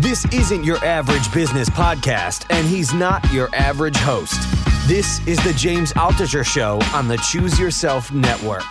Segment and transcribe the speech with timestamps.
[0.00, 4.40] This isn't your average business podcast, and he's not your average host.
[4.86, 8.62] This is the James Altucher Show on the Choose Yourself Network.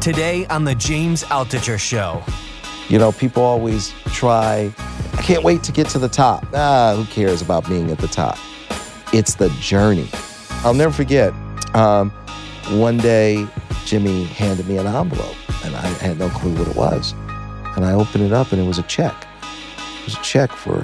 [0.00, 2.22] Today on the James Altucher Show.
[2.88, 4.72] You know, people always try,
[5.14, 6.46] I can't wait to get to the top.
[6.54, 8.38] Ah, who cares about being at the top?
[9.12, 10.08] It's the journey.
[10.62, 11.32] I'll never forget,
[11.74, 12.10] um,
[12.70, 13.48] one day
[13.84, 17.14] Jimmy handed me an envelope, and I had no clue what it was.
[17.76, 19.26] And I opened it up and it was a check.
[20.00, 20.82] It was a check for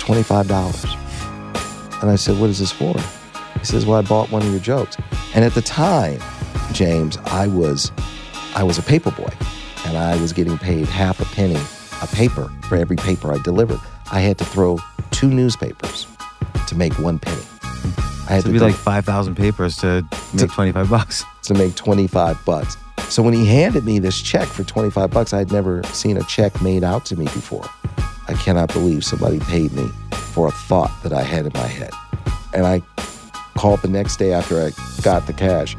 [0.00, 2.02] $25.
[2.02, 2.94] And I said, What is this for?
[3.58, 4.96] He says, Well, I bought one of your jokes.
[5.34, 6.20] And at the time,
[6.72, 7.92] James, I was
[8.54, 9.32] I was a paper boy
[9.86, 11.58] and I was getting paid half a penny
[12.02, 13.80] a paper for every paper I delivered.
[14.12, 14.78] I had to throw
[15.10, 16.06] two newspapers
[16.68, 17.42] to make one penny.
[18.28, 21.24] I had So it'd be like 5,000 papers to make 25 bucks.
[21.44, 22.76] to make 25 bucks.
[23.08, 26.60] So when he handed me this check for 25 bucks, I'd never seen a check
[26.60, 27.64] made out to me before.
[28.28, 31.92] I cannot believe somebody paid me for a thought that I had in my head.
[32.52, 32.82] And I
[33.56, 35.74] called the next day after I got the cash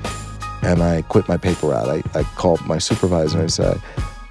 [0.63, 1.87] and I quit my paper route.
[1.87, 3.79] I, I called my supervisor and I said,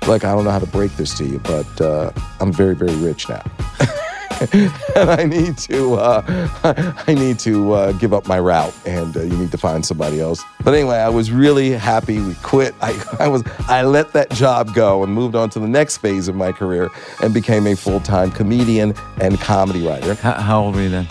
[0.06, 2.10] Look, I don't know how to break this to you, but uh,
[2.40, 3.44] I'm very, very rich now.
[4.52, 6.22] and I need to uh,
[7.06, 10.20] I need to uh, give up my route, and uh, you need to find somebody
[10.20, 10.44] else.
[10.62, 12.20] But anyway, I was really happy.
[12.20, 12.74] We quit.
[12.80, 16.28] I, I was I let that job go and moved on to the next phase
[16.28, 16.88] of my career
[17.22, 20.14] and became a full time comedian and comedy writer.
[20.14, 21.08] How, how old were you then?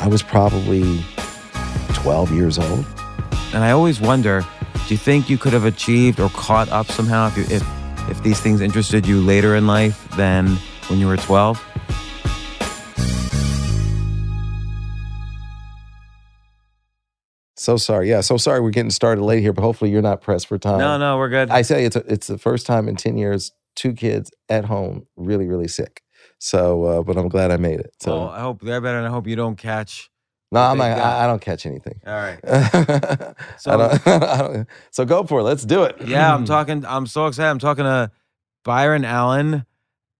[0.00, 1.02] I was probably
[1.94, 2.84] 12 years old.
[3.54, 4.44] And I always wonder,
[4.86, 8.22] do you think you could have achieved or caught up somehow if, you, if, if
[8.22, 10.56] these things interested you later in life than
[10.88, 11.67] when you were 12?
[17.58, 18.08] So sorry.
[18.08, 20.78] Yeah, so sorry we're getting started late here, but hopefully you're not pressed for time.
[20.78, 21.50] No, no, we're good.
[21.50, 25.06] I say it's a, it's the first time in 10 years, two kids at home,
[25.16, 26.02] really, really sick.
[26.38, 27.92] So, uh, but I'm glad I made it.
[28.00, 30.08] So, well, I hope they're better, and I hope you don't catch.
[30.52, 32.00] no, I'm not, I, I don't catch anything.
[32.06, 32.38] All right.
[33.58, 35.42] so, I don't, I don't, so go for it.
[35.42, 35.96] Let's do it.
[36.06, 36.84] Yeah, I'm talking.
[36.86, 37.50] I'm so excited.
[37.50, 38.12] I'm talking to
[38.64, 39.66] Byron Allen.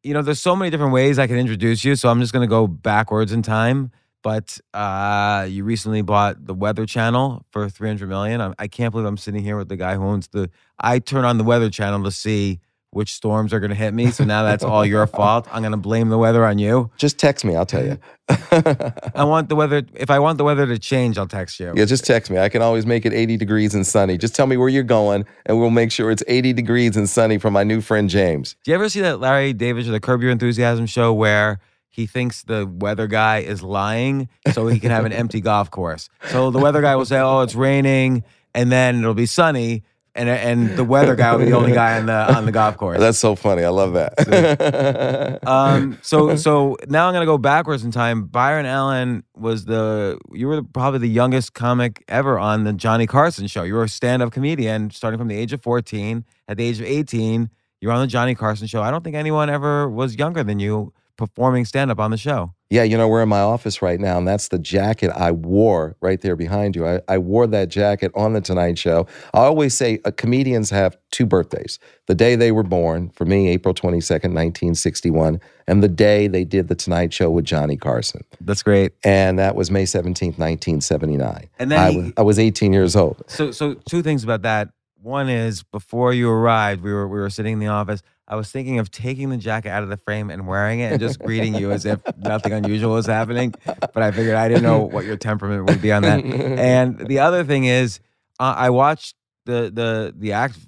[0.03, 2.49] You know, there's so many different ways I can introduce you, so I'm just gonna
[2.49, 3.93] go backwards in time.
[4.28, 8.43] But uh, you recently bought the Weather Channel for 300 million.
[8.43, 10.50] I, I can't believe I'm sitting here with the guy who owns the.
[10.78, 14.11] I turn on the Weather Channel to see which storms are gonna hit me.
[14.11, 15.49] So now that's all your fault.
[15.50, 16.91] I'm gonna blame the weather on you.
[16.99, 17.56] Just text me.
[17.56, 17.99] I'll tell you.
[18.28, 19.83] I want the weather.
[19.94, 21.72] If I want the weather to change, I'll text you.
[21.75, 22.38] yeah, just text me.
[22.38, 24.19] I can always make it 80 degrees and sunny.
[24.19, 27.38] Just tell me where you're going, and we'll make sure it's 80 degrees and sunny
[27.38, 28.56] for my new friend James.
[28.62, 32.06] Do you ever see that Larry David or the Curb Your Enthusiasm show where he
[32.06, 36.08] thinks the weather guy is lying so he can have an empty golf course?
[36.29, 38.25] So the weather guy will say, "Oh, it's raining,"
[38.55, 39.82] and then it'll be sunny,
[40.14, 42.76] and and the weather guy will be the only guy on the on the golf
[42.76, 42.99] course.
[42.99, 43.64] That's so funny.
[43.64, 45.38] I love that.
[45.49, 48.25] Um, so so now I'm gonna go backwards in time.
[48.25, 53.46] Byron Allen was the you were probably the youngest comic ever on the Johnny Carson
[53.46, 53.62] show.
[53.62, 56.25] You were a stand-up comedian starting from the age of 14.
[56.49, 57.49] At the age of 18,
[57.81, 58.82] you were on the Johnny Carson show.
[58.82, 62.55] I don't think anyone ever was younger than you performing stand-up on the show.
[62.70, 65.97] Yeah, you know, we're in my office right now, and that's the jacket I wore
[66.00, 66.87] right there behind you.
[66.87, 69.06] I, I wore that jacket on The Tonight Show.
[69.35, 73.49] I always say uh, comedians have two birthdays the day they were born, for me,
[73.49, 78.23] April 22nd, 1961, and the day they did The Tonight Show with Johnny Carson.
[78.41, 78.93] That's great.
[79.05, 81.49] And that was May 17th, 1979.
[81.59, 83.23] And then I, he- was, I was 18 years old.
[83.29, 84.71] So, so two things about that.
[85.00, 88.03] One is before you arrived, we were we were sitting in the office.
[88.28, 91.00] I was thinking of taking the jacket out of the frame and wearing it and
[91.00, 93.54] just greeting you as if nothing unusual was happening.
[93.64, 96.22] But I figured I didn't know what your temperament would be on that.
[96.25, 98.00] And the other thing is,
[98.38, 99.16] uh, I watched
[99.46, 100.58] the the the act.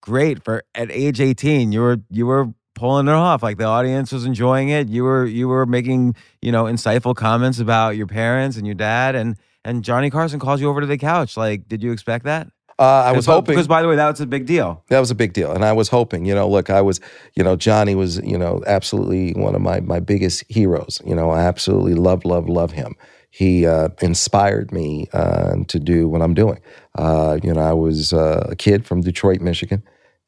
[0.00, 3.42] Great for at age eighteen, you were you were pulling it off.
[3.42, 4.88] Like the audience was enjoying it.
[4.88, 9.14] You were you were making you know insightful comments about your parents and your dad
[9.14, 11.36] and and Johnny Carson calls you over to the couch.
[11.36, 12.48] Like, did you expect that?
[12.78, 13.54] Uh, I was hoping.
[13.54, 14.82] because by the way, that was a big deal.
[14.88, 15.52] That was a big deal.
[15.52, 17.00] And I was hoping, you know, look, I was,
[17.36, 21.00] you know, Johnny was, you know, absolutely one of my, my biggest heroes.
[21.06, 22.96] You know, I absolutely love, love, love him.
[23.30, 26.60] He uh, inspired me uh, to do what I'm doing.
[26.96, 29.82] Uh, you know, I was uh, a kid from Detroit, Michigan,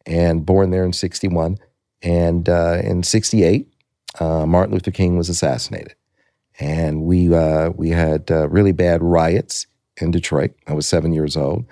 [0.06, 1.58] and born there in 61.
[2.02, 3.69] And uh, in 68,
[4.20, 5.94] uh, Martin Luther King was assassinated.
[6.58, 9.66] And we, uh, we had uh, really bad riots
[9.99, 10.52] in Detroit.
[10.66, 11.64] I was seven years old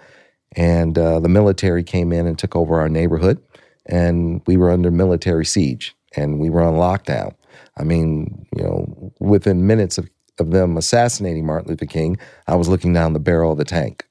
[0.57, 3.43] and uh, the military came in and took over our neighborhood,
[3.87, 7.35] and we were under military siege, and we were on lockdown.
[7.77, 10.09] I mean, you know, within minutes of,
[10.39, 12.17] of them assassinating Martin Luther King,
[12.47, 14.07] I was looking down the barrel of the tank,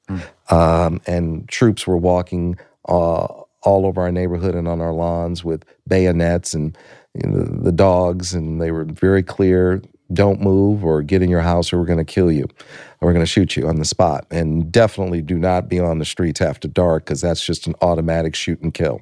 [0.50, 2.58] um, and troops were walking
[2.88, 3.28] uh,
[3.64, 6.78] all over our neighborhood and on our lawns with bayonets and
[7.14, 9.82] you know, the dogs, and they were very clear.
[10.12, 13.14] Don't move or get in your house, or we're going to kill you, or we're
[13.14, 14.26] going to shoot you on the spot.
[14.32, 18.36] And definitely do not be on the streets after dark because that's just an automatic
[18.36, 19.02] shoot and kill.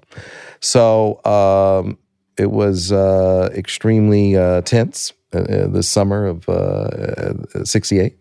[0.59, 1.97] So um,
[2.37, 7.33] it was uh, extremely uh, tense uh, uh, this summer of uh,
[7.63, 8.17] '68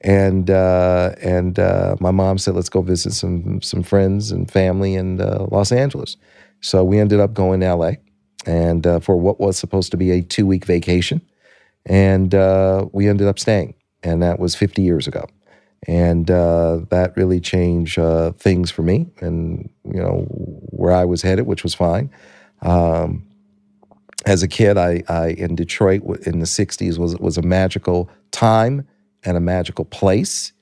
[0.00, 4.94] and uh, and uh, my mom said, "Let's go visit some some friends and family
[4.94, 6.16] in uh, Los Angeles."
[6.60, 7.98] So we ended up going to L.A.
[8.46, 11.20] and uh, for what was supposed to be a two week vacation,
[11.86, 15.26] and uh, we ended up staying, and that was 50 years ago,
[15.86, 20.26] and uh, that really changed uh, things for me, and you know
[20.70, 22.10] where I was headed, which was fine.
[22.62, 23.26] Um,
[24.26, 28.86] as a kid, I, I in Detroit in the '60s was was a magical time
[29.24, 30.52] and a magical place.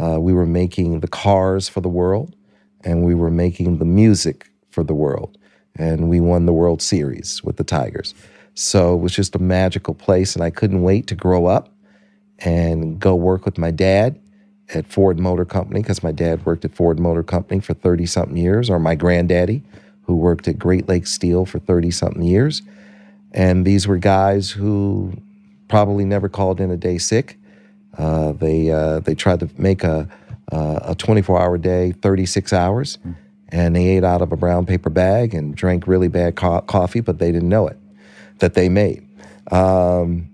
[0.00, 2.36] Uh, we were making the cars for the world,
[2.84, 5.36] and we were making the music for the world,
[5.76, 8.14] and we won the World Series with the Tigers.
[8.60, 11.72] So it was just a magical place, and I couldn't wait to grow up
[12.40, 14.20] and go work with my dad
[14.74, 18.36] at Ford Motor Company because my dad worked at Ford Motor Company for 30 something
[18.36, 19.62] years, or my granddaddy,
[20.02, 22.60] who worked at Great Lakes Steel for 30 something years.
[23.32, 25.14] And these were guys who
[25.68, 27.38] probably never called in a day sick.
[27.96, 30.06] Uh, they uh, they tried to make a
[30.52, 32.98] a 24 hour day, 36 hours,
[33.48, 37.00] and they ate out of a brown paper bag and drank really bad co- coffee,
[37.00, 37.78] but they didn't know it
[38.40, 39.06] that they made.
[39.50, 40.28] Um,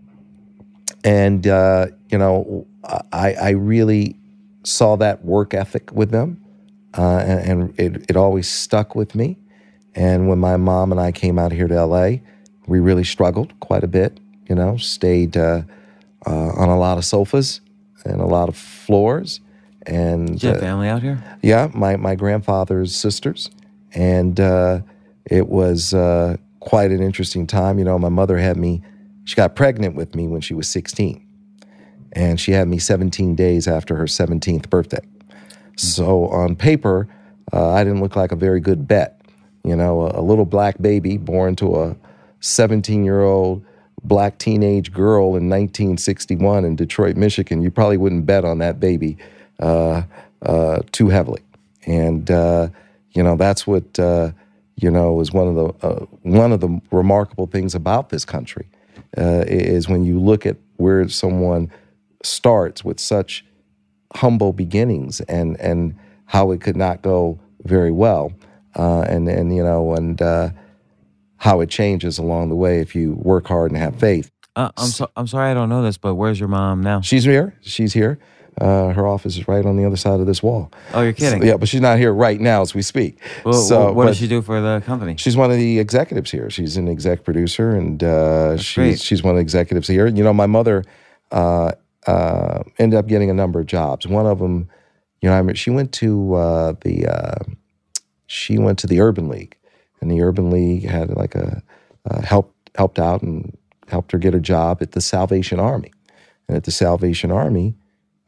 [1.04, 2.66] and uh, you know,
[3.12, 4.16] I, I really
[4.64, 6.42] saw that work ethic with them,
[6.96, 9.36] uh, and, and it, it always stuck with me.
[9.94, 12.18] And when my mom and I came out here to LA,
[12.66, 14.20] we really struggled quite a bit.
[14.48, 15.62] You know, stayed uh,
[16.26, 17.60] uh, on a lot of sofas
[18.04, 19.40] and a lot of floors.
[19.86, 21.38] And Did you have uh, family out here?
[21.42, 23.50] yeah, my, my grandfather's sisters.
[23.92, 24.80] And uh,
[25.24, 26.36] it was uh,
[26.66, 27.78] quite an interesting time.
[27.78, 28.82] You know, my mother had me,
[29.24, 31.22] she got pregnant with me when she was 16.
[32.12, 35.06] And she had me 17 days after her 17th birthday.
[35.76, 37.08] So on paper,
[37.52, 39.20] uh, I didn't look like a very good bet.
[39.64, 41.96] You know, a, a little black baby born to a
[42.40, 43.64] 17 year old
[44.02, 49.16] black teenage girl in 1961 in Detroit, Michigan, you probably wouldn't bet on that baby
[49.60, 50.02] uh,
[50.42, 51.42] uh, too heavily.
[51.86, 52.68] And, uh,
[53.12, 54.32] you know, that's what, uh,
[54.76, 58.68] you know, is one of the, uh, one of the remarkable things about this country
[59.16, 61.70] uh, is when you look at where someone
[62.22, 63.44] starts with such
[64.14, 65.94] humble beginnings and and
[66.26, 68.32] how it could not go very well
[68.76, 70.50] uh, and and you know and uh,
[71.38, 74.30] how it changes along the way if you work hard and have faith.
[74.54, 77.02] Uh, I'm so, I'm sorry I don't know this, but where's your mom now?
[77.02, 77.54] She's here.
[77.60, 78.18] She's here.
[78.60, 80.72] Uh, her office is right on the other side of this wall.
[80.94, 81.40] Oh, you're kidding.
[81.42, 83.18] So- yeah, but she's not here right now as we speak.
[83.44, 85.16] Well, so, what does she do for the company?
[85.18, 86.48] She's one of the executives here.
[86.48, 89.00] She's an exec producer, and uh, she's great.
[89.00, 90.06] she's one of the executives here.
[90.06, 90.84] You know, my mother
[91.32, 91.72] uh,
[92.06, 94.06] uh, ended up getting a number of jobs.
[94.06, 94.68] One of them,
[95.20, 97.44] you know, I remember she went to uh, the uh,
[98.26, 99.56] she went to the Urban League,
[100.00, 101.62] and the Urban League had like a
[102.10, 103.56] uh, helped helped out and
[103.88, 105.92] helped her get a job at the Salvation Army.
[106.48, 107.74] And at the Salvation Army,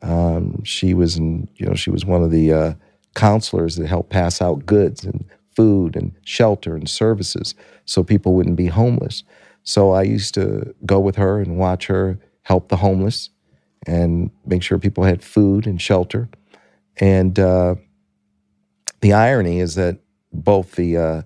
[0.02, 2.73] um, she was in, you know, she was one of the uh,
[3.14, 5.25] counselors that helped pass out goods and
[5.57, 9.25] food and shelter and services so people wouldn't be homeless.
[9.64, 13.31] So I used to go with her and watch her help the homeless
[13.87, 16.28] and make sure people had food and shelter.
[17.00, 17.76] And uh,
[19.00, 19.99] the irony is that
[20.33, 21.23] both the uh,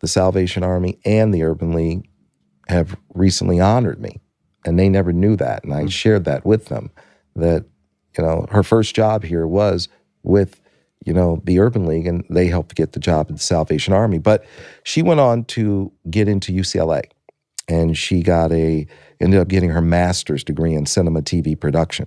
[0.00, 2.08] the Salvation Army and the Urban League
[2.68, 4.20] have recently honored me,
[4.64, 6.90] and they never knew that, and I shared that with them.
[7.36, 7.66] That
[8.16, 9.88] you know, her first job here was
[10.22, 10.60] with
[11.04, 14.18] you know the Urban League, and they helped get the job at the Salvation Army.
[14.18, 14.44] But
[14.82, 17.04] she went on to get into UCLA,
[17.68, 18.86] and she got a
[19.20, 22.06] ended up getting her master's degree in cinema TV production.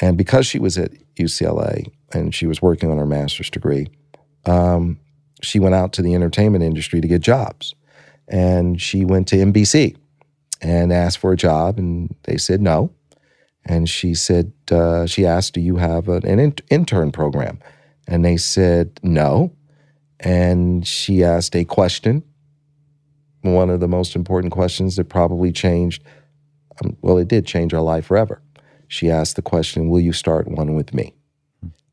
[0.00, 3.88] And because she was at UCLA and she was working on her master's degree,
[4.44, 4.98] um,
[5.42, 7.74] she went out to the entertainment industry to get jobs.
[8.28, 9.96] And she went to NBC
[10.60, 12.90] and asked for a job, and they said no.
[13.66, 17.58] And she said, uh, she asked, Do you have an, an in- intern program?
[18.06, 19.52] And they said no.
[20.20, 22.22] And she asked a question,
[23.42, 26.02] one of the most important questions that probably changed,
[26.82, 28.40] um, well, it did change our life forever.
[28.88, 31.14] She asked the question, Will you start one with me?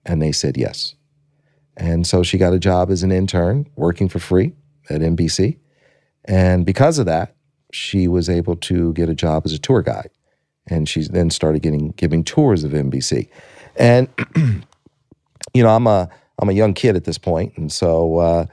[0.05, 0.95] And they said yes.
[1.75, 4.53] And so she got a job as an intern working for free
[4.89, 5.57] at NBC.
[6.25, 7.35] And because of that,
[7.71, 10.11] she was able to get a job as a tour guide.
[10.67, 13.27] And she then started getting giving tours of NBC.
[13.75, 14.07] And
[15.53, 18.45] you know, I'm a I'm a young kid at this point, and so uh,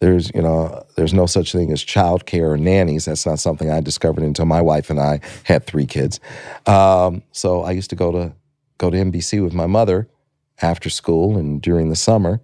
[0.00, 3.04] there's you know there's no such thing as childcare or nannies.
[3.04, 6.20] That's not something I discovered until my wife and I had three kids.
[6.66, 8.32] Um, so I used to go to
[8.78, 10.08] go to NBC with my mother
[10.60, 12.40] after school and during the summer,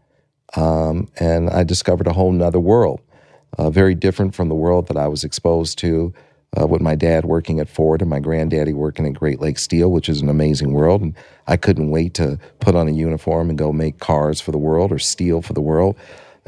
[0.56, 3.00] um, and I discovered a whole nother world,
[3.58, 6.14] uh, very different from the world that I was exposed to
[6.58, 9.90] uh, with my dad working at Ford and my granddaddy working at Great Lakes Steel,
[9.90, 11.02] which is an amazing world.
[11.02, 11.14] And
[11.46, 14.92] I couldn't wait to put on a uniform and go make cars for the world
[14.92, 15.96] or steel for the world.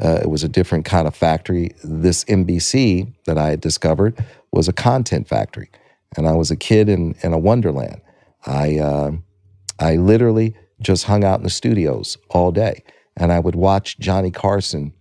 [0.01, 1.71] Uh, it was a different kind of factory.
[1.83, 4.17] This NBC that I had discovered
[4.51, 5.69] was a content factory,
[6.17, 8.01] and I was a kid in, in a wonderland.
[8.47, 9.11] I uh,
[9.79, 12.83] I literally just hung out in the studios all day,
[13.15, 14.93] and I would watch Johnny Carson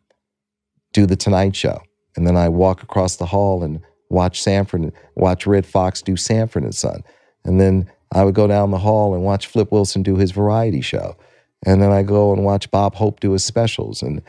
[0.92, 1.80] do the Tonight Show,
[2.14, 3.80] and then I walk across the hall and
[4.10, 7.02] watch Sanford, watch Redd Foxx do Sanford and Son,
[7.44, 10.80] and then I would go down the hall and watch Flip Wilson do his variety
[10.80, 11.16] show,
[11.64, 14.20] and then I go and watch Bob Hope do his specials, and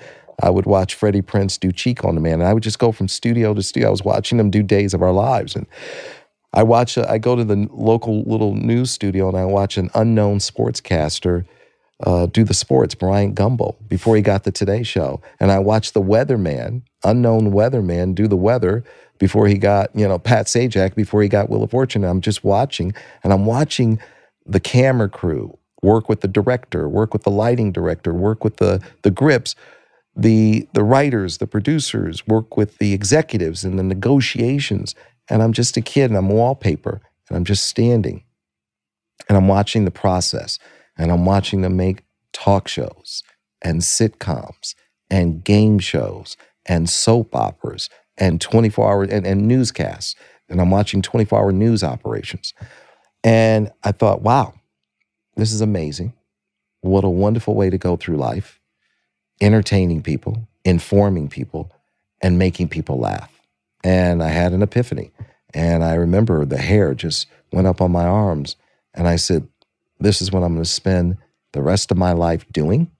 [0.41, 2.91] I would watch Freddie Prinze do Chico and the Man, and I would just go
[2.91, 3.89] from studio to studio.
[3.89, 5.67] I was watching them do Days of Our Lives, and
[6.53, 6.97] I watch.
[6.97, 11.45] I go to the local little news studio, and I watch an unknown sportscaster
[12.03, 15.93] uh, do the sports, Bryant Gumbel, before he got the Today Show, and I watch
[15.93, 18.83] the weatherman, unknown weatherman, do the weather
[19.21, 22.03] before he got you know Pat Sajak, before he got Wheel of Fortune.
[22.03, 23.99] I'm just watching, and I'm watching
[24.45, 28.81] the camera crew work with the director, work with the lighting director, work with the
[29.03, 29.55] the grips
[30.15, 34.95] the the writers, the producers work with the executives and the negotiations.
[35.29, 38.23] And I'm just a kid and I'm wallpaper and I'm just standing
[39.29, 40.59] and I'm watching the process
[40.97, 43.23] and I'm watching them make talk shows
[43.61, 44.75] and sitcoms
[45.09, 46.35] and game shows
[46.65, 47.89] and soap operas
[48.21, 50.15] and 24 hour and, and newscasts.
[50.47, 52.53] And I'm watching 24 hour news operations.
[53.23, 54.53] And I thought, wow,
[55.35, 56.13] this is amazing.
[56.81, 58.59] What a wonderful way to go through life
[59.41, 61.71] entertaining people, informing people,
[62.21, 63.31] and making people laugh.
[63.83, 65.09] And I had an epiphany.
[65.55, 68.55] And I remember the hair just went up on my arms.
[68.93, 69.47] And I said,
[69.99, 71.17] This is what I'm going to spend
[71.53, 72.91] the rest of my life doing.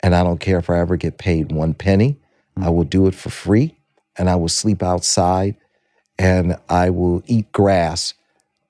[0.00, 2.18] And I don't care if I ever get paid one penny.
[2.56, 2.74] I mm.
[2.74, 3.77] will do it for free.
[4.18, 5.56] And I will sleep outside
[6.18, 8.14] and I will eat grass,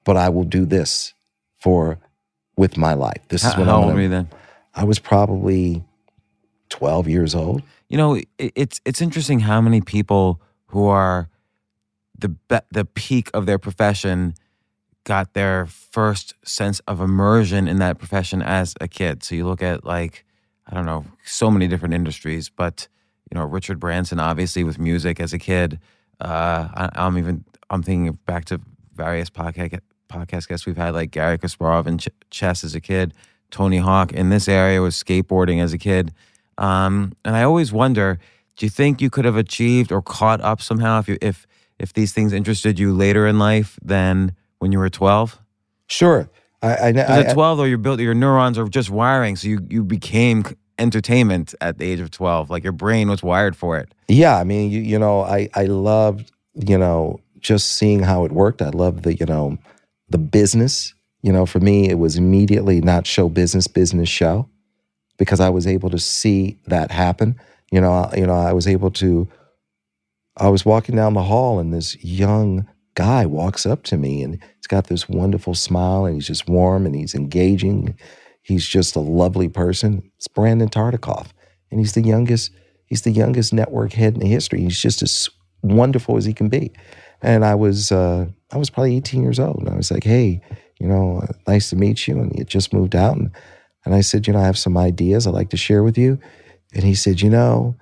[0.05, 1.15] but I will do this
[1.59, 1.99] for
[2.57, 3.23] with my life.
[3.29, 4.29] This is How, what how I'm old were you then?
[4.75, 5.83] I was probably
[6.69, 7.63] 12 years old.
[7.89, 11.31] You know, it, it's it's interesting how many people who are
[12.19, 14.35] the be- the peak of their profession
[15.05, 19.25] got their first sense of immersion in that profession as a kid.
[19.25, 20.27] So you look at like
[20.67, 22.89] I don't know, so many different industries, but
[23.31, 25.79] you know, Richard Branson obviously with music as a kid.
[26.21, 28.61] Uh, I, I'm even I'm thinking back to
[28.95, 33.15] various podcast podcast guests we've had, like Garry Kasparov in ch- chess as a kid.
[33.51, 36.13] Tony Hawk in this area was skateboarding as a kid.
[36.59, 38.19] Um, and I always wonder,
[38.57, 41.47] do you think you could have achieved or caught up somehow if you, if
[41.79, 45.41] if these things interested you later in life than when you were 12?
[45.87, 46.29] Sure.
[46.61, 49.61] I, I, I, at 12 though, you're built your neurons are just wiring, so you
[49.71, 50.45] you became
[50.79, 52.51] entertainment at the age of 12.
[52.51, 53.93] Like your brain was wired for it.
[54.09, 58.33] yeah, I mean, you, you know, I, I loved, you know, just seeing how it
[58.33, 58.63] worked.
[58.63, 59.59] I loved the, you know,
[60.09, 60.95] the business.
[61.23, 64.49] You know, for me, it was immediately not show business, business show,
[65.19, 67.39] because I was able to see that happen.
[67.73, 69.29] You know, I- you know, I was able to.
[70.37, 74.35] I was walking down the hall, and this young guy walks up to me, and
[74.57, 77.97] he's got this wonderful smile, and he's just warm, and he's engaging.
[78.49, 80.11] He's just a lovely person.
[80.17, 81.27] It's Brandon Tartikoff,
[81.71, 82.51] and he's the youngest.
[82.87, 84.63] He's the youngest network head in the history.
[84.63, 85.29] He's just as
[85.63, 86.73] wonderful as he can be.
[87.21, 90.41] And I was uh, I was probably 18 years old, and I was like, "Hey,
[90.81, 93.31] you know, nice to meet you." And he had just moved out, and
[93.85, 96.19] and I said, "You know, I have some ideas I'd like to share with you."
[96.73, 97.77] And he said, "You know,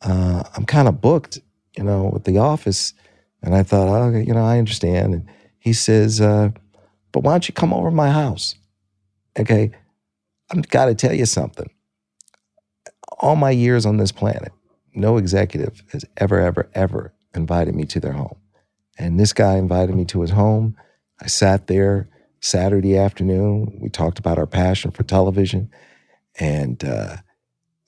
[0.00, 1.38] uh, I'm kind of booked,
[1.76, 2.94] you know, with the office."
[3.42, 6.48] And I thought, "Oh, you know, I understand." And he says, uh,
[7.12, 8.54] "But why don't you come over to my house?"
[9.38, 9.70] Okay,
[10.50, 11.70] I've got to tell you something.
[13.20, 14.52] All my years on this planet,
[14.94, 18.36] no executive has ever, ever, ever invited me to their home.
[18.98, 20.76] And this guy invited me to his home.
[21.20, 22.08] I sat there
[22.40, 23.78] Saturday afternoon.
[23.80, 25.70] We talked about our passion for television.
[26.38, 27.16] And uh,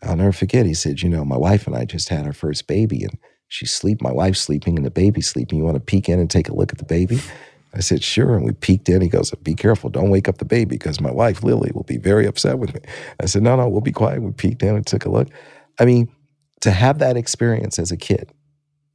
[0.03, 2.67] I'll never forget, he said, You know, my wife and I just had our first
[2.67, 3.17] baby, and
[3.49, 4.01] she's sleep.
[4.03, 5.59] My wife's sleeping, and the baby's sleeping.
[5.59, 7.21] You want to peek in and take a look at the baby?
[7.75, 8.35] I said, Sure.
[8.35, 9.01] And we peeked in.
[9.01, 9.91] He goes, Be careful.
[9.91, 12.81] Don't wake up the baby because my wife, Lily, will be very upset with me.
[13.21, 14.23] I said, No, no, we'll be quiet.
[14.23, 15.29] We peeked in and took a look.
[15.79, 16.09] I mean,
[16.61, 18.33] to have that experience as a kid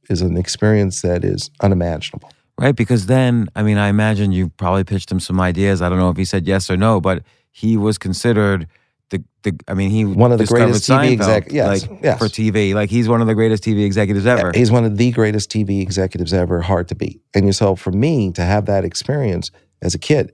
[0.08, 2.30] is an experience that is unimaginable.
[2.58, 5.82] Right, because then, I mean, I imagine you probably pitched him some ideas.
[5.82, 8.66] I don't know if he said yes or no, but he was considered
[9.10, 9.58] the the.
[9.68, 12.18] I mean, he One of the greatest TV Seinfeld, exec- yes, like yes.
[12.18, 12.74] for TV.
[12.74, 14.52] Like he's one of the greatest TV executives ever.
[14.54, 17.20] He's one of the greatest TV executives ever, hard to beat.
[17.34, 19.50] And so for me to have that experience
[19.82, 20.32] as a kid,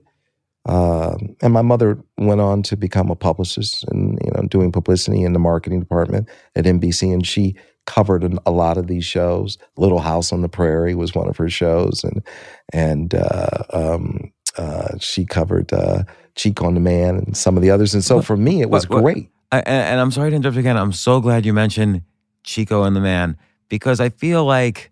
[0.65, 5.23] um, and my mother went on to become a publicist and you know doing publicity
[5.23, 9.57] in the marketing department at NBC, and she covered an- a lot of these shows.
[9.77, 12.23] Little House on the Prairie was one of her shows, and
[12.71, 16.03] and uh, um, uh, she covered uh,
[16.35, 17.93] Chico and the Man and some of the others.
[17.93, 19.29] And so for me, it was What- what- great.
[19.51, 20.77] I, and, and I'm sorry to interrupt again.
[20.77, 22.01] I'm so glad you mentioned
[22.43, 23.37] Chico and the Man
[23.69, 24.91] because I feel like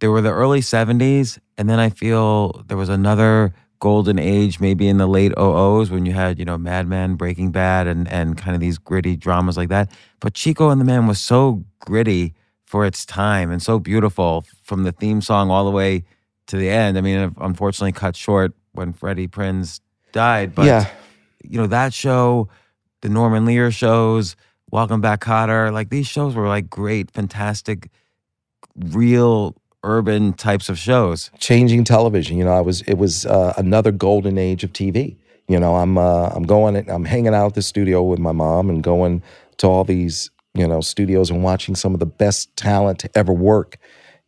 [0.00, 4.86] there were the early 70s, and then I feel there was another golden age, maybe
[4.88, 8.36] in the late 00s when you had, you know, Mad Men, Breaking Bad, and, and
[8.38, 9.90] kind of these gritty dramas like that.
[10.20, 12.34] But Chico and the Man was so gritty
[12.66, 16.04] for its time and so beautiful from the theme song all the way
[16.46, 16.96] to the end.
[16.96, 19.80] I mean, unfortunately cut short when Freddie Prinze
[20.12, 20.88] died, but yeah,
[21.42, 22.48] you know that show,
[23.02, 24.36] the Norman Lear shows,
[24.70, 27.90] Welcome Back Kotter, like these shows were like great, fantastic,
[28.76, 31.30] real urban types of shows.
[31.38, 32.36] changing television.
[32.36, 35.16] You know, I was it was uh, another golden age of TV.
[35.48, 38.70] You know, I'm uh, I'm going I'm hanging out at the studio with my mom
[38.70, 39.22] and going
[39.58, 43.32] to all these you know studios and watching some of the best talent to ever
[43.32, 43.76] work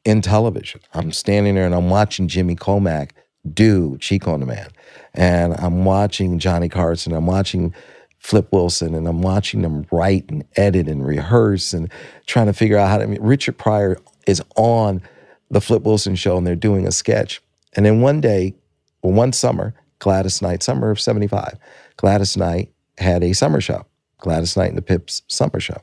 [0.05, 0.81] in television.
[0.95, 3.11] I'm standing there and I'm watching Jimmie Komack
[3.53, 4.71] do Chico and the Man,
[5.15, 7.13] and I'm watching Johnny Carson.
[7.13, 7.75] I'm watching
[8.19, 11.91] Flip Wilson, and I'm watching them write and edit and rehearse and
[12.27, 13.03] trying to figure out how to.
[13.05, 15.03] I mean, Richard Pryor is on
[15.51, 17.43] the Flip Wilson show, and they're doing a sketch.
[17.75, 18.55] And then one day,
[19.03, 21.59] well, one summer, Gladys Knight, summer of '75,
[21.97, 23.85] Gladys Knight had a summer show,
[24.19, 25.81] Gladys Knight and the Pips summer show,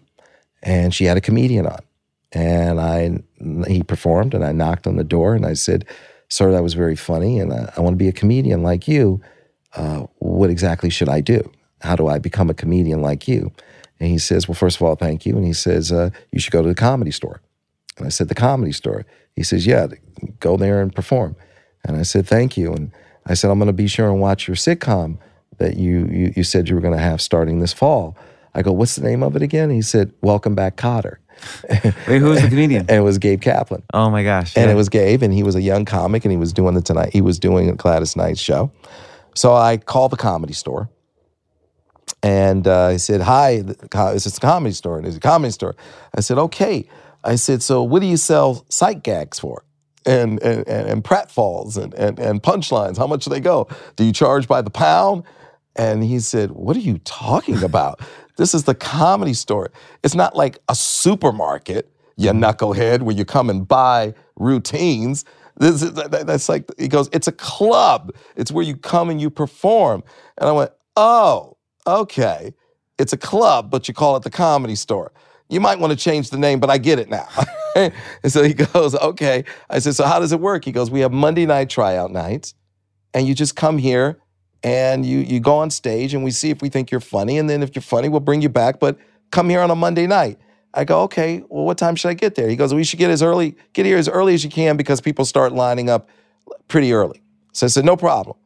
[0.63, 1.79] and she had a comedian on,
[2.31, 3.19] and I
[3.67, 5.85] he performed, and I knocked on the door, and I said,
[6.29, 9.21] "Sir, that was very funny, and I, I want to be a comedian like you.
[9.75, 11.51] Uh, what exactly should I do?
[11.81, 13.51] How do I become a comedian like you?"
[13.99, 16.53] And he says, "Well, first of all, thank you." And he says, uh, "You should
[16.53, 17.41] go to the comedy store."
[17.97, 19.87] And I said, "The comedy store." He says, "Yeah,
[20.39, 21.35] go there and perform."
[21.85, 22.91] And I said, "Thank you." And
[23.25, 25.17] I said, "I'm going to be sure and watch your sitcom
[25.57, 28.17] that you you, you said you were going to have starting this fall."
[28.53, 31.17] I go, "What's the name of it again?" He said, "Welcome Back, Kotter."
[32.07, 32.81] Wait, who was the comedian?
[32.81, 33.83] And it was Gabe Kaplan.
[33.93, 34.55] oh my gosh.
[34.55, 34.73] And yeah.
[34.73, 37.11] it was Gabe, and he was a young comic, and he was doing the tonight.
[37.13, 38.71] He was doing a Gladys Knight show.
[39.35, 40.89] So I called the comedy store,
[42.21, 43.77] and uh, I said, "Hi, the
[44.15, 45.75] it's a comedy store." And it's a comedy store.
[46.15, 46.87] I said, "Okay."
[47.23, 49.63] I said, "So what do you sell sight gags for?"
[50.05, 52.97] And and and, and pratfalls and, and and punchlines.
[52.97, 53.67] How much do they go?
[53.95, 55.23] Do you charge by the pound?
[55.75, 58.01] And he said, "What are you talking about?
[58.39, 59.71] this is the comedy store.
[60.03, 62.43] It's not like a supermarket, you mm-hmm.
[62.43, 65.25] knucklehead, where you come and buy routines."
[65.57, 67.09] This is, that's like he goes.
[67.11, 68.15] It's a club.
[68.37, 70.03] It's where you come and you perform.
[70.37, 72.53] And I went, oh, okay.
[72.97, 75.11] It's a club, but you call it the comedy store.
[75.49, 77.27] You might want to change the name, but I get it now.
[77.75, 77.93] and
[78.27, 79.45] so he goes, okay.
[79.69, 80.65] I said, so how does it work?
[80.65, 82.53] He goes, we have Monday night tryout nights,
[83.13, 84.21] and you just come here
[84.63, 87.49] and you you go on stage and we see if we think you're funny, and
[87.49, 88.79] then if you're funny, we'll bring you back.
[88.79, 88.97] But
[89.31, 90.39] come here on a Monday night.
[90.73, 92.47] I go, okay, well, what time should I get there?
[92.47, 95.01] He goes, we should get as early, get here as early as you can because
[95.01, 96.09] people start lining up
[96.67, 97.23] pretty early.
[97.53, 98.37] So I said, no problem.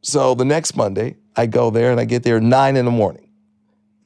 [0.00, 3.28] So the next Monday, I go there and I get there nine in the morning.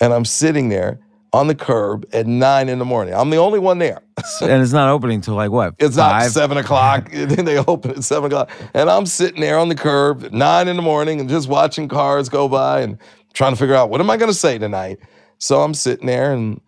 [0.00, 0.98] And I'm sitting there
[1.34, 3.12] on the curb at nine in the morning.
[3.12, 4.00] I'm the only one there.
[4.40, 5.74] and it's not opening till like what?
[5.78, 6.22] It's five?
[6.22, 7.10] not seven o'clock.
[7.10, 8.50] then they open at seven o'clock.
[8.72, 11.88] And I'm sitting there on the curb at nine in the morning and just watching
[11.88, 12.98] cars go by and
[13.32, 15.00] trying to figure out what am I gonna say tonight.
[15.38, 16.60] So I'm sitting there and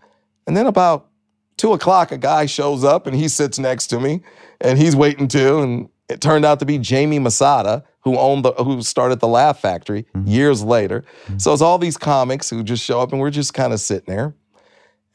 [0.48, 1.08] and then about
[1.56, 4.22] two o'clock, a guy shows up and he sits next to me
[4.60, 5.60] and he's waiting too.
[5.60, 9.60] And it turned out to be Jamie Masada, who owned the who started the Laugh
[9.60, 10.26] Factory mm-hmm.
[10.26, 11.04] years later.
[11.26, 11.38] Mm-hmm.
[11.38, 14.12] So it's all these comics who just show up and we're just kind of sitting
[14.12, 14.34] there.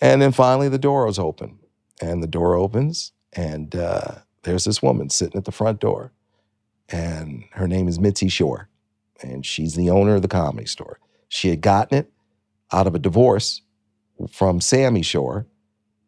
[0.01, 1.59] And then finally the door was open.
[2.01, 6.11] And the door opens, and uh, there's this woman sitting at the front door.
[6.89, 8.69] And her name is Mitzi Shore.
[9.21, 10.99] And she's the owner of the comedy store.
[11.27, 12.11] She had gotten it
[12.71, 13.61] out of a divorce
[14.31, 15.45] from Sammy Shore,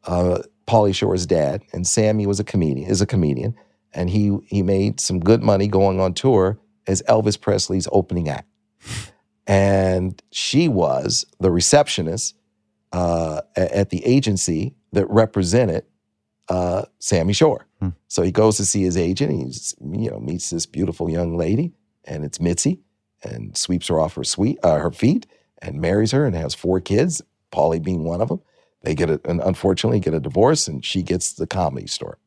[0.06, 3.56] uh, Pauly Shore's dad, and Sammy was a comedian, is a comedian,
[3.94, 8.48] and he he made some good money going on tour as Elvis Presley's opening act.
[9.46, 12.36] And she was the receptionist
[12.94, 15.84] uh, at the agency that represented
[16.50, 17.66] uh, Sammy Shore.
[17.80, 17.90] Hmm.
[18.08, 19.32] So he goes to see his agent.
[19.32, 21.74] He's you know meets this beautiful young lady,
[22.06, 22.80] and it's Mitzi,
[23.24, 25.26] and sweeps her off her sweet uh, her feet,
[25.62, 27.22] and marries her, and has four kids.
[27.52, 28.42] Pauly being one of them.
[28.82, 32.18] They get a, and unfortunately get a divorce, and she gets the comedy store,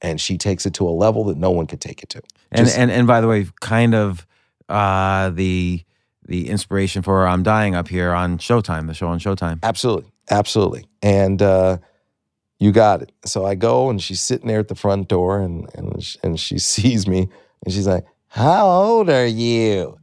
[0.00, 2.22] and she takes it to a level that no one could take it to.
[2.50, 4.26] And and and by the way, kind of
[4.68, 5.82] uh, the
[6.26, 9.60] the inspiration for "I'm Dying" up here on Showtime, the show on Showtime.
[9.62, 10.86] Absolutely, absolutely.
[11.02, 11.78] And uh,
[12.62, 13.10] you got it.
[13.24, 16.38] So I go, and she's sitting there at the front door, and and sh- and
[16.38, 17.28] she sees me,
[17.64, 19.98] and she's like, "How old are you?"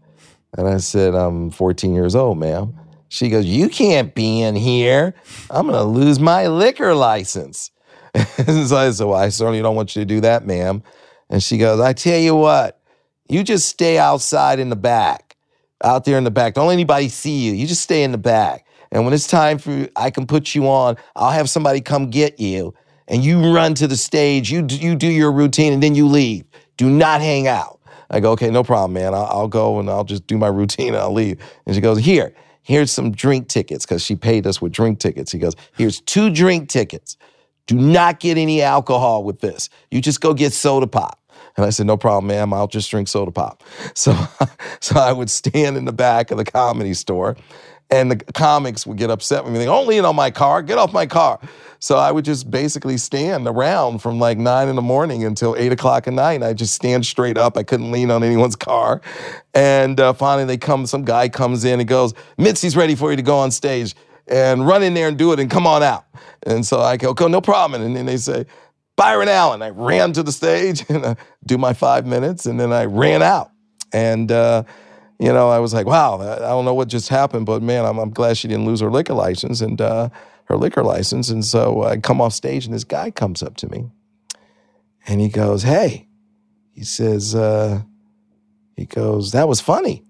[0.57, 2.73] And I said, "I'm 14 years old, ma'am."
[3.07, 5.15] She goes, "You can't be in here.
[5.49, 7.71] I'm gonna lose my liquor license."
[8.13, 8.27] and
[8.67, 10.83] so I said, "Well, I certainly don't want you to do that, ma'am."
[11.29, 12.81] And she goes, "I tell you what,
[13.29, 15.37] you just stay outside in the back,
[15.81, 16.55] out there in the back.
[16.55, 17.53] Don't let anybody see you.
[17.53, 20.67] You just stay in the back." And when it's time for I can put you
[20.67, 20.97] on.
[21.15, 22.73] I'll have somebody come get you,
[23.07, 24.51] and you run to the stage.
[24.51, 26.45] You you do your routine, and then you leave.
[26.77, 27.79] Do not hang out.
[28.09, 29.13] I go, okay, no problem, man.
[29.13, 31.39] I'll, I'll go and I'll just do my routine and I'll leave.
[31.65, 35.31] And she goes, here, here's some drink tickets because she paid us with drink tickets.
[35.31, 37.17] He goes, here's two drink tickets.
[37.67, 39.69] Do not get any alcohol with this.
[39.91, 41.19] You just go get soda pop.
[41.55, 42.53] And I said, no problem, ma'am.
[42.53, 43.63] I'll just drink soda pop.
[43.93, 44.17] So,
[44.79, 47.35] so I would stand in the back of the comedy store
[47.91, 49.59] and the comics would get upset with me.
[49.59, 50.61] They don't lean on my car.
[50.61, 51.39] Get off my car.
[51.79, 55.71] So I would just basically stand around from like nine in the morning until eight
[55.71, 56.43] o'clock at night.
[56.43, 57.57] I just stand straight up.
[57.57, 59.01] I couldn't lean on anyone's car.
[59.53, 60.85] And uh, finally, they come.
[60.85, 63.95] Some guy comes in and goes, "Mitzi's ready for you to go on stage
[64.27, 66.05] and run in there and do it and come on out."
[66.43, 68.45] And so I go, "Okay, no problem." And then they say,
[68.97, 72.73] "Byron Allen." I ran to the stage and I do my five minutes, and then
[72.73, 73.51] I ran out.
[73.93, 74.63] And uh,
[75.19, 77.99] you know, I was like, "Wow, I don't know what just happened, but man, I'm,
[77.99, 80.09] I'm glad she didn't lose her liquor license and uh,
[80.45, 83.69] her liquor license." And so I come off stage, and this guy comes up to
[83.69, 83.89] me,
[85.05, 86.07] and he goes, "Hey,"
[86.73, 87.35] he says.
[87.35, 87.81] Uh,
[88.79, 90.05] he goes, "That was funny."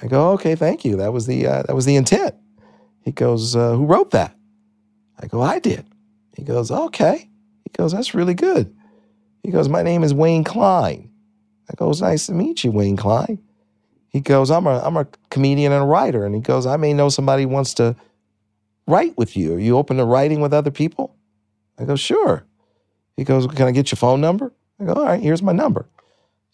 [0.00, 0.96] I go, "Okay, thank you.
[0.96, 2.34] That was the uh, that was the intent."
[3.02, 4.34] He goes, uh, "Who wrote that?"
[5.20, 5.84] I go, "I did."
[6.34, 7.28] He goes, "Okay."
[7.64, 8.74] He goes, "That's really good."
[9.42, 11.10] He goes, "My name is Wayne Kline."
[11.70, 13.38] I go, "It's nice to meet you, Wayne Kline."
[14.14, 16.94] He goes, "I'm a I'm a comedian and a writer," and he goes, "I may
[16.94, 17.96] know somebody wants to
[18.86, 19.54] write with you.
[19.56, 21.14] Are you open to writing with other people?"
[21.78, 22.44] I go, "Sure."
[23.16, 25.86] He goes, "Can I get your phone number?" I go, "All right, here's my number."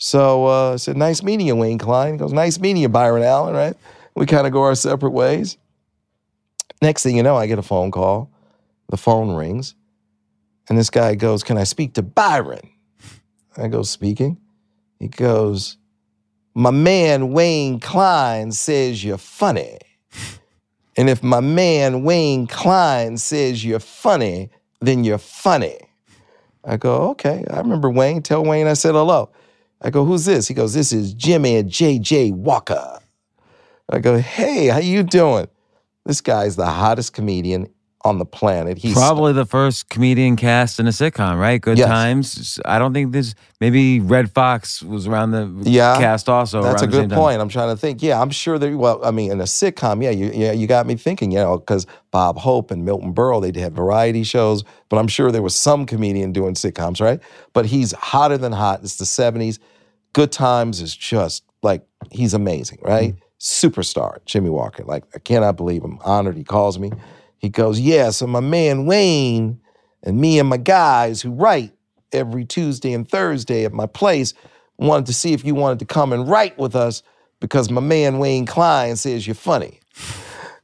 [0.03, 2.15] So uh, I said, nice meeting you, Wayne Kline.
[2.15, 3.77] He goes, nice meeting you, Byron Allen, right?
[4.15, 5.59] We kind of go our separate ways.
[6.81, 8.31] Next thing you know, I get a phone call.
[8.89, 9.75] The phone rings.
[10.71, 12.71] And this guy goes, Can I speak to Byron?
[13.59, 14.39] I go, Speaking.
[14.99, 15.77] He goes,
[16.55, 19.79] My man Wayne Kline says you're funny.
[20.97, 25.79] And if my man Wayne Kline says you're funny, then you're funny.
[26.65, 27.45] I go, Okay.
[27.51, 28.23] I remember Wayne.
[28.23, 29.31] Tell Wayne I said hello.
[29.83, 30.47] I go, who's this?
[30.47, 32.33] He goes, this is Jimmie and J.J.
[32.33, 32.99] Walker.
[33.89, 35.49] I go, hey, how you doing?
[36.05, 37.69] This guy's the hottest comedian
[38.03, 38.79] on the planet.
[38.79, 41.61] He's Probably the first comedian cast in a sitcom, right?
[41.61, 41.89] Good Yes.
[41.89, 42.59] Times.
[42.65, 46.63] I don't think there's maybe Redd Foxx was around the Yeah, cast also.
[46.63, 47.19] That's a around the same good time.
[47.19, 47.41] point.
[47.43, 48.03] I'm trying to think.
[48.03, 48.75] Yeah, I'm sure that.
[48.75, 51.31] Well, I mean, in a sitcom, yeah, you yeah, you got me thinking.
[51.31, 55.31] You know, because Bob Hope and Milton Berle, they had variety shows, but I'm sure
[55.31, 57.21] there was some comedian doing sitcoms, right?
[57.53, 58.81] But he's hotter than hot.
[58.83, 59.59] It's the '70s.
[60.15, 63.13] Good Times is just like he's amazing, right?
[63.13, 63.25] Mm-hmm.
[63.41, 64.85] Superstar, Jimmie Walker.
[64.85, 66.37] Like I cannot believe I'm honored.
[66.39, 66.93] He calls me.
[67.41, 69.61] He goes, Yeah, so my man Wayne
[70.03, 71.73] and me and my guys who write
[72.13, 74.35] every Tuesday and Thursday at my place
[74.77, 77.03] wanted to see if you wanted to come and write with us
[77.41, 79.81] because my man Wayne Kline says you're funny.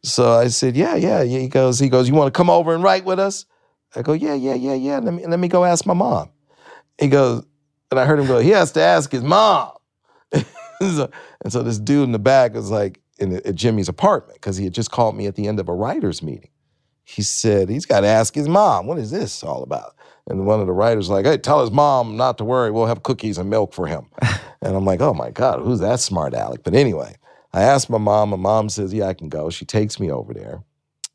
[0.03, 1.25] So I said, Yeah, yeah.
[1.25, 3.47] He goes, he goes, You want to come over and write with us?
[3.95, 4.99] I go, Yeah, yeah, yeah, yeah.
[4.99, 6.29] Let me let me go ask my mom.
[6.99, 7.45] He goes,
[7.91, 9.73] and I heard him go, he has to ask his mom.
[10.81, 11.11] so,
[11.43, 14.75] and so this dude in the back was like in Jimmy's apartment because he had
[14.75, 16.51] just called me at the end of a writers meeting.
[17.09, 19.95] He said he's got to ask his mom, what is this all about?
[20.27, 22.73] And one of the writers like, hey, tell his mom not to worry.
[22.73, 24.07] We'll have cookies and milk for him.
[24.61, 26.65] and I'm like, oh my God, who's that smart aleck?
[26.65, 27.15] But anyway,
[27.53, 28.31] I asked my mom.
[28.31, 29.51] My mom says, yeah, I can go.
[29.51, 30.65] She takes me over there.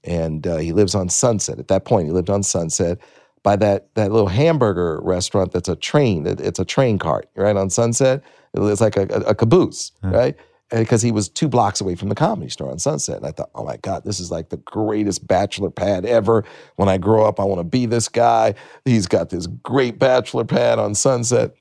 [0.06, 1.60] And uh, he lives on Sunset.
[1.60, 2.98] At that point, he lived on Sunset
[3.44, 6.26] by that that little hamburger restaurant that's a train.
[6.26, 8.24] It, it's a train cart, right on Sunset.
[8.54, 10.38] It's like a, a, a caboose, right?
[10.72, 13.18] Because he was two blocks away from the comedy store on Sunset.
[13.18, 16.46] And I thought, oh my God, this is like the greatest bachelor pad ever.
[16.78, 18.56] When I grow up, I want to be this guy.
[18.86, 21.56] He's got this great bachelor pad on Sunset.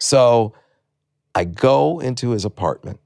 [0.00, 0.54] So
[1.34, 2.98] I go into his apartment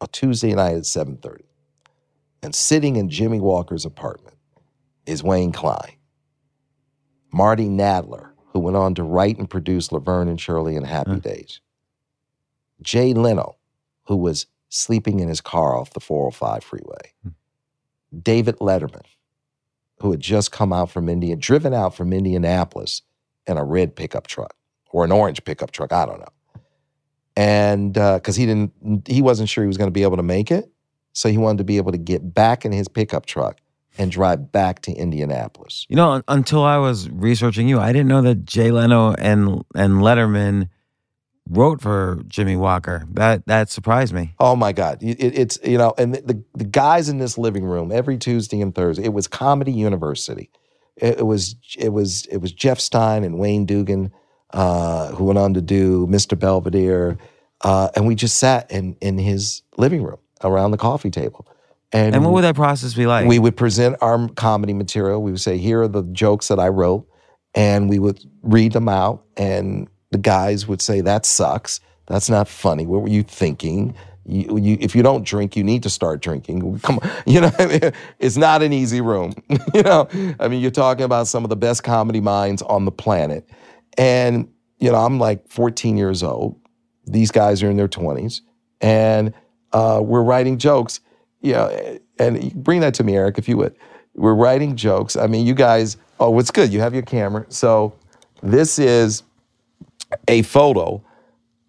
[0.00, 1.42] a Tuesday night at 7:30.
[2.42, 4.36] And sitting in Jimmie Walker's apartment
[5.06, 5.96] is Wayne Kline.
[7.32, 11.18] Marty Nadler, who went on to write and produce Laverne and Shirley and Happy Huh.
[11.18, 11.60] Days.
[12.82, 13.56] Jay Leno,
[14.10, 17.12] who was sleeping in his car off the 405 freeway.
[17.22, 17.28] Hmm.
[18.22, 19.04] David Letterman,
[20.00, 23.02] who had just come out from India, driven out from Indianapolis
[23.46, 24.56] in a red pickup truck
[24.90, 26.62] or an orange pickup truck, I don't know.
[27.36, 30.24] And uh, because he didn't, he wasn't sure he was going to be able to
[30.24, 30.68] make it,
[31.12, 33.60] so he wanted to be able to get back in his pickup truck
[33.96, 35.86] and drive back to Indianapolis.
[35.88, 39.62] You know, un- until I was researching you, I didn't know that Jay Leno and
[39.76, 40.68] and Letterman
[41.50, 43.04] wrote for Jimmie Walker.
[43.12, 44.34] That that surprised me.
[44.38, 45.02] Oh my God!
[45.02, 48.74] It, it's you know, and the the guys in this living room every Tuesday and
[48.74, 49.04] Thursday.
[49.04, 50.50] It was Comedy University.
[50.96, 54.12] It, it was it was it was Jeff Stein and Wayne Dugan,
[54.52, 56.38] uh, who went on to do Mr.
[56.38, 57.18] Belvedere,
[57.62, 61.46] uh, and we just sat in in his living room around the coffee table.
[61.92, 63.26] And, And what would that process be like?
[63.26, 65.20] we would present our comedy material.
[65.22, 67.06] We would say, "Here are the jokes that I wrote,"
[67.52, 69.24] and we would read them out.
[69.36, 71.80] And the guys would say, "That sucks.
[72.06, 72.86] That's not funny.
[72.86, 73.94] What were you thinking?"
[74.26, 76.78] You, you, if you don't drink, you need to start drinking.
[76.80, 77.80] Come on, you know, I mean,
[78.18, 79.34] it's not an easy room.
[79.74, 82.92] you know, I mean, you're talking about some of the best comedy minds on the
[82.92, 83.48] planet,
[83.98, 86.56] and you know, I'm like 14 years old.
[87.06, 88.40] These guys are in their 20s,
[88.80, 89.32] and
[89.72, 91.00] uh, we're writing jokes.
[91.40, 93.74] You know, and bring that to me, Eric, if you would.
[94.14, 95.16] We're writing jokes.
[95.16, 95.96] I mean, you guys.
[96.20, 96.72] Oh, what's good?
[96.72, 97.46] You have your camera.
[97.48, 97.94] So
[98.42, 99.22] this is
[100.28, 101.02] a photo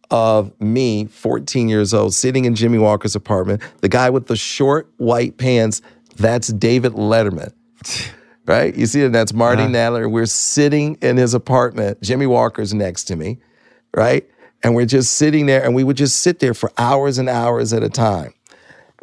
[0.10, 3.62] of me, 14 years old, sitting in Jimmie Walker's apartment.
[3.82, 5.82] The guy with the short white pants,
[6.17, 7.54] that's David Letterman.
[8.47, 8.75] Right?
[8.75, 9.12] You see it?
[9.12, 9.71] That's Marty uh-huh.
[9.71, 10.12] Nadler.
[10.12, 12.01] We're sitting in his apartment.
[12.01, 13.38] Jimmie Walker's next to me,
[13.95, 14.27] right?
[14.63, 17.71] And we're just sitting there, and we would just sit there for hours and hours
[17.71, 18.34] at a time.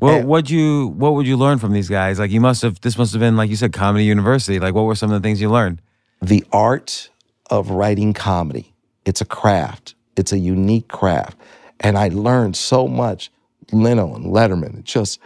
[0.00, 2.18] Well, And- what you what would you learn from these guys?
[2.18, 4.58] Like you must have this must have been like you said comedy university.
[4.58, 5.80] Like what were some of the things you learned?
[6.20, 7.08] the art
[7.48, 8.67] of writing comedy.
[9.08, 9.94] It's a craft.
[10.16, 11.36] It's a unique craft.
[11.80, 13.30] And I learned so much.
[13.70, 15.20] Leno and Letterman, just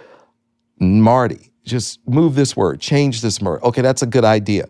[0.81, 3.62] Marty, just move this word, change this word.
[3.62, 4.68] Okay, that's a good idea.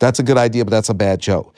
[0.00, 1.54] That's a good idea, but that's a bad joke.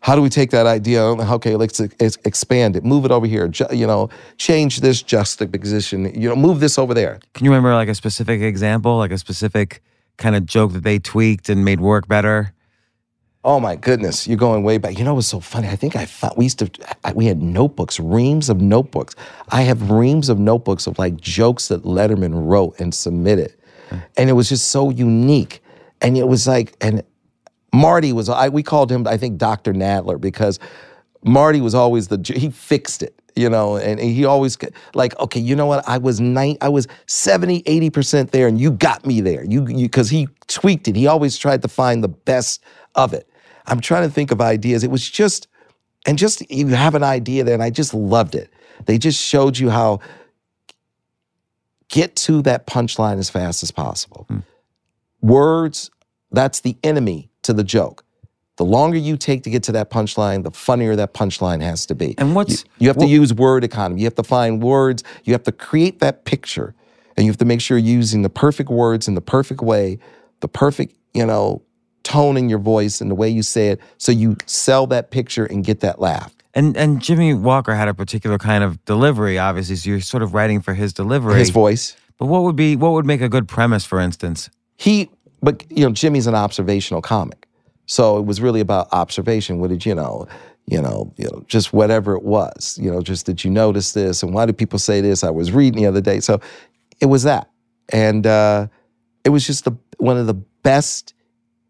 [0.00, 1.00] How do we take that idea?
[1.02, 2.84] Okay, let's expand it.
[2.84, 3.48] Move it over here.
[3.70, 6.12] You know, change this juxtaposition.
[6.20, 7.20] You know, move this over there.
[7.34, 9.82] Can you remember like a specific example, like a specific
[10.16, 12.52] kind of joke that they tweaked and made work better?
[13.46, 14.98] Oh my goodness, you're going way back.
[14.98, 15.68] You know what's so funny?
[15.68, 16.68] I think I found we used to
[17.04, 19.14] I, we had notebooks, reams of notebooks.
[19.50, 23.54] I have reams of notebooks of like jokes that Letterman wrote and submitted,
[23.88, 23.98] hmm.
[24.16, 25.62] and it was just so unique.
[26.00, 27.04] And it was like, and
[27.72, 29.72] Marty was I we called him I think Dr.
[29.72, 30.58] Nadler because
[31.22, 34.58] Marty was always the he fixed it, you know, and he always
[34.94, 35.88] like okay, you know what?
[35.88, 39.44] I was nine I was 70 80% there and you got me there.
[39.44, 40.96] You you cuz he tweaked it.
[40.96, 42.60] He always tried to find the best
[42.96, 43.28] of it.
[43.66, 44.84] I'm trying to think of ideas.
[44.84, 45.48] It was just
[46.06, 48.50] and just you have an idea there and I just loved it.
[48.86, 50.00] They just showed you how
[51.88, 54.26] get to that punchline as fast as possible.
[54.28, 54.38] Hmm.
[55.20, 55.90] Words,
[56.30, 58.04] that's the enemy to the joke.
[58.56, 61.94] The longer you take to get to that punchline, the funnier that punchline has to
[61.94, 62.14] be.
[62.18, 64.00] And what's- you, you have to use word economy.
[64.00, 65.04] You have to find words.
[65.24, 66.74] You have to create that picture,
[67.16, 69.98] and you have to make sure you're using the perfect words in the perfect way,
[70.40, 71.62] the perfect you know
[72.06, 75.44] tone in your voice and the way you say it, so you sell that picture
[75.44, 76.34] and get that laugh.
[76.54, 79.76] And and Jimmie Walker had a particular kind of delivery, obviously.
[79.76, 81.38] So you're sort of writing for his delivery.
[81.38, 81.96] His voice.
[82.18, 84.48] But what would be what would make a good premise, for instance?
[84.76, 85.10] he
[85.42, 87.46] but you know, Jimmy's an observational comic,
[87.86, 89.58] so it was really about observation.
[89.58, 90.26] What did you know?
[90.66, 92.78] You know, you know, just whatever it was.
[92.80, 95.22] You know, just did you notice this, and why do people say this?
[95.22, 96.40] I was reading the other day, so
[97.00, 97.50] it was that,
[97.90, 98.66] and uh,
[99.24, 101.14] it was just the, one of the best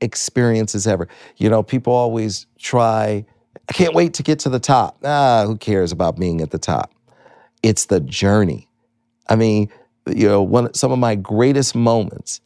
[0.00, 1.08] experiences ever.
[1.36, 3.24] You know, people always try.
[3.68, 4.98] I can't wait to get to the top.
[5.04, 6.92] Ah, who cares about being at the top?
[7.62, 8.68] It's the journey.
[9.28, 9.70] I mean,
[10.06, 12.40] you know, one some of my greatest moments,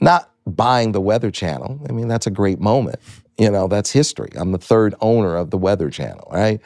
[0.00, 1.80] not buying the Weather Channel.
[1.88, 3.00] I mean, that's a great moment.
[3.38, 4.30] You know, that's history.
[4.36, 6.60] I'm the third owner of the Weather Channel, right?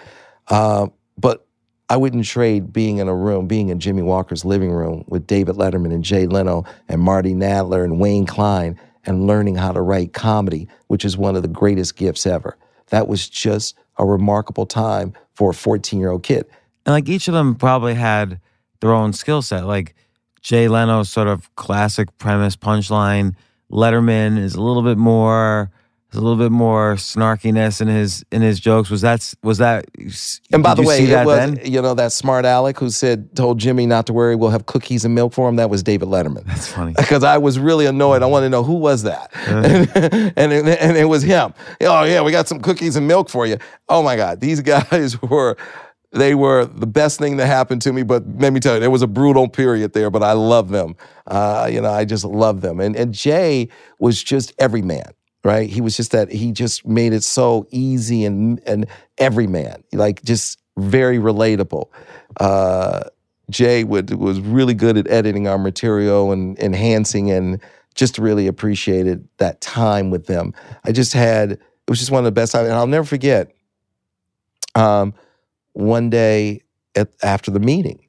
[0.48, 1.46] Uh, but
[1.88, 5.56] I wouldn't trade being in a room, being in Jimmie Walker's living room with David
[5.56, 10.12] Letterman and Jay Leno and Marty Nadler and Wayne Kline and learning how to write
[10.12, 12.58] comedy, which is one of the greatest gifts ever.
[12.88, 16.44] That was just a remarkable time for a 14 year old kid.
[16.84, 18.38] And like each of them probably had
[18.80, 19.64] their own skill set.
[19.64, 19.94] Like
[20.42, 23.34] Jay Leno's sort of classic premise punchline.
[23.72, 25.70] Letterman is a little bit more
[26.14, 28.88] a little bit more snarkiness in his in his jokes.
[28.88, 29.84] Was that was that?
[30.50, 31.60] And by the way, it was then?
[31.70, 35.04] you know that smart Alec who said told Jimmie not to worry, we'll have cookies
[35.04, 35.56] and milk for him.
[35.56, 36.44] That was David Letterman.
[36.44, 38.22] That's funny because I was really annoyed.
[38.22, 39.90] I wanted to know who was that, and,
[40.36, 41.52] and it, and it was him.
[41.82, 43.58] Oh yeah, we got some cookies and milk for you.
[43.88, 45.56] Oh my God, these guys were
[46.12, 48.02] they were the best thing that happened to me.
[48.02, 50.96] But let me tell you, there was a brutal period there, but I love them.
[51.26, 52.80] Uh, you know, I just love them.
[52.80, 53.68] And and Jay
[53.98, 55.12] was just every man
[55.48, 55.70] right?
[55.70, 60.22] He was just that he just made it so easy and and every man, like
[60.22, 61.86] just very relatable.
[62.38, 63.04] Uh,
[63.48, 67.62] Jay would was really good at editing our material and enhancing and
[67.94, 70.52] just really appreciated that time with them.
[70.84, 73.50] I just had it was just one of the best times, and I'll never forget.
[74.74, 75.14] Um,
[75.72, 76.60] one day
[76.94, 78.06] at, after the meeting,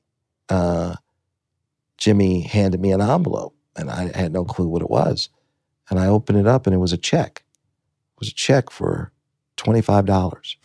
[0.49, 0.95] uh,
[1.97, 5.29] Jimmie handed me an envelope, and I had no clue what it was.
[5.89, 7.43] And I opened it up and it was a check.
[8.13, 9.11] It was a check for
[9.57, 10.55] $25.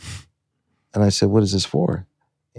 [0.95, 2.07] And I said, What is this for?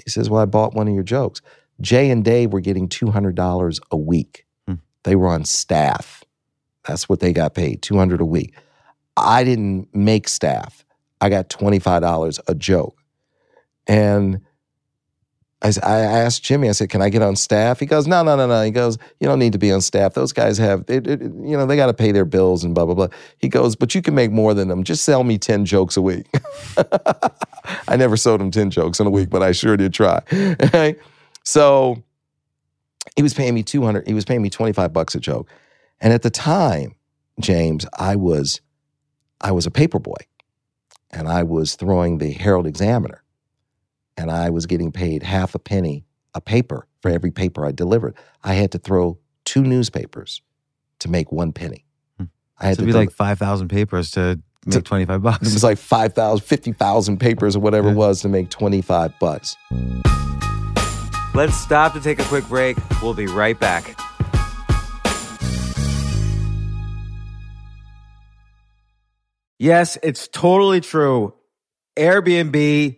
[0.04, 1.41] He says, Well, I bought one of your jokes.
[1.82, 4.45] Jay and Dave were getting $200 a week.
[4.67, 4.75] Hmm.
[5.04, 6.23] They were on staff.
[6.88, 8.56] That's what they got paid, 200 a week.
[9.17, 10.86] I didn't make staff.
[11.21, 12.97] I got $25 a joke.
[13.88, 14.41] And
[15.62, 17.80] I, I asked Jimmie, I said, can I get on staff?
[17.80, 18.62] He goes, no, no, no, no.
[18.63, 20.13] He goes, you don't need to be on staff.
[20.13, 22.86] Those guys have, it, it, you know, they got to pay their bills and blah,
[22.86, 23.08] blah, blah.
[23.38, 24.84] He goes, but you can make more than them.
[24.84, 26.28] Just sell me 10 jokes a week.
[27.88, 30.22] I never sold him 10 jokes in a week, but I sure did try.
[31.44, 32.04] so
[33.15, 35.50] he was paying me 200, he was paying me 25 bucks a joke.
[36.02, 36.96] And at the time,
[37.39, 38.62] James, I was,
[39.41, 40.18] I was a paper boy
[41.12, 43.24] and I was throwing the Herald Examiner
[44.17, 48.15] and I was getting paid half a penny a paper for every paper I delivered.
[48.43, 50.41] I had to throw two newspapers
[50.99, 51.86] to make one penny.
[52.17, 52.25] Hmm.
[52.60, 55.47] I had so to be like 5,000 papers to make to, 25 bucks.
[55.47, 57.93] It was like 5,000, 50,000 papers or whatever yeah.
[57.93, 59.56] it was to make 25 bucks.
[61.34, 62.78] Let's stop to take a quick break.
[63.01, 63.97] We'll be right back.
[69.58, 71.34] Yes, it's totally true.
[71.97, 72.97] Airbnb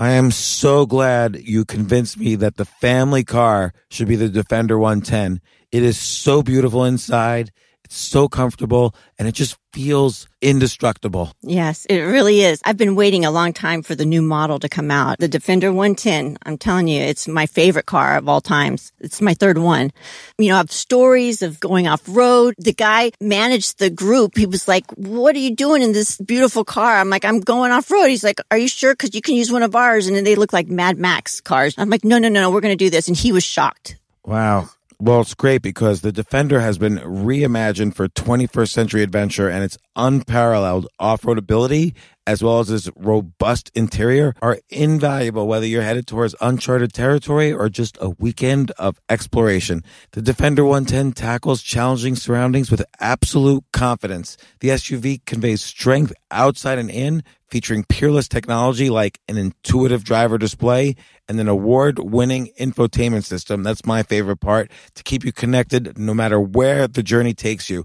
[0.00, 4.78] I am so glad you convinced me that the family car should be the Defender
[4.78, 5.42] 110.
[5.70, 7.52] It is so beautiful inside.
[7.90, 11.32] It's so comfortable and it just feels indestructible.
[11.42, 12.60] Yes, it really is.
[12.64, 15.18] I've been waiting a long time for the new model to come out.
[15.18, 16.38] The Defender 110.
[16.44, 18.92] I'm telling you, it's my favorite car of all times.
[19.00, 19.90] It's my third one.
[20.38, 22.54] You know, I have stories of going off road.
[22.58, 24.36] The guy managed the group.
[24.36, 26.96] He was like, what are you doing in this beautiful car?
[26.96, 28.06] I'm like, I'm going off road.
[28.06, 28.94] He's like, are you sure?
[28.94, 30.06] Cause you can use one of ours.
[30.06, 31.74] And then they look like Mad Max cars.
[31.76, 33.08] I'm like, no, no, no, no, we're going to do this.
[33.08, 33.96] And he was shocked.
[34.24, 34.68] Wow.
[35.02, 39.78] Well, it's great because the Defender has been reimagined for 21st century adventure and its
[39.96, 41.94] unparalleled off-road ability
[42.26, 47.70] as well as its robust interior are invaluable whether you're headed towards uncharted territory or
[47.70, 49.82] just a weekend of exploration.
[50.12, 54.36] The Defender 110 tackles challenging surroundings with absolute confidence.
[54.60, 60.94] The SUV conveys strength outside and in, featuring peerless technology like an intuitive driver display
[61.30, 63.62] and an award winning infotainment system.
[63.62, 67.84] That's my favorite part to keep you connected no matter where the journey takes you.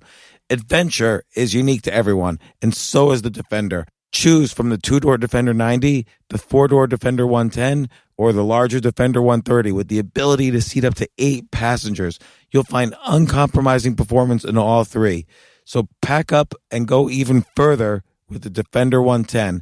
[0.49, 3.85] Adventure is unique to everyone, and so is the Defender.
[4.11, 7.87] Choose from the two door Defender 90, the four door Defender 110,
[8.17, 12.17] or the larger Defender 130 with the ability to seat up to eight passengers.
[12.49, 15.27] You'll find uncompromising performance in all three.
[15.65, 19.61] So pack up and go even further with the Defender 110.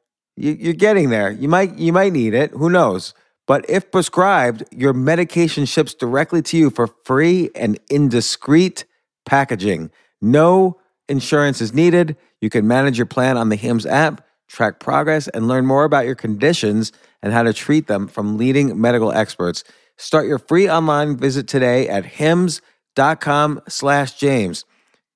[0.41, 1.31] You, you're getting there.
[1.31, 2.51] You might you might need it.
[2.51, 3.13] Who knows?
[3.45, 8.85] But if prescribed, your medication ships directly to you for free and indiscreet
[9.25, 9.91] packaging.
[10.21, 12.15] No insurance is needed.
[12.39, 16.05] You can manage your plan on the HIMS app, track progress, and learn more about
[16.05, 19.63] your conditions and how to treat them from leading medical experts.
[19.97, 24.65] Start your free online visit today at hims.com slash James.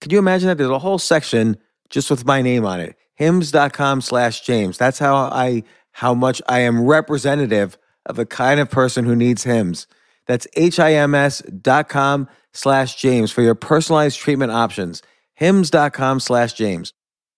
[0.01, 0.57] Could you imagine that?
[0.57, 1.57] There's a whole section
[1.89, 2.95] just with my name on it.
[3.16, 4.78] Hims.com slash James.
[4.78, 5.63] That's how I
[5.93, 9.88] how much I am representative of the kind of person who needs Hims.
[10.28, 15.01] That's H-I-M-S dot com slash James for your personalized treatment options.
[15.36, 16.93] Hims.com slash James.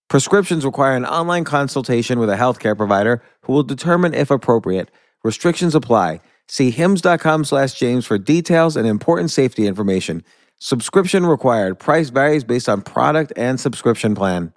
[0.09, 4.89] Prescriptions require an online consultation with a healthcare provider who will determine if appropriate.
[5.23, 6.21] Restrictions apply.
[6.47, 10.23] See hims.com slash James for details and important safety information.
[10.59, 11.77] Subscription required.
[11.77, 14.53] Price varies based on product and subscription plan.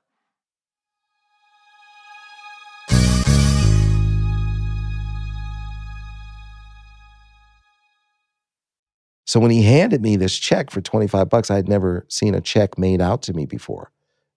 [9.30, 12.40] So when he handed me this check for 25 bucks, I had never seen a
[12.40, 13.92] check made out to me before.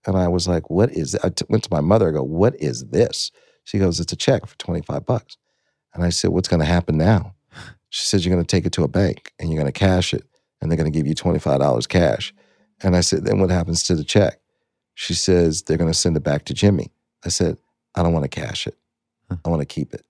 [0.05, 1.21] And I was like, what is it?
[1.23, 3.31] I t- went to my mother, I go, what is this?
[3.63, 5.35] She goes, it's a check for 25 bucks.
[5.95, 7.33] And I said, what's going to happen now?
[7.89, 10.13] She said, you're going to take it to a bank and you're going to cash
[10.13, 10.27] it
[10.61, 12.31] and they're going to give you $25 cash.
[12.83, 14.41] And I said, then what happens to the check?
[14.93, 16.91] She says, they're going to send it back to Jimmie.
[17.25, 17.57] I said,
[17.95, 18.77] I don't want to cash it.
[19.43, 20.05] I want to keep it.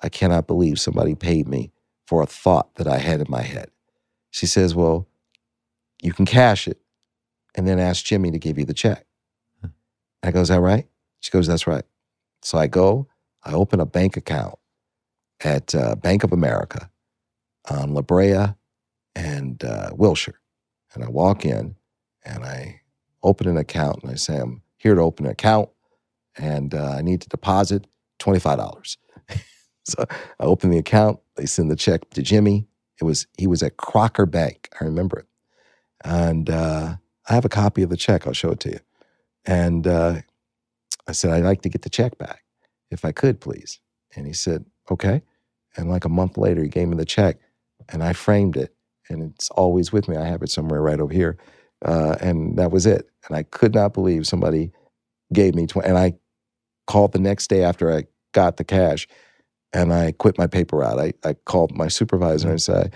[0.00, 1.72] I cannot believe somebody paid me
[2.06, 3.71] for a thought that I had in my head.
[4.32, 5.06] She says, Well,
[6.02, 6.80] you can cash it
[7.54, 9.06] and then ask Jimmie to give you the check.
[10.24, 10.88] I go, Is that right?
[11.20, 11.84] She goes, That's right.
[12.40, 13.06] So I go,
[13.44, 14.56] I open a bank account
[15.44, 16.90] at uh, Bank of America
[17.70, 18.54] on La Brea
[19.14, 20.40] and uh, Wilshire.
[20.94, 21.76] And I walk in
[22.24, 22.80] and I
[23.22, 25.68] open an account and I say, I'm here to open an account
[26.36, 27.86] and uh, I need to deposit
[28.18, 28.96] $25.
[29.84, 32.66] so I open the account, they send the check to Jimmie.
[33.02, 34.70] It was he was at Crocker Bank.
[34.80, 35.26] I remember it,
[36.04, 36.96] and uh,
[37.28, 38.26] I have a copy of the check.
[38.26, 38.80] I'll show it to you.
[39.44, 40.20] And uh,
[41.08, 42.44] I said, I'd like to get the check back,
[42.90, 43.80] if I could, please.
[44.14, 45.22] And he said, okay.
[45.76, 47.38] And like a month later, he gave me the check
[47.88, 48.74] and I framed it.
[49.08, 50.16] And it's always with me.
[50.16, 51.36] I have it somewhere right over here.
[51.84, 53.10] Uh, and that was it.
[53.26, 54.70] And I could not believe somebody
[55.32, 55.88] gave me 20.
[55.88, 56.14] And I
[56.86, 59.08] called the next day after I got the cash
[59.72, 60.98] and I quit my paper route.
[60.98, 62.94] I, I called my supervisor and said,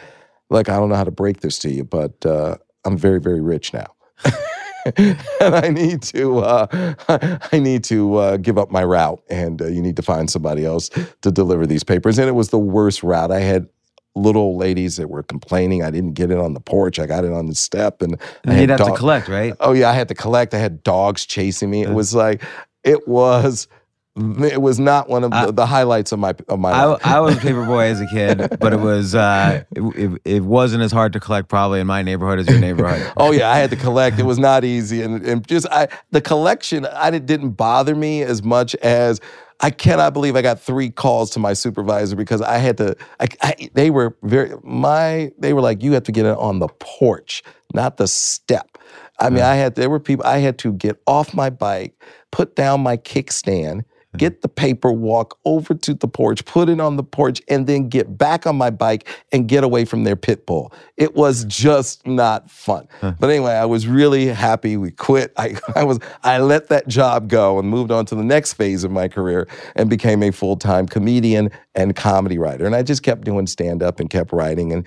[0.50, 3.40] Look, I don't know how to break this to you, but uh, I'm very, very
[3.40, 3.86] rich now.
[4.96, 5.18] and
[5.54, 6.94] I need to uh,
[7.52, 10.64] I need to uh, give up my route, and uh, you need to find somebody
[10.64, 10.88] else
[11.22, 12.18] to deliver these papers.
[12.18, 13.32] And it was the worst route.
[13.32, 13.68] I had
[14.14, 15.82] little ladies that were complaining.
[15.82, 16.98] I didn't get it on the porch.
[16.98, 19.54] I got it on the step, and, And I you'd had have to collect, right?
[19.60, 20.54] Oh yeah, I had to collect.
[20.54, 21.82] I had dogs chasing me.
[21.82, 22.42] It was like
[22.84, 23.68] it was.
[24.16, 27.06] It was not one of the, I- the highlights of my of my I, life.
[27.06, 30.42] I was a paper boy as a kid, but it was uh, it, it, it
[30.42, 33.12] wasn't as hard to collect probably in my neighborhood as your neighborhood.
[33.18, 34.18] Oh yeah, I had to collect.
[34.18, 36.86] It was not easy, and, and just I the collection.
[36.86, 39.20] I did, didn't bother me as much as
[39.60, 42.96] I cannot believe I got three calls to my supervisor because I had to.
[43.20, 45.30] I, I, they were very my.
[45.38, 47.42] They were like, you have to get it on the porch,
[47.74, 48.78] not the step.
[49.18, 50.26] I mean, I had there were people.
[50.26, 53.84] I had to get off my bike, put down my kickstand.
[54.16, 57.88] Get the paper, walk over to the porch, put it on the porch, and then
[57.88, 60.72] get back on my bike and get away from their pit bull.
[60.96, 62.88] It was just not fun.
[63.18, 65.32] But anyway, I was really happy we quit.
[65.36, 68.84] I, I was I let that job go and moved on to the next phase
[68.84, 72.66] of my career and became a full-time comedian and comedy writer.
[72.66, 74.72] And I just kept doing stand-up and kept writing.
[74.72, 74.86] And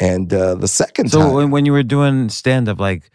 [0.00, 3.10] and uh, the second So time, when, when you were doing stand up, like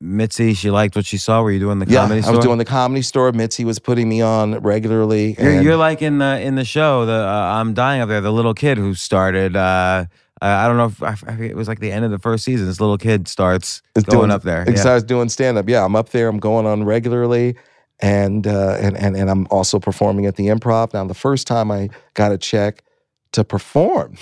[0.00, 1.42] Mitzi, she liked what she saw.
[1.42, 2.36] Were you doing the yeah, comedy Yeah, I store?
[2.36, 3.30] was doing the comedy store.
[3.32, 5.36] Mitzi was putting me on regularly.
[5.38, 8.20] You're, you're like in the in the show, the uh, I'm dying up there.
[8.20, 9.56] The little kid who started.
[9.56, 10.06] Uh,
[10.40, 12.44] I I don't know if I forget, it was like the end of the first
[12.44, 12.66] season.
[12.66, 14.64] This little kid starts going doing, up there.
[14.64, 14.80] He Yeah.
[14.80, 15.68] starts doing stand up.
[15.68, 16.28] Yeah, I'm up there.
[16.28, 17.54] I'm going on regularly,
[18.00, 20.92] and uh, and and and I'm also performing at the Improv.
[20.92, 22.82] Now, the first time I got a check
[23.30, 24.16] to perform,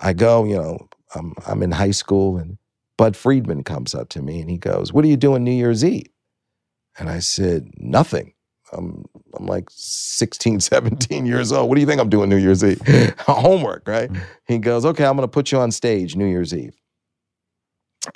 [0.00, 0.44] I go.
[0.44, 2.58] You know, I'm I'm in high school, and
[2.96, 5.84] Bud Friedman comes up to me and he goes, "What are you doing New Year's
[5.84, 6.08] Eve?"
[6.98, 8.32] And I said, "Nothing."
[8.72, 11.68] I'm, I'm like 16, 17 years old.
[11.68, 12.80] What do you think I'm doing New Year's Eve?
[13.20, 14.10] Homework, right?
[14.46, 16.74] He goes, okay, I'm going to put you on stage New Year's Eve.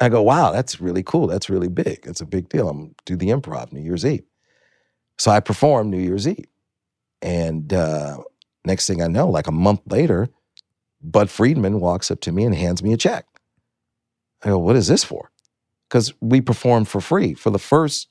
[0.00, 1.26] I go, wow, that's really cool.
[1.26, 2.00] That's really big.
[2.04, 2.68] It's a big deal.
[2.68, 4.24] I'm going to do the improv New Year's Eve.
[5.18, 6.46] So I perform New Year's Eve.
[7.22, 8.18] And uh,
[8.64, 10.28] next thing I know, like a month later,
[11.02, 13.26] Bud Friedman walks up to me and hands me a check.
[14.42, 15.30] I go, what is this for?
[15.88, 17.34] Because we performed for free.
[17.34, 18.08] For the first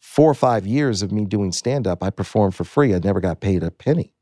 [0.00, 2.94] four or five years of me doing stand up, I performed for free.
[2.94, 4.14] I never got paid a penny.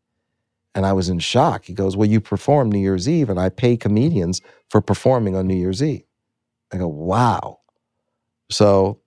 [0.75, 1.65] And I was in shock.
[1.65, 5.47] He goes, Well, you perform New Year's Eve, and I pay comedians for performing on
[5.47, 6.05] New Year's Eve.
[6.73, 7.61] I go, Wow.
[8.51, 9.01] So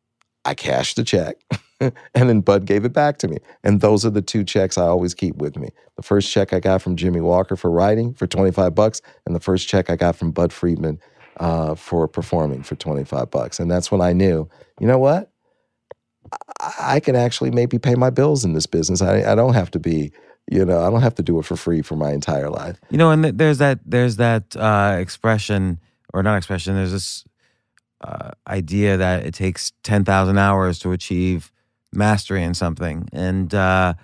[0.43, 1.37] I cashed the check,
[1.79, 3.37] and then Bud gave it back to me.
[3.63, 5.69] And those are the two checks I always keep with me.
[5.97, 9.39] The first check I got from Jimmie Walker for writing for 25 bucks, and the
[9.39, 10.99] first check I got from Bud Friedman
[11.41, 13.59] uh, for performing for 25 bucks.
[13.59, 14.47] And that's when I knew,
[14.79, 15.31] you know what?
[16.61, 19.01] I, I can actually maybe pay my bills in this business.
[19.01, 20.11] I, I don't have to be,
[20.49, 22.79] you know, I don't have to do it for free for my entire life.
[22.91, 25.79] You know, and th- there's that there's that uh, expression
[26.13, 26.75] or not expression.
[26.75, 27.25] There's this
[28.01, 31.51] uh, idea that it takes ten thousand hours to achieve
[31.91, 33.95] mastery in something, and uh,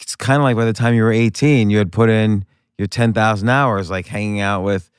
[0.00, 2.44] it's kind of like by the time you were eighteen, you had put in
[2.76, 4.90] your ten thousand hours, like hanging out with,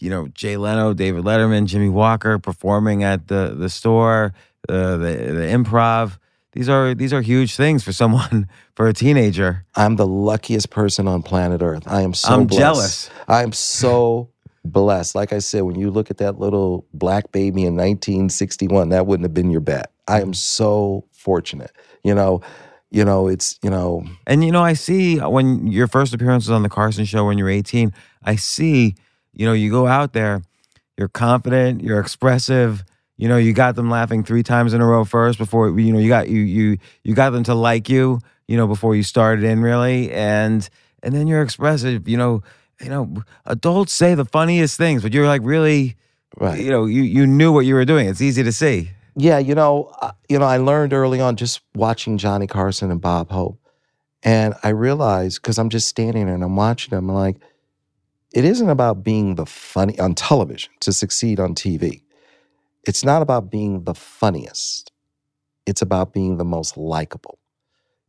[0.00, 4.32] you know, Jay Leno, David Letterman, Jimmie Walker, performing at the the store,
[4.68, 6.18] uh, the the improv.
[6.52, 9.64] These are these are huge things for someone for a teenager.
[9.74, 11.84] I'm the luckiest person on planet Earth.
[11.86, 12.58] I am so I'm blessed.
[12.58, 13.10] jealous.
[13.28, 14.30] I am so
[14.64, 15.14] blessed.
[15.14, 19.24] Like I said, when you look at that little black baby in 1961, that wouldn't
[19.24, 19.92] have been your bet.
[20.08, 21.72] I am so fortunate.
[22.02, 22.40] You know,
[22.90, 26.52] you know, it's, you know, And you know, I see when your first appearance was
[26.52, 27.92] on the Carson show when you were 18,
[28.24, 28.94] I see,
[29.38, 30.42] you know, you go out there,
[30.98, 32.84] you're confident, you're expressive,
[33.16, 35.98] you know, you got them laughing three times in a row first before you know,
[35.98, 39.44] you got you you you got them to like you, you know, before you started
[39.44, 40.12] in really.
[40.12, 40.68] And
[41.02, 42.42] and then you're expressive, you know,
[42.80, 45.96] you know, adults say the funniest things, but you're like really
[46.36, 46.60] right.
[46.60, 48.08] you know, you you knew what you were doing.
[48.08, 48.90] It's easy to see.
[49.16, 53.00] Yeah, you know, uh, you know, I learned early on just watching Johnny Carson and
[53.00, 53.58] Bob Hope,
[54.22, 57.36] and I realized because I'm just standing there and I'm watching them, I'm like,
[58.32, 62.02] it isn't about being the funny on television to succeed on TV.
[62.84, 64.92] It's not about being the funniest.
[65.66, 67.38] It's about being the most likable,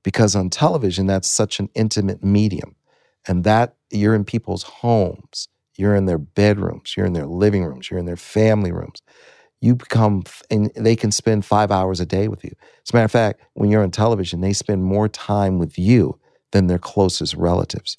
[0.03, 2.75] because on television that's such an intimate medium,
[3.27, 5.47] and that you're in people's homes,
[5.77, 9.01] you're in their bedrooms, you're in their living rooms, you're in their family rooms
[9.61, 12.51] you become and they can spend five hours a day with you
[12.85, 16.17] as a matter of fact when you're on television they spend more time with you
[16.51, 17.97] than their closest relatives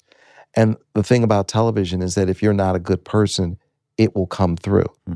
[0.55, 3.57] And the thing about television is that if you're not a good person,
[3.97, 4.87] it will come through.
[5.07, 5.13] Hmm.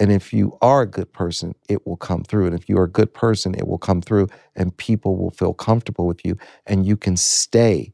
[0.00, 2.46] And if you are a good person, it will come through.
[2.46, 5.52] And if you are a good person, it will come through and people will feel
[5.52, 6.36] comfortable with you
[6.66, 7.92] and you can stay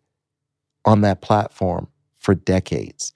[0.84, 1.88] on that platform
[2.20, 3.12] for decades.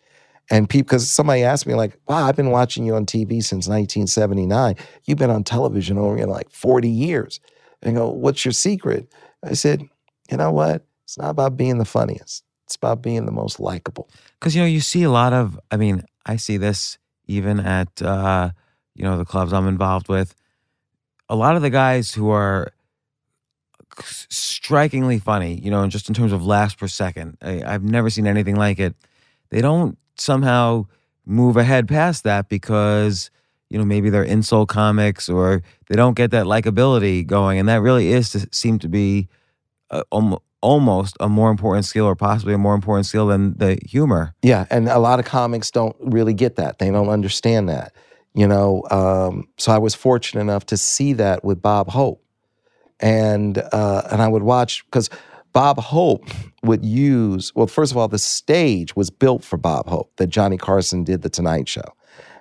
[0.51, 3.69] And people, because somebody asked me, like, wow, I've been watching you on TV since
[3.69, 4.77] 1979.
[5.05, 7.41] You've been on television over like 40 years.
[7.83, 9.13] And I go, what's your secret?
[9.45, 9.83] I said,
[10.31, 10.87] you know what?
[11.05, 12.45] It's not about being the funniest.
[12.69, 14.11] It's about being the most likable.
[14.39, 15.59] Because you know, you see a lot of.
[15.71, 18.51] I mean, I see this even at uh,
[18.95, 20.35] you know the clubs I'm involved with.
[21.31, 22.73] A lot of the guys who are
[24.03, 28.27] strikingly funny, you know, just in terms of laughs per second, I, I've never seen
[28.27, 28.95] anything like it.
[29.49, 30.89] They don't somehow
[31.25, 33.31] move ahead past that because
[33.71, 37.81] you know maybe they're insult comics or they don't get that likability going, and that
[37.81, 39.27] really is to seem to be
[39.91, 43.79] uh, almo- almost a more important skill, or possibly a more important skill than the
[43.87, 44.35] humor.
[44.43, 46.79] Yeah, and a lot of comics don't really get that.
[46.79, 47.95] They don't understand that.
[48.35, 52.23] You know, um, so I was fortunate enough to see that with Bob Hope,
[53.01, 55.11] and uh, and I would watch because
[55.53, 56.25] Bob Hope
[56.63, 57.67] would use well.
[57.67, 61.31] First of all, the stage was built for Bob Hope that Johnny Carson did the
[61.31, 61.95] Tonight Show,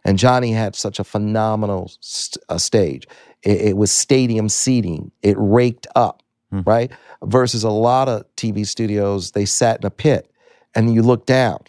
[0.04, 3.08] and Johnny had such a phenomenal st- uh, stage.
[3.44, 5.12] It, it was stadium seating.
[5.24, 6.62] It raked up, Hmm.
[6.66, 6.92] right?
[7.24, 10.32] Versus a lot of TV studios, they sat in a pit,
[10.76, 11.60] and you look down.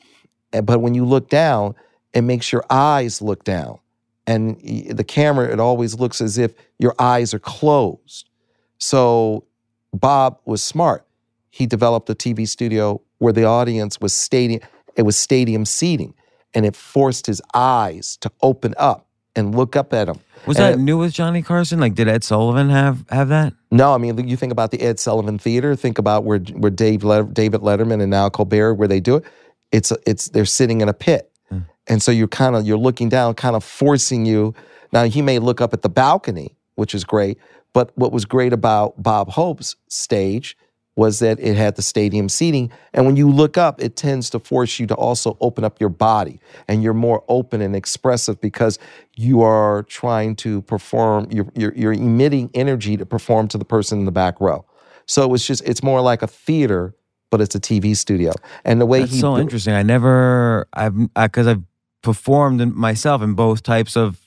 [0.52, 1.74] But when you look down,
[2.14, 3.80] it makes your eyes look down,
[4.26, 8.30] and the camera it always looks as if your eyes are closed.
[8.78, 9.44] So
[9.92, 11.04] Bob was smart.
[11.50, 14.60] He developed a TV studio where the audience was stadium.
[14.94, 16.14] It was stadium seating,
[16.54, 20.16] and it forced his eyes to open up and look up at him.
[20.46, 21.80] Was And that it- new with Johnny Carson?
[21.80, 23.52] Like, did Ed Sullivan have have that?
[23.70, 25.76] No, I mean you think about the Ed Sullivan Theater.
[25.76, 29.24] Think about where where Dave Let- David Letterman and now Colbert where they do it.
[29.72, 31.60] It's it's they're sitting in a pit, hmm.
[31.86, 34.54] and so you're kind of you're looking down, kind of forcing you.
[34.92, 37.38] Now he may look up at the balcony, which is great.
[37.74, 40.56] But what was great about Bob Hope's stage
[40.98, 44.40] was that it had the stadium seating, and when you look up, it tends to
[44.40, 48.80] force you to also open up your body, and you're more open and expressive because
[49.14, 51.28] you are trying to perform.
[51.30, 54.64] You're you're, you're emitting energy to perform to the person in the back row.
[55.06, 56.96] So it was just it's more like a theater,
[57.30, 58.32] but it's a TV studio.
[58.64, 59.74] And the way That's he so interesting.
[59.74, 61.62] I never, I've because I've
[62.02, 64.20] performed in, myself in both types of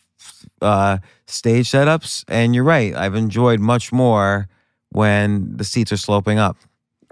[0.62, 2.96] uh, stage setups, and you're right.
[2.96, 4.48] I've enjoyed much more
[4.92, 6.58] when the seats are sloping up.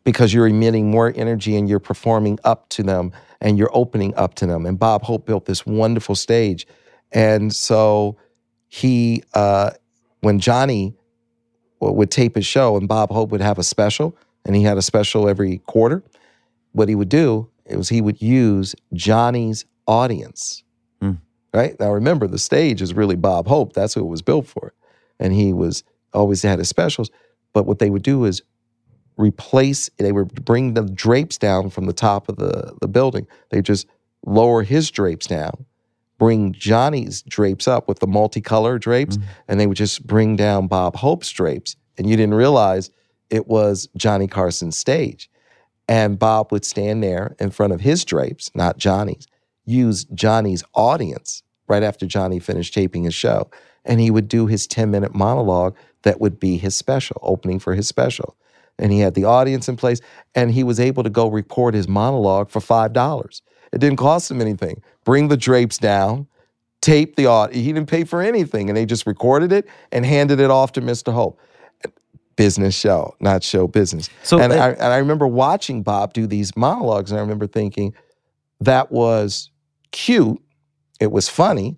[0.04, 3.12] because you're emitting more energy and you're performing up to them
[3.42, 4.66] and you're opening up to them.
[4.66, 6.66] And Bob Hope built this wonderful stage.
[7.12, 8.18] And so
[8.68, 9.72] he, uh,
[10.22, 10.96] when Johnny
[11.80, 14.16] would tape his show and Bob Hope would have a special,
[14.46, 16.02] and he had a special every quarter,
[16.72, 20.64] what he would do it was he would use Johnny's audience.
[21.02, 21.14] Hmm.
[21.54, 21.80] Right?
[21.80, 23.74] Now remember, the stage is really Bob Hope.
[23.74, 24.74] That's who it was built for.
[25.20, 27.12] And he was always had his specials.
[27.54, 28.42] But what they would do is
[29.18, 33.28] replace they would bring the drapes down from the top of the, the building.
[33.50, 33.88] They just
[34.26, 35.66] lower his drapes down
[36.20, 39.24] bring johnny's drapes up with the multicolor drapes mm.
[39.48, 41.76] and they would just bring down bob hope's drapes.
[41.98, 42.92] And you didn't realize
[43.32, 45.32] it was johnny carson's stage.
[45.88, 49.26] And bob would stand there in front of his drapes not johnny's
[49.66, 53.50] use johnny's audience right after johnny finished taping his show.
[53.86, 57.76] And he would do his 10 minute monologue that would be his special opening for
[57.76, 58.36] his special.
[58.78, 60.00] And he had the audience in place
[60.34, 63.42] and he was able to go record his monologue for five dollars.
[63.74, 64.82] It didn't cost him anything.
[65.04, 66.28] Bring the drapes down
[66.82, 70.40] tape the audio he didn't pay for anything and they just recorded it and handed
[70.40, 71.40] it off to mr hope.
[72.36, 74.10] Business show not show business.
[74.24, 77.48] So, and, uh, I, and I remember watching bob do these monologues and i remember
[77.48, 77.94] thinking
[78.62, 79.52] that was
[79.92, 80.42] cute.
[81.00, 81.78] It was funny.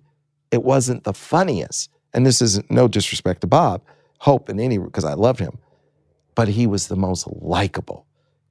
[0.50, 1.90] It wasn't the funniest.
[2.12, 3.82] And this is no disrespect to bob
[4.28, 5.58] hope in any because i loved him
[6.34, 8.06] but he was the most likable.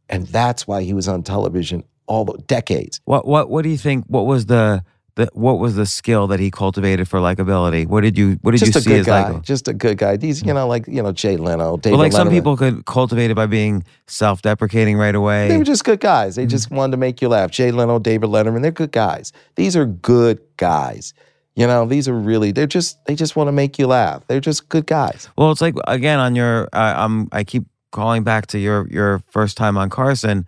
[0.09, 2.99] And that's why he was on television all the decades.
[3.05, 4.05] What what what do you think?
[4.07, 4.84] What was the
[5.15, 7.88] the what was the skill that he cultivated for likability?
[7.88, 9.22] What did you what did Just you a see good as guy.
[9.22, 9.39] likable?
[9.41, 10.17] Just a good guy.
[10.17, 13.32] These, you know, like, you know, Jay Leno, David Well, like some people could cultivate
[13.32, 15.47] it by being self-deprecating right away.
[15.47, 16.34] They were just good guys.
[16.34, 16.41] Mm-hmm.
[16.41, 17.51] They just wanted to make you laugh.
[17.51, 19.32] Jay Leno, David Letterman, they're good guys.
[19.55, 21.13] These are good guys.
[21.62, 24.26] You know, these are really, they're just, they just want to make you laugh.
[24.26, 25.30] They're just good guys.
[25.38, 26.68] Well, it's like again on your.
[26.74, 30.47] Uh, um, I keep calling back to your your first time on Carson.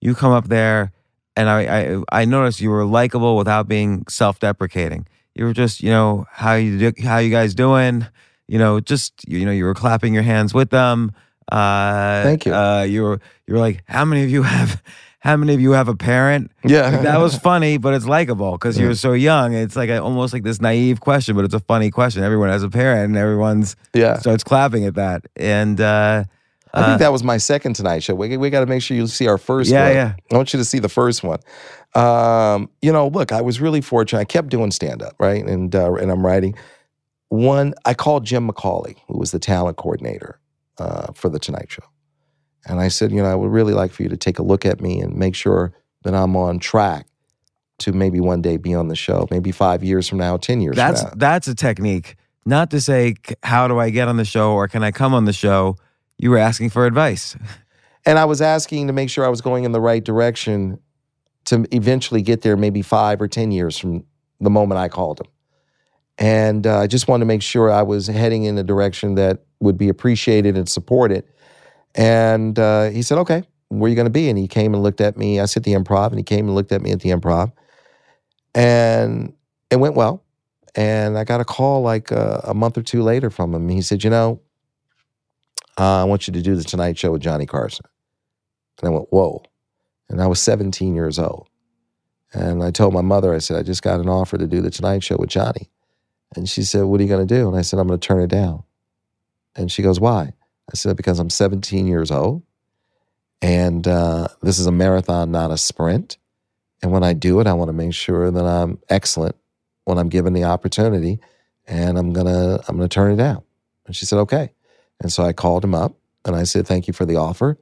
[0.00, 0.92] You come up there,
[1.34, 5.08] and I I, I noticed you were likable without being self deprecating.
[5.34, 8.06] You were just you know how you do, how you guys doing.
[8.46, 11.10] You know, just you know you were clapping your hands with them.
[11.50, 12.54] Uh, Thank you.
[12.54, 14.80] Uh, you were you were like, how many of you have
[15.24, 16.50] how many of you have a parent?
[16.64, 16.88] Yeah.
[16.90, 19.54] Like, that was funny, but it's likable because you're so young.
[19.54, 22.24] It's like a, almost like this naive question, but it's a funny question.
[22.24, 24.18] Everyone has a parent, and everyone's Yeah.
[24.18, 25.24] starts clapping at that.
[25.36, 26.24] And uh,
[26.74, 28.14] I think that was my second Tonight Show.
[28.16, 29.94] We, we got to make sure you see our first Yeah, one.
[29.94, 30.14] yeah.
[30.32, 31.38] I want you to see the first one.
[31.94, 34.20] Um, you know, look, I was really fortunate.
[34.20, 35.44] I kept doing stand up, right?
[35.44, 36.54] And uh, and I'm writing.
[37.28, 40.38] One, I called Jim McCawley, who was the talent coordinator
[40.78, 41.82] uh, for the Tonight Show,
[42.66, 44.64] and I said, you know, I would really like for you to take a look
[44.64, 45.72] at me and make sure
[46.04, 47.06] that I'm on track
[47.78, 50.76] to maybe one day be on the show, maybe five years from now, ten years
[50.76, 51.14] that's from now.
[51.16, 52.16] that's a technique.
[52.44, 55.24] Not to say how do I get on the show or can I come on
[55.24, 55.76] the show.
[56.18, 57.36] You were asking for advice.
[58.04, 60.80] And I was asking to make sure I was going in the right direction
[61.44, 64.04] to eventually get there, maybe five or 10 years from
[64.40, 65.26] the moment I called him.
[66.18, 69.44] And uh, I just wanted to make sure I was heading in a direction that
[69.60, 71.24] would be appreciated and supported.
[71.94, 74.28] And uh, he said, okay, where are you going to be?
[74.28, 75.40] And he came and looked at me.
[75.40, 77.52] I said the improv, and he came and looked at me at the improv.
[78.54, 79.34] And
[79.70, 80.22] it went well.
[80.74, 83.68] And I got a call like uh, a month or two later from him.
[83.68, 84.40] He said, you know,
[85.78, 87.84] uh, I want you to do the Tonight Show with Johnny Carson.
[88.80, 89.42] And I went, whoa.
[90.08, 91.48] And I was 17 years old.
[92.34, 94.70] And I told my mother, I said, I just got an offer to do the
[94.70, 95.70] Tonight Show with Johnny.
[96.34, 97.48] And she said, What are you going to do?
[97.48, 98.62] And I said, I'm going to turn it down.
[99.54, 100.32] And she goes, Why?
[100.72, 102.42] I said, Because I'm 17 years old.
[103.40, 106.16] And uh, this is a marathon, not a sprint.
[106.82, 109.36] And when I do it, I want to make sure that I'm excellent
[109.84, 111.18] when I'm given the opportunity.
[111.66, 113.42] And I'm gonna I'm gonna turn it down.
[113.86, 114.52] And she said, Okay.
[115.00, 115.94] And so I called him up
[116.24, 117.58] and I said, Thank you for the offer.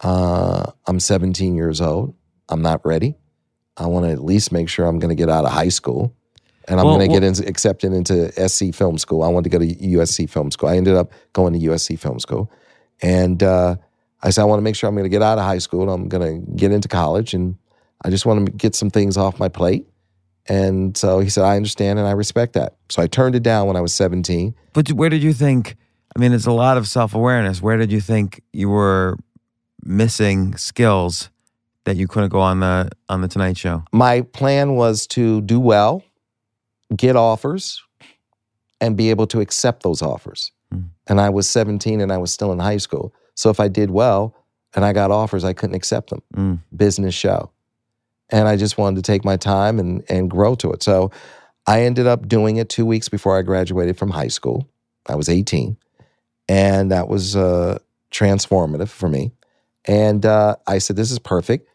[0.00, 2.14] Uh, I'm 17 years old.
[2.48, 3.16] I'm not ready.
[3.76, 6.14] I want to at least make sure I'm going to get out of high school
[6.68, 9.22] and I'm Well, going to get well- in, accepted into SC Film School.
[9.22, 10.68] I wanted to go to USC Film School.
[10.68, 12.50] I ended up going to USC Film School.
[13.00, 13.76] And uh,
[14.22, 15.90] I said, I want to make sure I'm going to get out of high school.
[15.90, 17.56] I'm going to get into college and
[18.04, 19.86] I just want to get some things off my plate.
[20.48, 22.74] And so he said, I understand and I respect that.
[22.88, 24.54] So I turned it down when I was 17.
[24.72, 25.76] But where did you think?
[26.16, 27.62] I mean, it's a lot of self awareness.
[27.62, 29.16] Where did you think you were
[29.84, 31.30] missing skills
[31.84, 33.84] that you couldn't go on the on the Tonight Show?
[33.92, 36.02] my plan was to do well,
[36.96, 37.82] get offers,
[38.82, 40.50] and be able to accept those offers.
[40.74, 40.88] Mm.
[41.06, 43.14] And I was 17 and I was still in high school.
[43.36, 44.34] So if I did well
[44.74, 46.22] and I got offers, I couldn't accept them.
[46.34, 46.58] Mm.
[46.76, 47.52] Business show.
[48.30, 50.82] And I just wanted to take my time and, and grow to it.
[50.82, 51.12] So
[51.66, 54.68] I ended up doing it two weeks before I graduated from high school.
[55.06, 55.76] I was 18.
[56.48, 57.78] And that was uh,
[58.10, 59.30] transformative for me.
[59.84, 61.68] And uh, I said, this is perfect.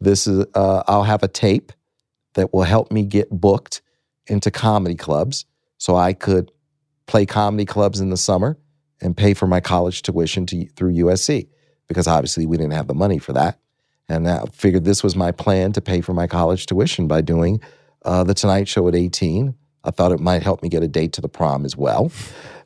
[0.00, 1.72] This is, uh, I'll have a tape
[2.34, 3.80] that will help me get booked
[4.28, 5.44] into comedy clubs
[5.78, 6.50] so I could
[7.06, 8.58] play comedy clubs in the summer
[9.00, 11.48] and pay for my college tuition to, through USC
[11.86, 13.58] because obviously we didn't have the money for that.
[14.08, 17.60] And I figured this was my plan to pay for my college tuition by doing
[18.04, 19.54] uh, the Tonight Show at 18.
[19.84, 22.10] I thought it might help me get a date to the prom as well.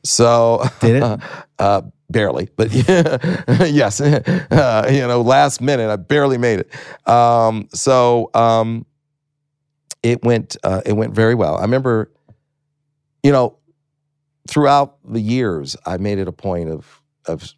[0.04, 1.20] So Did it?
[1.58, 2.72] uh, barely, but
[3.70, 7.08] yes, uh, you know, last minute, I barely made it.
[7.08, 8.86] Um, so um,
[10.02, 11.56] it went, uh, it went very well.
[11.56, 12.10] I remember,
[13.22, 13.56] you know,
[14.48, 17.52] throughout the years, I made it a point of, of,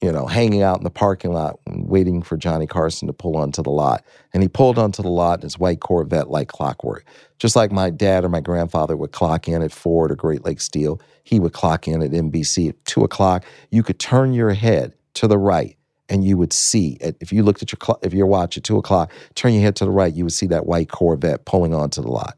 [0.00, 3.62] you know, hanging out in the parking lot, waiting for Johnny Carson to pull onto
[3.62, 7.06] the lot, and he pulled onto the lot in his white Corvette like clockwork,
[7.38, 10.64] just like my dad or my grandfather would clock in at Ford or Great Lakes
[10.64, 11.00] Steel.
[11.22, 13.46] He would clock in at NBC at two o'clock.
[13.70, 15.78] You could turn your head to the right
[16.08, 18.64] and you would see at- if you looked at your clock, if your watch at
[18.64, 21.74] two o'clock, turn your head to the right, you would see that white Corvette pulling
[21.74, 22.36] onto the lot.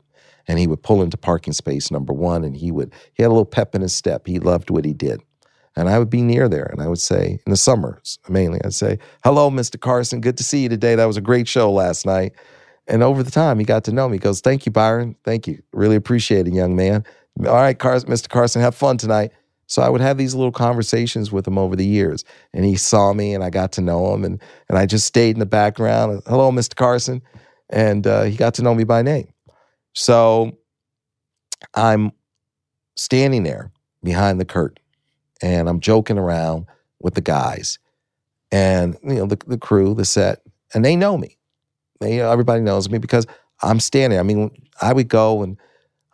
[0.48, 3.30] And he would pull into parking space number one, and he would he had a
[3.30, 4.26] little pep in his step.
[4.26, 5.20] He loved what he did.
[5.74, 8.72] And I would be near there, and I would say, in the summers mainly, I'd
[8.72, 9.78] say, "Hello, Mr.
[9.78, 10.20] Carson.
[10.20, 10.94] Good to see you today.
[10.94, 12.32] That was a great show last night."
[12.86, 14.14] And over the time, he got to know me.
[14.14, 15.16] He goes, "Thank you, Byron.
[15.24, 15.60] Thank you.
[15.72, 17.04] Really appreciate it, young man.
[17.40, 18.28] All right, Carson, Mr.
[18.28, 19.32] Carson, have fun tonight."
[19.66, 23.12] So I would have these little conversations with him over the years, and he saw
[23.12, 26.22] me, and I got to know him, and and I just stayed in the background.
[26.26, 26.74] Hello, Mr.
[26.76, 27.22] Carson,
[27.68, 29.32] and uh, he got to know me by name.
[29.92, 30.56] So
[31.74, 32.12] I'm
[32.96, 34.82] standing there behind the curtain,
[35.42, 36.66] and I'm joking around
[37.00, 37.78] with the guys,
[38.52, 40.42] and you know the the crew, the set,
[40.74, 41.36] and they know me.
[42.00, 43.26] They everybody knows me because
[43.62, 44.18] I'm standing.
[44.18, 44.50] I mean,
[44.80, 45.56] I would go and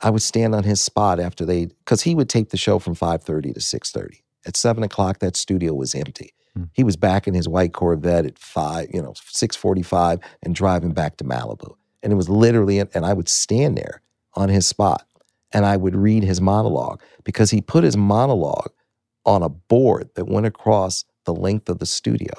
[0.02, 2.94] I would stand on his spot after they because he would tape the show from
[2.94, 4.22] five thirty to six thirty.
[4.44, 6.34] At seven o'clock, that studio was empty.
[6.56, 6.64] Hmm.
[6.72, 10.92] He was back in his white Corvette at five, you know, six forty-five, and driving
[10.92, 11.76] back to Malibu.
[12.02, 14.02] And it was literally, and I would stand there
[14.34, 15.06] on his spot,
[15.52, 18.72] and I would read his monologue because he put his monologue
[19.24, 22.32] on a board that went across the length of the studio.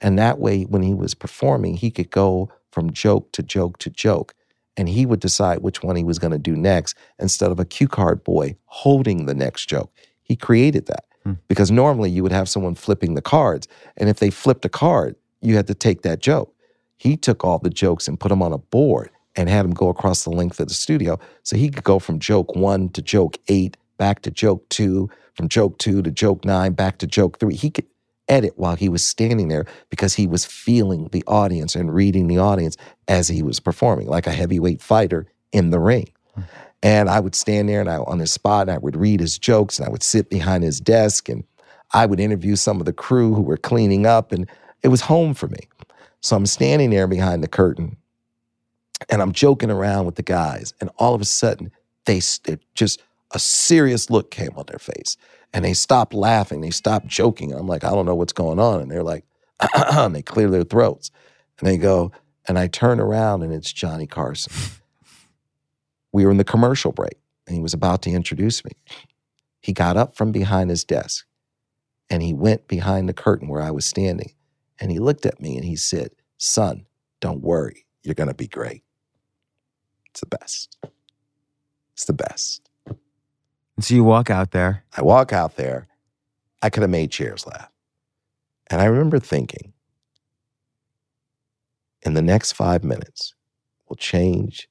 [0.00, 3.88] And that way, when he was performing, he could go from joke to joke to
[3.88, 4.34] joke.
[4.78, 7.64] And he would decide which one he was going to do next instead of a
[7.64, 9.92] cue card boy holding the next joke.
[10.22, 11.32] He created that hmm.
[11.48, 13.66] because normally you would have someone flipping the cards.
[13.96, 16.54] And if they flipped a card, you had to take that joke.
[16.96, 19.88] He took all the jokes and put them on a board and had them go
[19.88, 21.18] across the length of the studio.
[21.42, 25.48] So he could go from joke one to joke eight, back to joke two, from
[25.48, 27.54] joke two to joke nine, back to joke three.
[27.54, 27.86] He could
[28.28, 32.38] edit while he was standing there because he was feeling the audience and reading the
[32.38, 32.76] audience
[33.06, 36.10] as he was performing, like a heavyweight fighter in the ring.
[36.34, 36.42] Hmm.
[36.82, 39.38] And I would stand there and I on his spot and I would read his
[39.38, 41.44] jokes and I would sit behind his desk and
[41.92, 44.48] I would interview some of the crew who were cleaning up and
[44.82, 45.68] it was home for me.
[46.20, 47.96] So I'm standing there behind the curtain
[49.08, 51.70] and I'm joking around with the guys and all of a sudden
[52.04, 52.20] they
[52.74, 53.02] just
[53.32, 55.16] a serious look came on their face
[55.52, 57.52] and they stopped laughing, they stopped joking.
[57.52, 59.24] I'm like, I don't know what's going on and they're like
[59.74, 61.10] and they clear their throats
[61.58, 62.12] and they go
[62.46, 64.52] and I turn around and it's Johnny Carson
[66.12, 68.72] we were in the commercial break and he was about to introduce me.
[69.60, 71.26] He got up from behind his desk
[72.10, 74.32] and he went behind the curtain where I was standing
[74.80, 76.86] and he looked at me and he said, Son,
[77.20, 78.82] don't worry, you're going to be great.
[80.10, 80.76] It's the best.
[81.92, 82.67] It's the best.
[83.78, 84.82] And so you walk out there.
[84.96, 85.86] I walk out there,
[86.60, 87.70] I could have made chairs laugh.
[88.68, 89.72] And I remember thinking,
[92.02, 93.34] in the next five minutes,
[93.88, 94.68] will change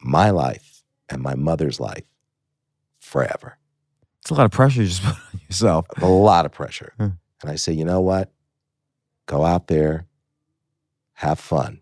[0.00, 2.04] my life and my mother's life
[3.00, 3.58] forever.
[4.22, 5.86] It's a lot of pressure you just put on yourself.
[6.00, 6.92] A lot of pressure.
[6.96, 7.08] Hmm.
[7.42, 8.30] And I say, you know what?
[9.26, 10.06] Go out there,
[11.14, 11.80] have fun,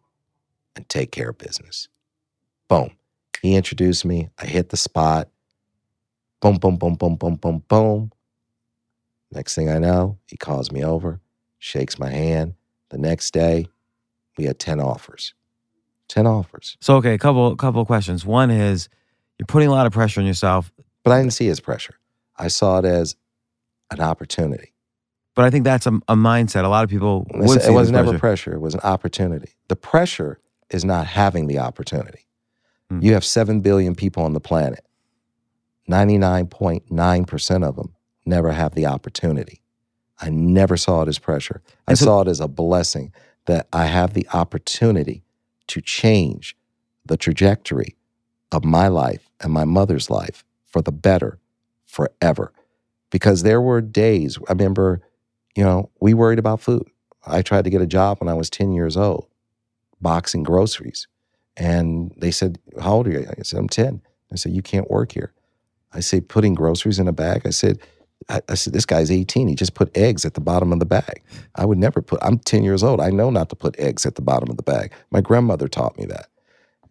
[0.74, 1.88] and take care of business.
[2.66, 2.92] Boom.
[3.42, 4.30] He introduced me.
[4.38, 5.28] I hit the spot.
[6.42, 8.12] Boom, boom, boom, boom, boom, boom, boom.
[9.30, 11.20] Next thing I know, he calls me over,
[11.58, 12.54] shakes my hand.
[12.90, 13.68] The next day,
[14.36, 15.32] we had 10 offers.
[16.08, 16.76] 10 offers.
[16.80, 18.26] So okay, a couple couple of questions.
[18.26, 18.90] One is
[19.38, 20.70] you're putting a lot of pressure on yourself,
[21.04, 21.94] But I didn't see it as pressure.
[22.36, 23.16] I saw it as
[23.90, 24.74] an opportunity.
[25.34, 26.64] but I think that's a, a mindset.
[26.64, 28.18] A lot of people It would was, it was as never pressure.
[28.18, 28.52] pressure.
[28.54, 29.52] It was an opportunity.
[29.68, 30.38] The pressure
[30.70, 32.26] is not having the opportunity.
[32.90, 33.00] Hmm.
[33.00, 34.84] You have 7 billion people on the planet.
[35.90, 39.62] 99.9% of them never have the opportunity.
[40.20, 41.62] I never saw it as pressure.
[41.88, 43.12] I so- saw it as a blessing
[43.46, 45.24] that I have the opportunity
[45.68, 46.56] to change
[47.04, 47.96] the trajectory
[48.52, 51.38] of my life and my mother's life for the better
[51.86, 52.52] forever.
[53.10, 55.00] Because there were days, I remember,
[55.56, 56.88] you know, we worried about food.
[57.26, 59.26] I tried to get a job when I was 10 years old,
[60.00, 61.08] boxing groceries.
[61.56, 63.26] And they said, How old are you?
[63.28, 64.00] I said, I'm 10.
[64.32, 65.32] I said, You can't work here.
[65.94, 67.42] I said, Putting groceries in a bag?
[67.46, 67.78] I said,
[68.28, 69.48] I, I said, This guy's 18.
[69.48, 71.22] He just put eggs at the bottom of the bag.
[71.54, 73.00] I would never put, I'm 10 years old.
[73.00, 74.92] I know not to put eggs at the bottom of the bag.
[75.10, 76.28] My grandmother taught me that.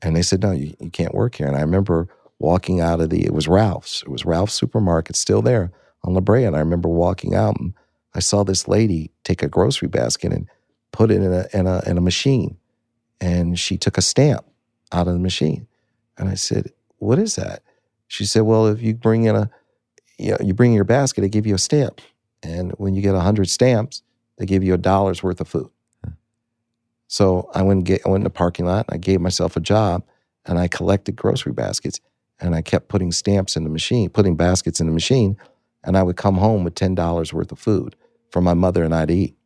[0.02, 1.48] And they said, No, you, you can't work here.
[1.48, 2.08] And I remember
[2.40, 4.02] walking out of the, it was Ralph's.
[4.02, 5.72] It was Ralph's supermarket, still there
[6.04, 6.46] on La Brea.
[6.46, 7.74] And I remember walking out and
[8.14, 10.48] I saw this lady take a grocery basket and
[10.92, 12.58] put it in a, in a, in a machine.
[13.20, 14.46] And she took a stamp
[14.92, 15.68] out of the machine.
[16.18, 17.64] And I said, What is that?
[18.12, 19.50] She said, Well, if you bring in a,
[20.20, 22.02] you, know, you bring your basket, they give you a stamp.
[22.44, 24.04] And when you get 100 stamps,
[24.38, 25.70] they give you a dollar's worth of food.
[26.04, 26.12] Hmm.
[27.08, 29.56] So I went, and get, I went in the parking lot and I gave myself
[29.56, 30.04] a job
[30.46, 32.02] and I collected grocery baskets
[32.42, 35.38] and I kept putting stamps in the machine, putting baskets in the machine.
[35.86, 37.96] And I would come home with $10 worth of food
[38.30, 39.38] for my mother and I to eat.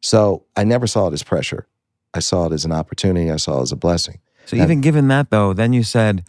[0.00, 1.68] So I never saw it as pressure.
[2.12, 3.30] I saw it as an opportunity.
[3.30, 4.18] I saw it as a blessing.
[4.46, 6.24] So And- even given that though, then you said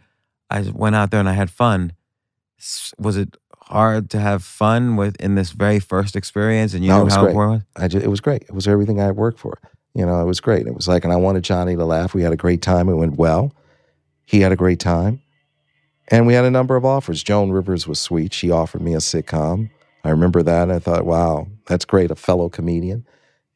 [0.49, 1.93] I went out there and I had fun.
[2.97, 7.01] Was it hard to have fun with in this very first experience and you No,
[7.01, 7.31] it knew how great.
[7.31, 7.83] important it was?
[7.83, 8.43] I ju- it was great.
[8.43, 9.59] It was everything I had worked for.
[9.93, 10.67] You know, it was great.
[10.67, 12.13] It was like, and I wanted Johnny to laugh.
[12.13, 12.89] We had a great time.
[12.89, 13.53] It went well.
[14.25, 15.21] He had a great time.
[16.09, 17.23] And we had a number of offers.
[17.23, 18.33] Joan Rivers was sweet.
[18.33, 19.71] She offered me a sitcom.
[20.03, 20.69] I remember that.
[20.69, 22.11] I thought, wow, that's great.
[22.11, 23.07] A fellow comedian.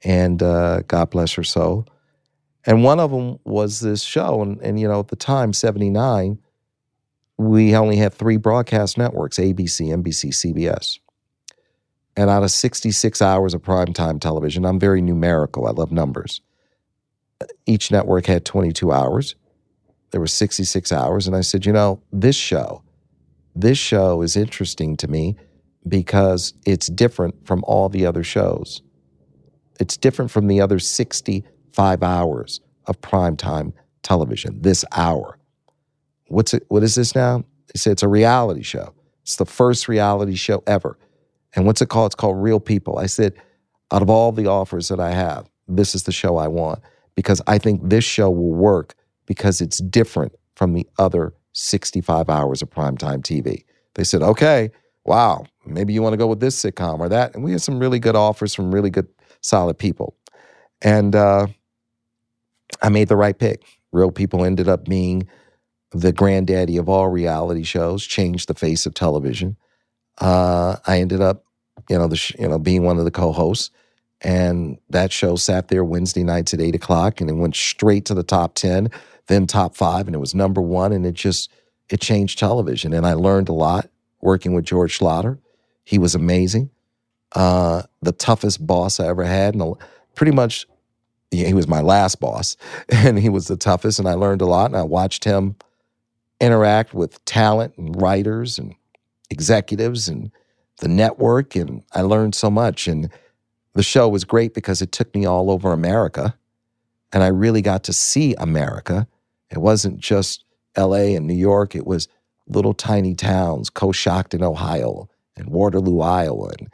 [0.04, 1.86] And uh, God bless her soul.
[2.66, 4.42] And one of them was this show.
[4.42, 6.40] And, and, you know, at the time, 79,
[7.40, 11.00] we only had three broadcast networks ABC, NBC, CBS.
[12.18, 15.66] And out of 66 hours of primetime television, I'm very numerical.
[15.66, 16.42] I love numbers.
[17.66, 19.36] Each network had 22 hours.
[20.12, 21.28] There were 66 hours.
[21.28, 22.84] And I said, you know, this show,
[23.56, 25.38] this show is interesting to me
[25.88, 28.82] because it's different from all the other shows.
[29.80, 33.72] It's different from the other 65 hours of primetime
[34.04, 35.39] television, this hour.
[36.30, 37.40] What's it, what is this now?
[37.68, 38.94] They said it's a reality show.
[39.24, 40.98] It's the first reality show ever.
[41.56, 42.08] And what's it called?
[42.08, 42.98] It's called Real People.
[42.98, 43.34] I said,
[43.92, 46.80] out of all the offers that I have, this is the show I want
[47.16, 52.62] because I think this show will work because it's different from the other 65 hours
[52.62, 53.64] of primetime TV.
[53.96, 54.72] They said, okay,
[55.06, 57.36] wow, maybe you want to go with this sitcom or that.
[57.36, 59.08] And we had some really good offers from really good,
[59.42, 60.16] solid people.
[60.82, 61.48] And uh,
[62.82, 63.64] I made the right pick.
[63.92, 65.28] Real people ended up being
[65.92, 69.58] the granddaddy of all reality shows, changed the face of television.
[70.20, 71.44] Uh, I ended up,
[71.90, 73.72] you know, the you know being one of the co-hosts,
[74.22, 78.14] and that show sat there Wednesday nights at eight o'clock, and it went straight to
[78.14, 78.90] the top ten,
[79.28, 81.50] then top five, and it was number one, and it just
[81.90, 83.90] it changed television, and I learned a lot
[84.22, 85.40] working with George Schlatter.
[85.86, 86.70] He was amazing,
[87.34, 89.76] uh, the toughest boss I ever had, and
[90.14, 90.68] pretty much
[91.32, 92.58] he was my last boss,
[92.90, 95.56] and he was the toughest, and I learned a lot, and I watched him
[96.40, 98.76] interact with talent and writers and
[99.30, 100.32] executives and
[100.80, 102.88] the network, and I learned so much.
[102.88, 103.10] And
[103.74, 106.36] the show was great because it took me all over America,
[107.12, 109.08] and I really got to see America.
[109.52, 110.44] It wasn't just
[110.76, 111.16] L.A.
[111.16, 112.08] and New York; it was
[112.48, 116.70] little tiny towns, Coshocton, Ohio, and Waterloo, Iowa, and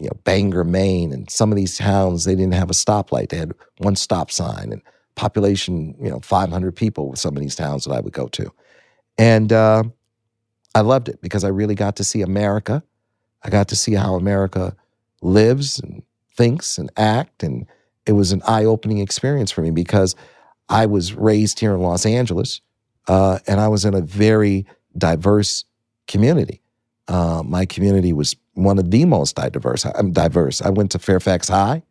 [0.00, 3.38] you know Bangor, Maine, and some of these towns they didn't have a stoplight; they
[3.38, 4.82] had one stop sign, and
[5.16, 8.52] population, you know, 500 people with some of these towns that I would go to.
[9.18, 9.84] And uh,
[10.74, 12.82] I loved it because I really got to see America.
[13.42, 14.76] I got to see how America
[15.22, 16.02] lives and
[16.34, 17.42] thinks and act.
[17.42, 17.66] And
[18.04, 20.14] it was an eye opening experience for me because
[20.68, 22.60] I was raised here in Los Angeles
[23.08, 25.64] uh, and I was in a very diverse
[26.08, 26.62] community.
[27.08, 29.84] Uh, my community was one of the most diverse.
[29.84, 30.60] I'm diverse.
[30.60, 31.82] I went to Fairfax High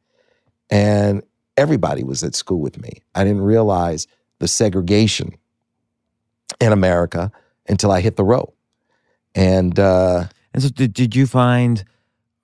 [0.69, 1.23] and
[1.57, 3.01] everybody was at school with me.
[3.13, 4.07] I didn't realize
[4.39, 5.35] the segregation
[6.59, 7.31] in America
[7.67, 8.51] until I hit the road.
[9.33, 11.83] And uh, and so, did, did you find?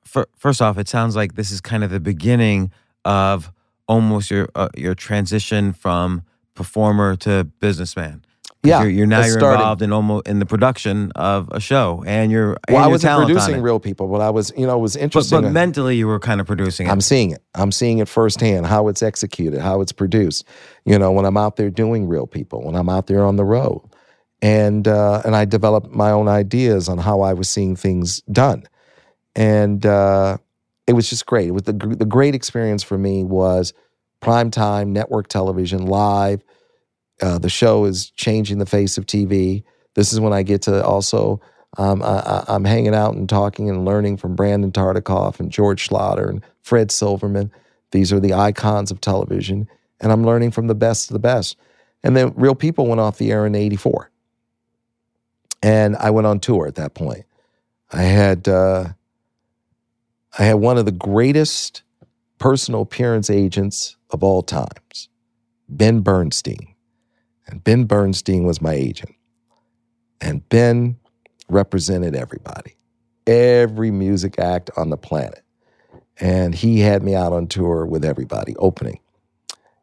[0.04, 2.72] For, first off, it sounds like this is kind of the beginning
[3.06, 3.52] of
[3.88, 6.24] almost your uh, your transition from
[6.54, 8.26] performer to businessman.
[8.64, 9.60] Yeah, you're, you're now you're started.
[9.60, 12.78] involved in almost in the production of a show, and you're well.
[12.78, 15.38] And I wasn't producing real people, but I was, you know, it was interesting.
[15.38, 16.92] But, but mentally, you were kind of producing it.
[16.92, 17.42] I'm seeing it.
[17.56, 18.68] I'm seeing it firsthand.
[18.68, 20.46] How it's executed, how it's produced.
[20.86, 23.46] You know, when I'm out there doing real people, when I'm out there on the
[23.46, 23.82] road,
[24.42, 28.64] and uh, and I developed my own ideas on how I was seeing things done,
[29.36, 30.38] and uh,
[30.88, 31.48] it was just great.
[31.48, 33.74] It was the the great experience for me was
[34.20, 36.44] prime time network television live
[37.22, 39.64] uh, the show is changing the face of TV.
[39.96, 41.40] This is when I get to also,
[41.78, 46.28] um, I, am hanging out and talking and learning from Brandon Tartikoff and George Schlatter
[46.28, 47.52] and Fred Silverman.
[47.92, 49.70] These are the icons of television.
[50.00, 51.58] And I'm learning from the best of the best.
[52.04, 54.10] And then Real People went off the air in 84.
[55.62, 57.26] And I went on tour at that point.
[57.92, 58.90] I had, uh,
[60.40, 61.84] I had one of the greatest
[62.40, 65.10] personal appearance agents of all times,
[65.70, 66.76] Ben Bernstein.
[67.48, 69.14] And Ben Bernstein was my agent.
[70.22, 70.98] And Ben
[71.50, 72.78] represented everybody,
[73.28, 75.44] every music act on the planet.
[76.20, 79.01] And he had me out on tour with everybody, opening.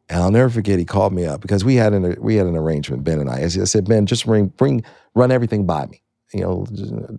[0.09, 0.79] And I'll never forget.
[0.79, 3.43] He called me up because we had an we had an arrangement, Ben and I.
[3.43, 4.83] I said, Ben, just bring bring
[5.13, 6.01] run everything by me.
[6.33, 6.65] You know,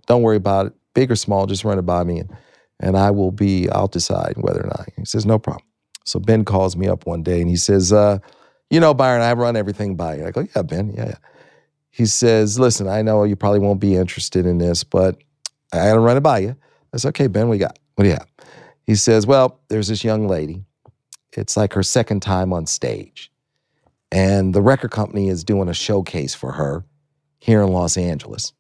[0.07, 1.47] don't worry about it, big or small.
[1.47, 2.37] Just run it by me, and,
[2.81, 3.69] and I will be.
[3.71, 4.89] I'll decide whether or not.
[4.97, 5.65] He says, no problem.
[6.05, 8.19] So Ben calls me up one day and he says, uh,
[8.71, 10.27] you know, Byron, I run everything by you.
[10.27, 11.17] I go, yeah, Ben, yeah, yeah.
[11.91, 15.19] He says, listen, I know you probably won't be interested in this, but
[15.73, 16.57] I got to run it by you.
[16.93, 17.79] I said, okay, Ben, you got?
[17.95, 18.29] What do you have?
[18.87, 20.65] He says, well, there's this young lady.
[21.37, 23.31] It's like her second time on stage.
[24.13, 26.85] And the record company is doing a showcase for her
[27.39, 28.53] here in Los Angeles.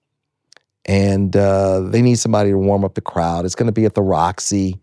[0.84, 3.44] And uh, they need somebody to warm up the crowd.
[3.44, 4.80] It's going to be at the Roxy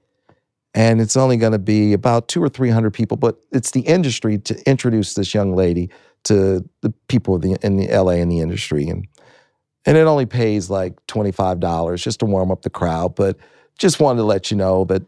[0.78, 3.18] and it's only going to be about two or three hundred people.
[3.18, 5.90] But it's the industry to introduce this young lady
[6.26, 9.08] to the people in the, in the LA in the industry, and
[9.88, 13.16] and it only pays like twenty five dollars just to warm up the crowd.
[13.16, 13.38] But
[13.80, 15.02] just wanted to let you know that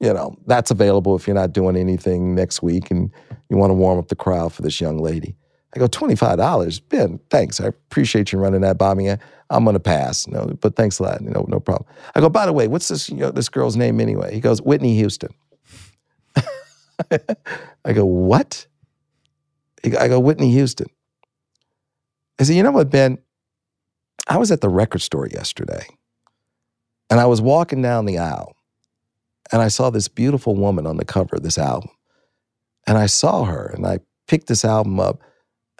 [0.00, 3.10] you know that's available if you're not doing anything next week and
[3.48, 5.36] you want to warm up the crowd for this young lady.
[5.74, 6.80] I go, $25?
[6.88, 7.60] Ben, thanks.
[7.60, 9.10] I appreciate you running that by me.
[9.50, 10.26] I'm going to pass.
[10.26, 11.20] No, but thanks a lot.
[11.20, 11.88] No, no problem.
[12.14, 14.32] I go, by the way, what's this, you know, this girl's name anyway?
[14.34, 15.34] He goes, Whitney Houston.
[17.10, 18.66] I go, what?
[19.84, 20.88] I go, Whitney Houston.
[22.40, 23.18] I said, you know what, Ben?
[24.26, 25.86] I was at the record store yesterday
[27.10, 28.55] and I was walking down the aisle
[29.52, 31.90] and I saw this beautiful woman on the cover of this album.
[32.86, 35.22] And I saw her and I picked this album up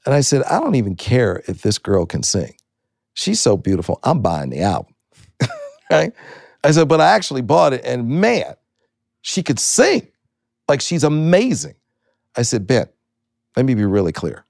[0.07, 2.57] and I said, I don't even care if this girl can sing.
[3.15, 4.01] She's so beautiful.
[4.05, 4.95] I'm buying the album.
[5.91, 6.13] right?
[6.65, 8.55] I said, but I actually bought it, and man,
[9.23, 10.09] She could sing.
[10.69, 11.75] Like she's amazing.
[12.37, 12.89] I said, Ben,
[13.57, 14.45] let me be really clear.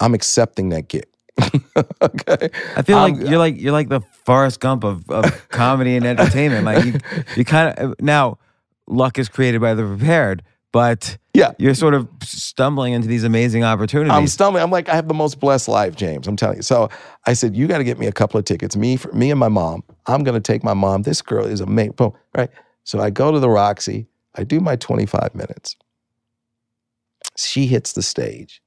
[0.00, 1.06] I'm accepting that gig.
[2.02, 2.50] okay.
[2.76, 6.06] I feel like I'm- you're like you're like the Forrest Gump of, of comedy and
[6.06, 6.64] entertainment.
[6.64, 6.94] Like you,
[7.36, 8.38] you kind of now
[8.86, 11.52] luck is created by the prepared, but Yeah.
[11.58, 14.12] you're sort of stumbling into these amazing opportunities.
[14.12, 14.62] I'm stumbling.
[14.62, 16.26] I'm like, I have the most blessed life, James.
[16.26, 16.62] I'm telling you.
[16.62, 16.90] So
[17.26, 18.76] I said, you got to get me a couple of tickets.
[18.76, 19.84] Me, for me and my mom.
[20.06, 21.02] I'm going to take my mom.
[21.02, 21.92] This girl is amazing.
[21.92, 22.12] Boom.
[22.36, 22.50] Right.
[22.84, 24.06] So I go to the Roxy.
[24.34, 25.76] I do my 25 minutes.
[27.36, 28.60] She hits the stage.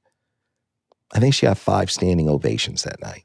[1.14, 3.24] I think she had five standing ovations that night,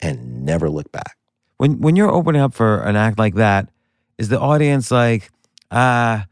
[0.00, 1.16] and never looked back.
[1.58, 3.70] when when you're opening up for an act like that,
[4.18, 5.30] is the audience like,
[5.70, 6.26] ah,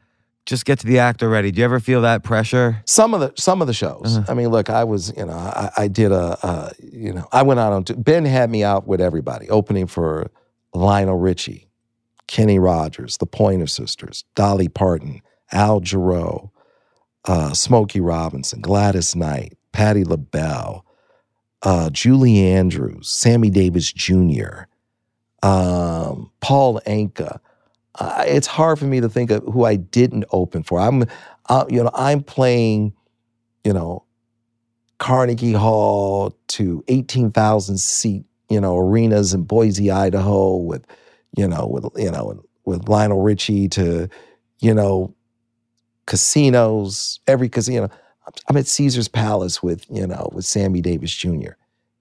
[0.46, 1.50] just get to the act already?
[1.50, 2.82] Do you ever feel that pressure?
[2.84, 4.18] Some of the some of the shows.
[4.28, 7.42] I mean, look, I was, you know, I, I did a, uh, you know, I
[7.42, 7.84] went out on.
[8.02, 10.30] Ben had me out with everybody, opening for
[10.74, 11.68] Lionel Richie,
[12.26, 16.50] Kenny Rogers, the Pointer Sisters, Dolly Parton, Al Jarreau,
[17.24, 20.86] uh, Smokey Robinson, Gladys Knight, Patti LaBelle,
[21.62, 24.66] uh, Julie Andrews, Sammy Davis Jr.,
[25.42, 27.40] um, Paul Anka.
[27.96, 30.80] Uh, it's hard for me to think of who I didn't open for.
[30.80, 31.04] I'm,
[31.48, 32.94] uh, you know, I'm playing,
[33.64, 34.04] you know,
[34.98, 40.86] Carnegie Hall to 18,000 seat, you know, arenas in Boise, Idaho with,
[41.36, 44.08] you know, with, you know, with Lionel Richie to,
[44.60, 45.14] you know,
[46.06, 47.90] casinos, every casino.
[48.48, 51.52] I'm at Caesar's Palace with, you know, with Sammy Davis Jr.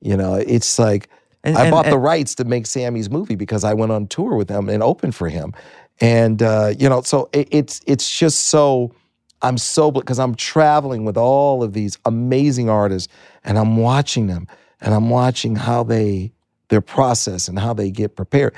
[0.01, 1.09] You know, it's like,
[1.43, 4.35] And, I and- bought the rights to make Sammy's movie because I went on tour
[4.35, 5.53] with him and opened for him,
[6.01, 8.93] and uh, you know, so it, it's it's just so
[9.41, 13.11] I'm so because I'm traveling with all of these amazing artists,
[13.43, 14.47] and I'm watching them,
[14.81, 16.31] and I'm watching how they
[16.69, 18.53] their process and how they get prepared.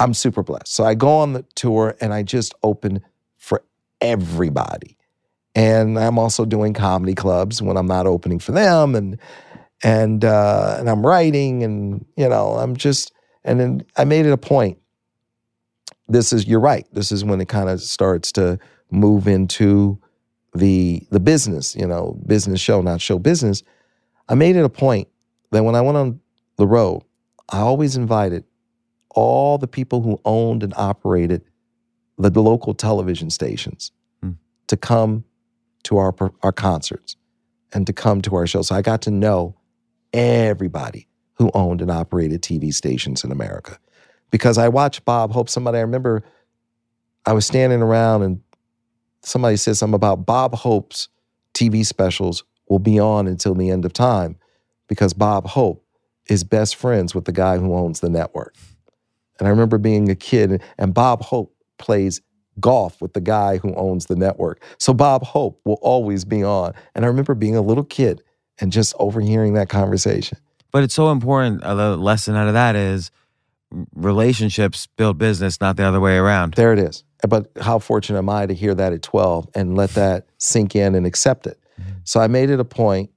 [0.00, 0.68] I'm super blessed.
[0.68, 3.00] So I go on the tour and I just open
[3.38, 3.62] for
[4.00, 4.96] everybody,
[5.54, 9.18] and I'm also doing comedy clubs when I'm not opening for them, and
[9.82, 13.12] and uh, and I'm writing, and you know, I'm just,
[13.44, 14.78] and then I made it a point.
[16.08, 16.86] This is you're right.
[16.92, 18.58] This is when it kind of starts to
[18.90, 19.98] move into
[20.54, 23.62] the the business, you know, business show, not show business.
[24.28, 25.08] I made it a point
[25.50, 26.20] that when I went on
[26.56, 27.02] the road,
[27.50, 28.44] I always invited
[29.10, 31.42] all the people who owned and operated
[32.18, 33.92] the, the local television stations
[34.22, 34.32] Hmm.
[34.68, 35.24] to come
[35.84, 37.16] to our our concerts
[37.72, 38.68] and to come to our shows.
[38.68, 39.56] So I got to know
[40.12, 43.78] everybody who owned and operated TV stations in America.
[44.30, 45.48] Because I watched Bob Hope.
[45.48, 46.22] Somebody I remember
[47.26, 48.40] I was standing around and
[49.22, 51.08] somebody said something about Bob Hope's
[51.54, 54.36] TV specials will be on until the end of time
[54.88, 55.84] because Bob Hope
[56.28, 58.54] is best friends with the guy who owns the network.
[59.38, 62.20] And I remember being a kid, and Bob Hope plays
[62.60, 64.62] golf with the guy who owns the network.
[64.78, 66.72] So Bob Hope will always be on.
[66.94, 68.22] And I remember being a little kid
[68.60, 70.38] and just overhearing that conversation.
[70.70, 71.62] But it's so important.
[71.62, 73.10] uh, The lesson out of that is
[73.94, 76.54] relationships build business, not the other way around.
[76.54, 77.04] There it is.
[77.28, 80.94] But how fortunate am I to hear that at 12 and let that sink in
[80.94, 81.58] and accept it?
[82.04, 83.10] So I made it a point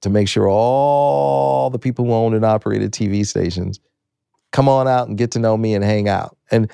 [0.00, 3.78] to make sure all the people who owned and operated TV stations
[4.50, 6.36] come on out and get to know me and hang out.
[6.50, 6.70] And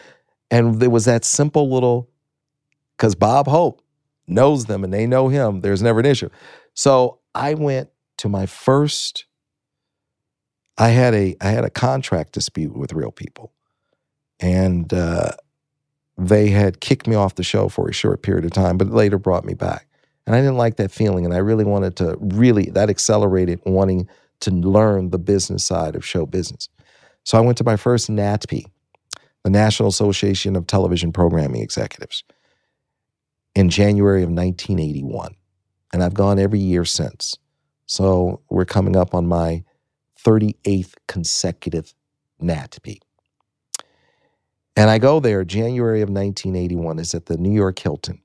[0.50, 2.08] and there was that simple little
[2.96, 3.82] because Bob Hope
[4.26, 5.60] knows them and they know him.
[5.60, 6.28] There's never an issue.
[6.74, 9.24] So I went to my first.
[10.76, 13.52] I had a I had a contract dispute with Real People,
[14.38, 15.32] and uh,
[16.16, 19.18] they had kicked me off the show for a short period of time, but later
[19.18, 19.86] brought me back.
[20.26, 24.08] And I didn't like that feeling, and I really wanted to really that accelerated wanting
[24.40, 26.68] to learn the business side of show business.
[27.24, 28.66] So I went to my first NATPE,
[29.44, 32.24] the National Association of Television Programming Executives,
[33.54, 35.34] in January of 1981.
[35.92, 37.36] And I've gone every year since.
[37.86, 39.64] So we're coming up on my
[40.22, 41.94] 38th consecutive
[42.42, 43.00] NATPE.
[44.76, 46.98] And I go there January of 1981.
[46.98, 48.20] It's at the New York Hilton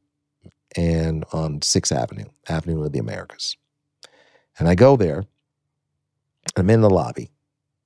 [0.76, 3.58] and on 6th Avenue, Avenue of the Americas.
[4.60, 5.24] And I go there.
[6.56, 7.32] I'm in the lobby.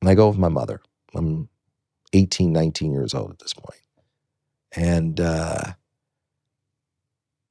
[0.02, 0.82] And I go with my mother.
[1.16, 1.48] I'm
[2.14, 3.82] 18, 19 years old at this point.
[4.76, 5.74] And uh,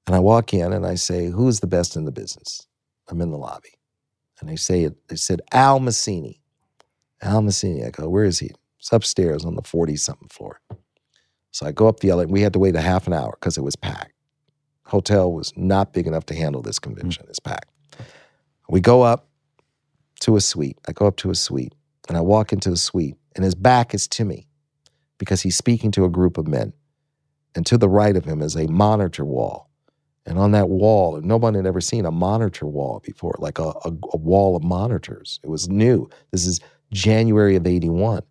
[0.06, 2.66] and I walk in and I say, "Who's the best in the business?"
[3.08, 3.70] I'm in the lobby,
[4.40, 5.08] and they say it.
[5.08, 6.40] They said Al Masini.
[7.22, 7.86] Al Masini.
[7.86, 10.60] I go, "Where is he?" It's upstairs on the 40 something floor.
[11.50, 12.32] So I go up the elevator.
[12.32, 14.12] We had to wait a half an hour because it was packed.
[14.84, 17.24] Hotel was not big enough to handle this convention.
[17.28, 17.70] It's packed.
[18.68, 19.28] We go up
[20.20, 20.78] to a suite.
[20.88, 21.74] I go up to a suite
[22.08, 24.48] and I walk into the suite, and his back is to me
[25.18, 26.72] because he's speaking to a group of men.
[27.54, 29.66] And to the right of him is a monitor wall
[30.26, 33.92] And on that wall, nobody had ever seen a monitor wall before, like a, a,
[34.14, 35.40] a wall of monitors.
[35.44, 36.08] It was new.
[36.32, 36.60] This is
[36.92, 38.22] January of 81.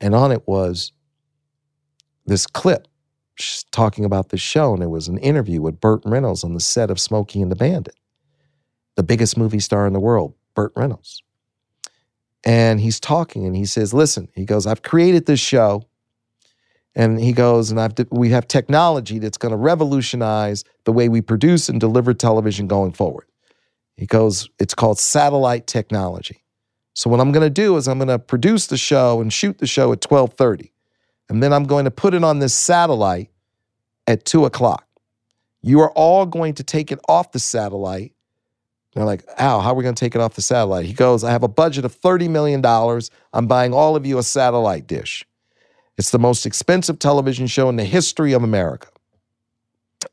[0.00, 0.92] And on it was
[2.26, 2.88] this clip
[3.72, 4.74] talking about the show.
[4.74, 7.56] And it was an interview with Burt Reynolds on the set of Smokey and the
[7.56, 7.96] Bandit,
[8.96, 11.22] the biggest movie star in the world, Burt Reynolds.
[12.44, 15.86] And he's talking and he says, Listen, he goes, I've created this show.
[16.94, 21.22] And he goes, and I've, we have technology that's going to revolutionize the way we
[21.22, 23.24] produce and deliver television going forward.
[23.96, 26.42] He goes, it's called satellite technology.
[26.94, 29.58] So what I'm going to do is I'm going to produce the show and shoot
[29.58, 30.72] the show at 1230.
[31.28, 33.30] And then I'm going to put it on this satellite
[34.06, 34.86] at two o'clock.
[35.62, 38.12] You are all going to take it off the satellite.
[38.94, 40.84] They're like, Al, how are we going to take it off the satellite?
[40.84, 42.64] He goes, I have a budget of $30 million.
[43.32, 45.24] I'm buying all of you a satellite dish.
[45.96, 48.88] It's the most expensive television show in the history of America.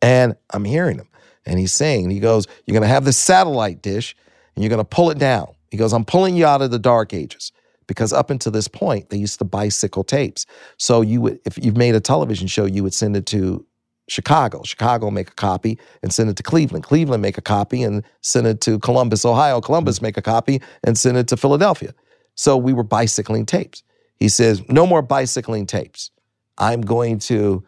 [0.01, 1.07] And I'm hearing him.
[1.45, 4.15] And he's saying, he goes, You're going to have this satellite dish
[4.55, 5.47] and you're going to pull it down.
[5.71, 7.51] He goes, I'm pulling you out of the dark ages.
[7.87, 10.45] Because up until this point, they used to bicycle tapes.
[10.77, 13.65] So you would, if you've made a television show, you would send it to
[14.09, 14.63] Chicago.
[14.63, 16.83] Chicago make a copy and send it to Cleveland.
[16.83, 19.61] Cleveland make a copy and send it to Columbus, Ohio.
[19.61, 20.03] Columbus mm.
[20.03, 21.93] make a copy and send it to Philadelphia.
[22.35, 23.83] So we were bicycling tapes.
[24.15, 26.11] He says, no more bicycling tapes.
[26.57, 27.63] I'm going to,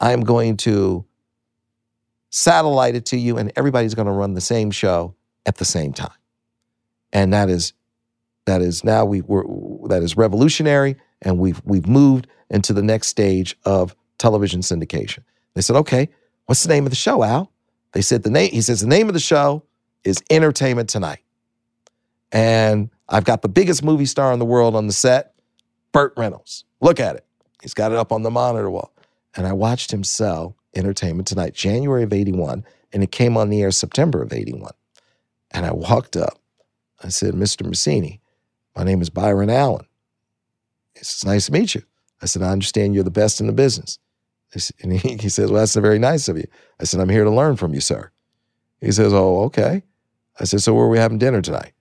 [0.00, 1.04] I'm going to
[2.30, 5.14] satellite it to you, and everybody's going to run the same show
[5.46, 6.10] at the same time.
[7.12, 7.72] And that is,
[8.46, 9.44] that is now we were
[9.88, 15.20] that is revolutionary, and we've we've moved into the next stage of television syndication.
[15.54, 16.08] They said, okay,
[16.46, 17.52] what's the name of the show, Al?
[17.92, 18.50] They said the name.
[18.50, 19.62] He says the name of the show
[20.04, 21.20] is Entertainment Tonight,
[22.32, 25.34] and I've got the biggest movie star in the world on the set,
[25.92, 26.64] Burt Reynolds.
[26.80, 27.26] Look at it.
[27.60, 28.92] He's got it up on the monitor wall.
[29.36, 33.62] And I watched him sell Entertainment Tonight, January of 81, and it came on the
[33.62, 34.72] air September of 81.
[35.50, 36.38] And I walked up.
[37.02, 37.66] I said, Mr.
[37.66, 38.20] Masini,
[38.76, 39.86] my name is Byron Allen.
[40.94, 41.82] It's nice to meet you.
[42.22, 43.98] I said, I understand you're the best in the business.
[44.82, 46.46] And he, he says, Well, that's very nice of you.
[46.80, 48.10] I said, I'm here to learn from you, sir.
[48.80, 49.82] He says, Oh, okay.
[50.38, 51.72] I said, So where are we having dinner tonight?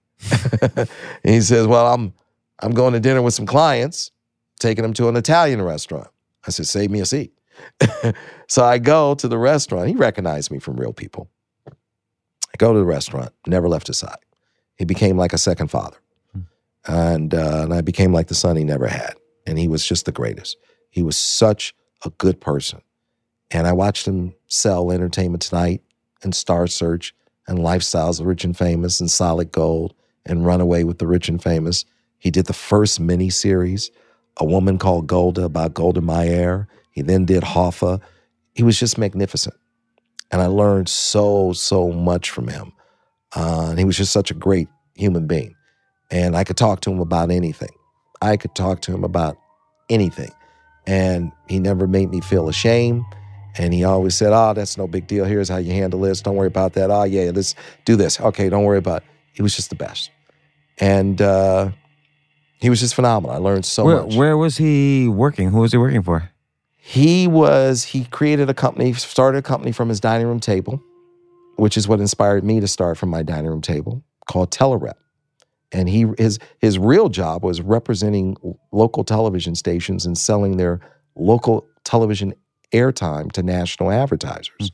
[0.73, 0.89] and
[1.23, 2.13] he says, Well, I'm
[2.59, 4.11] I'm going to dinner with some clients,
[4.59, 6.07] taking them to an Italian restaurant.
[6.47, 7.33] I said, Save me a seat.
[8.47, 9.87] so I go to the restaurant.
[9.87, 11.29] He recognized me from Real People.
[11.67, 14.19] I go to the restaurant, never left his side.
[14.77, 15.97] He became like a second father.
[16.87, 19.13] And, uh, and I became like the son he never had.
[19.45, 20.57] And he was just the greatest.
[20.89, 21.75] He was such
[22.05, 22.81] a good person.
[23.51, 25.81] And I watched him sell Entertainment Tonight
[26.23, 27.13] and Star Search
[27.47, 29.93] and Lifestyles of Rich and Famous and Solid Gold
[30.25, 31.85] and Runaway with the Rich and Famous.
[32.17, 33.91] He did the first mini series,
[34.37, 36.67] A Woman Called Golda about Golda Meir.
[36.91, 37.99] He then did Hoffa.
[38.53, 39.55] He was just magnificent.
[40.31, 42.71] And I learned so, so much from him.
[43.35, 45.55] Uh, and he was just such a great human being.
[46.09, 47.71] And I could talk to him about anything.
[48.21, 49.37] I could talk to him about
[49.89, 50.31] anything.
[50.87, 53.05] And he never made me feel ashamed.
[53.57, 55.25] And he always said, Oh, that's no big deal.
[55.25, 56.21] Here's how you handle this.
[56.21, 56.89] Don't worry about that.
[56.89, 57.55] Oh, yeah, let's
[57.85, 58.19] do this.
[58.19, 59.09] Okay, don't worry about it.
[59.33, 60.09] He was just the best.
[60.79, 61.71] And uh,
[62.59, 63.35] he was just phenomenal.
[63.35, 64.15] I learned so where, much.
[64.15, 65.49] where was he working?
[65.49, 66.29] Who was he working for?
[66.77, 70.81] He was, he created a company, started a company from his dining room table,
[71.57, 74.95] which is what inspired me to start from my dining room table, called Telerep.
[75.71, 78.35] And he his his real job was representing
[78.71, 80.79] local television stations and selling their
[81.15, 82.33] local television
[82.73, 84.51] airtime to national advertisers.
[84.59, 84.65] Hmm.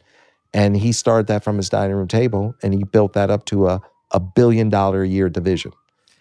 [0.54, 3.68] And he started that from his dining room table and he built that up to
[3.68, 5.72] a, a billion dollar a year division.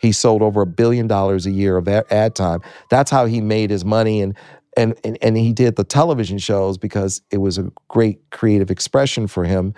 [0.00, 2.60] He sold over a billion dollars a year of ad time.
[2.90, 4.36] That's how he made his money and
[4.76, 9.26] and, and and he did the television shows because it was a great creative expression
[9.26, 9.74] for him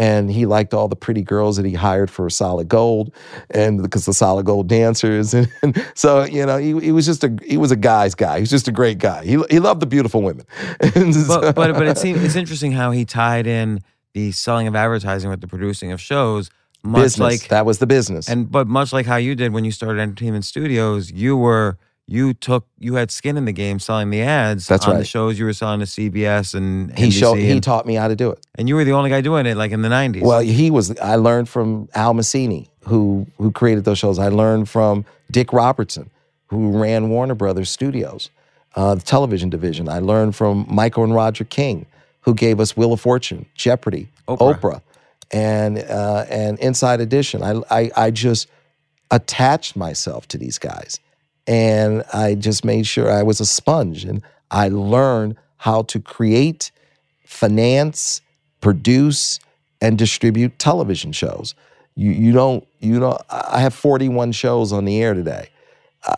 [0.00, 3.12] and he liked all the pretty girls that he hired for solid gold
[3.50, 5.34] and because the solid gold dancers.
[5.34, 8.36] And, and so you know he, he was just a he was a guy's guy.
[8.38, 9.24] He was just a great guy.
[9.24, 10.46] He, he loved the beautiful women.
[11.12, 13.80] So- But but, but it seems it's interesting how he tied in
[14.14, 16.50] the selling of advertising with the producing of shows,
[16.82, 17.20] much business.
[17.42, 18.28] like that was the business.
[18.28, 21.76] And but much like how you did when you started Entertainment Studios, you were
[22.10, 25.38] you took you had skin in the game selling the ads That's on the shows
[25.38, 28.16] you were selling to CBS and he NBC showed he and, taught me how to
[28.16, 30.22] do it and you were the only guy doing it like in the nineties.
[30.24, 30.98] Well, he was.
[30.98, 34.18] I learned from Al Masini, who who created those shows.
[34.18, 36.10] I learned from Dick Robertson,
[36.48, 38.28] who ran Warner Brothers Studios,
[38.74, 39.88] uh, the television division.
[39.88, 41.86] I learned from Michael and Roger King,
[42.22, 44.82] who gave us Wheel of Fortune, Jeopardy, Oprah.
[45.30, 47.42] and uh, and Inside Edition.
[47.42, 48.48] I, I I just
[49.12, 50.98] attached myself to these guys,
[51.46, 56.70] and I just made sure I was a sponge, and I learned how to create,
[57.24, 58.20] finance,
[58.60, 59.40] produce,
[59.80, 61.54] and distribute television shows.
[61.94, 65.48] You you don't you know I have 41 shows on the air today.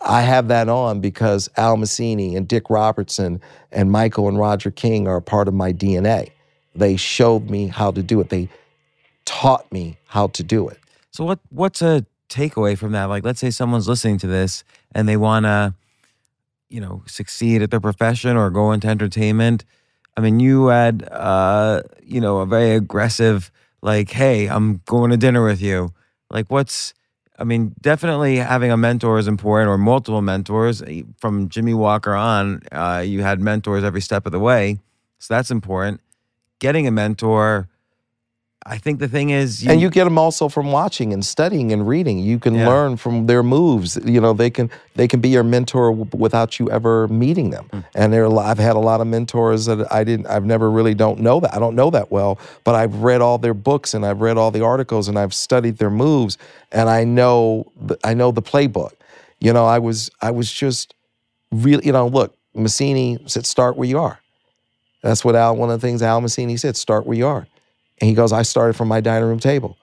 [0.05, 3.41] I have that on because Al Masini and Dick Robertson
[3.71, 6.29] and Michael and Roger King are a part of my DNA.
[6.73, 8.29] They showed me how to do it.
[8.29, 8.47] They
[9.25, 10.79] taught me how to do it.
[11.11, 13.05] So what what's a takeaway from that?
[13.05, 14.63] Like let's say someone's listening to this
[14.93, 15.73] and they want to
[16.73, 19.63] you know, succeed at their profession or go into entertainment.
[20.17, 23.51] I mean, you had uh, you know, a very aggressive
[23.83, 25.93] like, "Hey, I'm going to dinner with you."
[26.31, 26.95] Like what's
[27.37, 30.81] I mean, definitely having a mentor is important, or multiple mentors.
[31.19, 34.79] From Jimmie Walker on, uh, you had mentors every step of the way,
[35.19, 36.01] so that's important.
[36.57, 37.67] Getting a mentor,
[38.65, 41.85] I think the thing is, and you get them also from watching and studying and
[41.85, 42.19] reading.
[42.19, 42.67] You can Yeah.
[42.69, 43.97] learn from their moves.
[44.05, 47.65] You know, they can they can be your mentor w- without you ever meeting them.
[47.73, 47.83] Mm.
[47.95, 50.45] And there, are a lot- I've had a lot of mentors that I didn't, I've
[50.45, 51.53] never really don't know that.
[51.53, 54.51] I don't know that well, but I've read all their books and I've read all
[54.51, 56.37] the articles and I've studied their moves
[56.71, 58.91] and I know the, I know the playbook.
[59.41, 60.93] You know, I was I was just
[61.51, 64.19] really, you know, look, Masini said, start where you are.
[65.01, 65.57] That's what Al.
[65.57, 67.45] One of the things Al Masini said: start where you are.
[68.03, 69.77] And he goes, I started from my dining room table.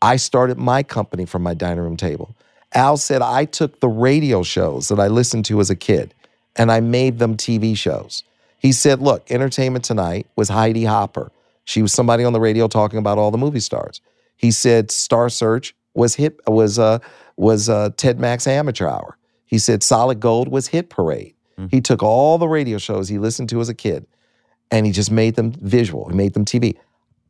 [0.00, 2.36] I started my company from my dining room table.
[2.72, 6.14] Al said, I took the radio shows that I listened to as a kid
[6.54, 8.22] and I made them TV shows.
[8.60, 11.32] He said, Look, Entertainment Tonight was Hedda Hopper.
[11.64, 14.00] She was somebody on the radio talking about all the movie stars.
[14.36, 17.00] He said, Star Search was hit was uh,
[17.36, 19.18] was uh, Ted Mack's Amateur Hour.
[19.44, 21.34] He said, Solid Gold was Hit Parade.
[21.72, 24.06] He took all the radio shows he listened to as a kid
[24.70, 26.08] and he just made them visual.
[26.08, 26.76] He made them TV.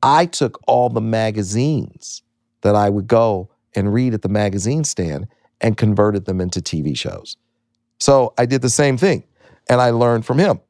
[0.06, 2.22] I took all the magazines
[2.60, 5.26] that I would go and read at the magazine stand
[5.60, 7.36] and converted them into TV shows.
[7.98, 9.24] So I did the same thing
[9.68, 10.60] and I learned from him.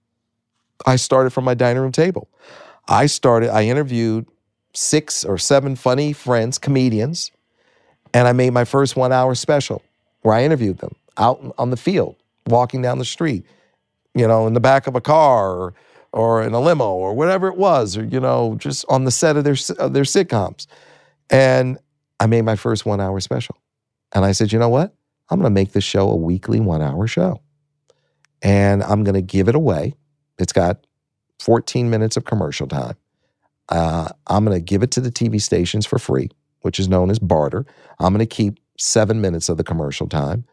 [0.87, 2.31] I started from my dining room table.
[2.89, 4.27] I started, I interviewed
[4.73, 7.31] six or seven funny friends, comedians,
[8.15, 9.83] and I made my first one hour special
[10.23, 13.45] where I interviewed them out on the field, walking down the street,
[14.15, 15.75] you know, in the back of a car or,
[16.17, 19.37] or in a limo or whatever it was, or, you know, just on the set
[19.37, 20.67] of their, of their sitcoms.
[21.29, 21.79] And
[22.19, 23.57] I made my first one hour special.
[24.15, 24.95] And I said, you know what?
[25.29, 27.43] I'm going to make this show a weekly one hour show.
[28.41, 29.95] And I'm going to give it away.
[30.39, 30.87] It's got
[31.41, 32.95] 14 minutes of commercial time.
[33.69, 36.31] Uh, I'm going to give it to the TV stations for free,
[36.63, 37.67] which is known as barter.
[37.99, 40.47] I'm going to keep seven minutes of the commercial time.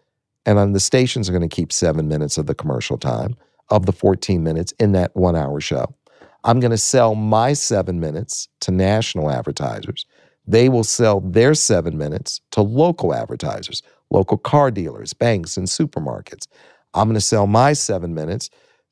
[0.45, 3.37] And the stations are going to keep seven minutes of the commercial time
[3.69, 5.95] of the 14 minutes in that one hour show.
[6.43, 10.05] I'm going to sell my seven minutes to national advertisers.
[10.45, 16.47] They will sell their seven minutes to local advertisers, local car dealers, banks, and supermarkets.
[16.93, 18.49] I'm going to sell my seven minutes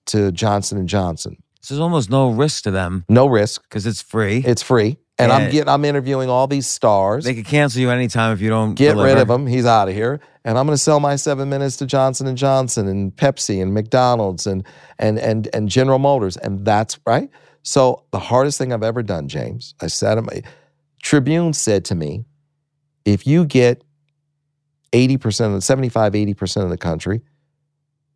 [0.08, 1.44] to Johnson and Johnson.
[1.60, 3.62] So there's almost no risk to them No risk.
[3.64, 4.38] because it's free.
[4.46, 4.98] It's free.
[5.20, 5.36] And Yeah.
[5.36, 7.26] I'm getting I'm interviewing all these stars.
[7.26, 9.46] they could cancel you anytime if you don't Get rid of him.
[9.46, 10.22] He's out of here.
[10.44, 13.74] And I'm going to sell my seven minutes to Johnson and Johnson and Pepsi and
[13.74, 14.66] McDonald's and
[14.98, 16.38] and and and General Motors.
[16.38, 17.30] And that's right.
[17.64, 20.42] So the hardest thing I've ever done, James, I said to my
[21.04, 22.26] Tribune said to me,
[23.06, 23.84] if you get
[24.94, 27.22] 80% of the 75, 80% of the country,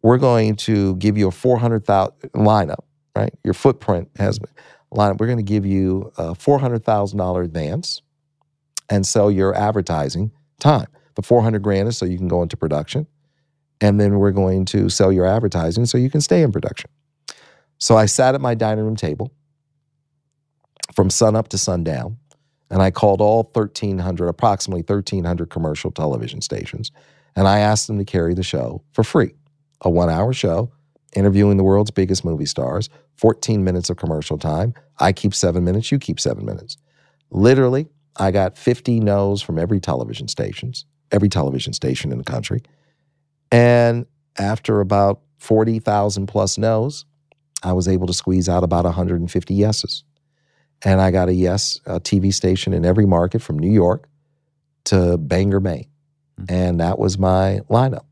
[0.01, 2.83] we're going to give you a 400,000 lineup,
[3.15, 3.33] right?
[3.43, 4.51] Your footprint has been
[4.93, 5.19] lineup.
[5.19, 8.01] We're going to give you a $400,000 advance
[8.89, 10.87] and sell your advertising time.
[11.15, 13.07] The 400 grand is so you can go into production.
[13.81, 16.89] And then we're going to sell your advertising so you can stay in production.
[17.77, 19.31] So I sat at my dining room table
[20.93, 22.17] from sunup to sundown,
[22.69, 26.91] and I called all 1,300, approximately 1,300 commercial television stations,
[27.35, 29.33] and I asked them to carry the show for free.
[29.81, 30.71] A one hour show,
[31.15, 34.73] interviewing the world's biggest movie stars, 14 minutes of commercial time.
[34.99, 36.77] I keep seven minutes, you keep seven minutes.
[37.29, 37.87] Literally,
[38.17, 42.61] I got 50 no's from every television stations, every television station in the country.
[43.51, 44.05] And
[44.37, 47.05] after about 40,000 plus no's,
[47.63, 50.03] I was able to squeeze out about 150 yeses.
[50.83, 54.07] And I got a yes a TV station in every market from New York
[54.85, 55.87] to Bangor, Maine.
[56.37, 56.45] Hmm.
[56.49, 58.05] And that was my lineup.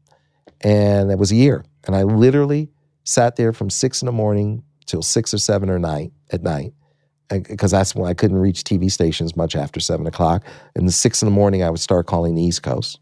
[0.62, 1.66] And it was a year.
[1.86, 2.70] And I literally
[3.04, 6.74] sat there from six in the morning till six or seven or night at night
[7.30, 10.44] because that's when I couldn't reach TV stations much after seven o'clock.
[10.76, 13.00] And the six in the morning, I would start calling the East Coast.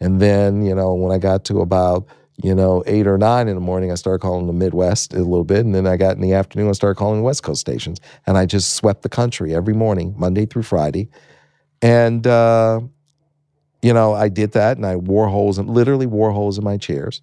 [0.00, 2.06] And then, you know, when I got to about,
[2.42, 5.44] you know, eight or nine in the morning, I started calling the Midwest a little
[5.44, 5.64] bit.
[5.64, 8.00] And then I got in the afternoon, I started calling West Coast stations.
[8.26, 11.08] And I just swept the country every morning, Monday through Friday.
[11.80, 12.80] And, uh,
[13.82, 16.76] you know, I did that and I wore holes and literally wore holes in my
[16.76, 17.22] chairs.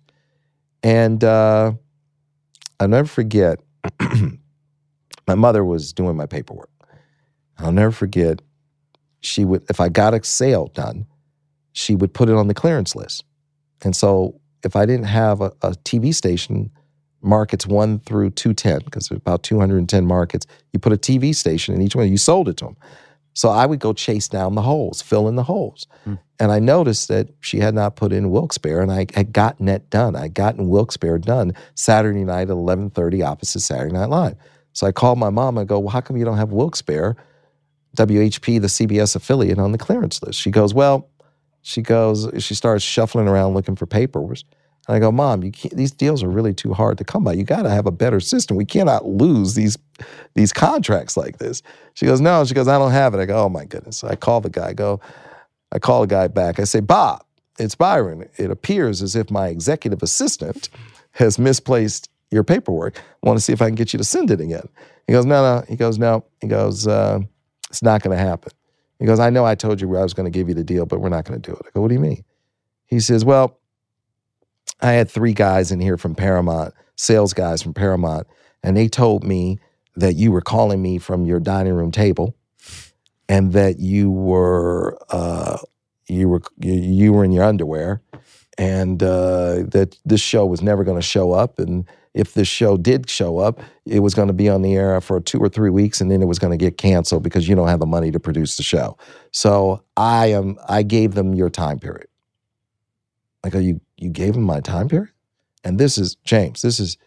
[0.84, 1.74] And uh,
[2.80, 3.60] I'll never forget,
[5.32, 6.70] my mother was doing my paperwork.
[7.58, 8.42] I'll never forget
[9.22, 11.06] she would, if I got a sale done,
[11.72, 13.24] she would put it on the clearance list.
[13.82, 16.70] And so if I didn't have a, a TV station,
[17.22, 21.82] markets one through 210, because there's about 210 markets, you put a TV station in
[21.82, 22.78] each one, you sold it to them.
[23.34, 25.88] So I would go chase down the holes, fill in the holes.
[26.04, 26.16] Hmm.
[26.42, 29.90] And I noticed that she had not put in Wilkes-Barre, and I had gotten it
[29.90, 30.18] done.
[30.18, 34.36] I would gotten Wilkes-Barre done Saturday night at 11:30 opposite Saturday Night Live.
[34.74, 37.16] So I called my mom and go, well, how come you don't have Wilkes-Barre,
[37.98, 40.40] WHP, the CBS affiliate, on the clearance list?
[40.40, 41.10] She goes, well,
[41.62, 44.46] she goes, she starts shuffling around looking for papers.
[44.88, 47.34] And I go, Mom, you can't, these deals are really too hard to come by.
[47.34, 48.58] You got to have a better system.
[48.58, 49.78] We cannot lose these
[50.34, 51.62] these contracts like this.
[51.94, 52.44] She goes, No.
[52.46, 53.20] She goes, I don't have it.
[53.20, 53.98] I go, Oh my goodness.
[53.98, 54.70] So I call the guy.
[54.70, 55.00] I go,
[55.72, 56.60] I call the guy back.
[56.60, 57.24] I say, Bob,
[57.60, 58.28] it's Byron.
[58.38, 60.70] It appears as if my executive assistant
[61.12, 62.98] has misplaced your paperwork.
[62.98, 64.68] I want to see if I can get you to send it again.
[65.06, 65.66] He goes, No, no.
[65.68, 66.26] He goes, No.
[66.40, 67.20] He goes, uh,
[67.70, 68.52] It's not going to happen.
[69.00, 70.86] He goes, I know I told you I was going to give you the deal,
[70.86, 71.62] but we're not going to do it.
[71.68, 72.24] I go, What do you mean?
[72.86, 73.60] He says, Well,
[74.82, 78.28] I had three guys in here from Paramount, sales guys from Paramount,
[78.64, 79.60] and they told me
[79.96, 82.36] that you were calling me from your dining room table,
[83.28, 85.58] and that you were uh,
[86.08, 88.02] you were you, were in your underwear,
[88.58, 92.78] and uh, that this show was never going to show up, and if this show
[92.78, 95.70] did show up, it was going to be on the air for two or three
[95.70, 98.12] weeks, and then it was going to get canceled because you don't have the money
[98.12, 98.98] to produce the show.
[99.32, 102.08] So I am I gave them your time period.
[103.50, 105.12] Go, you you gave him my time period?
[105.64, 106.98] And this is James, this is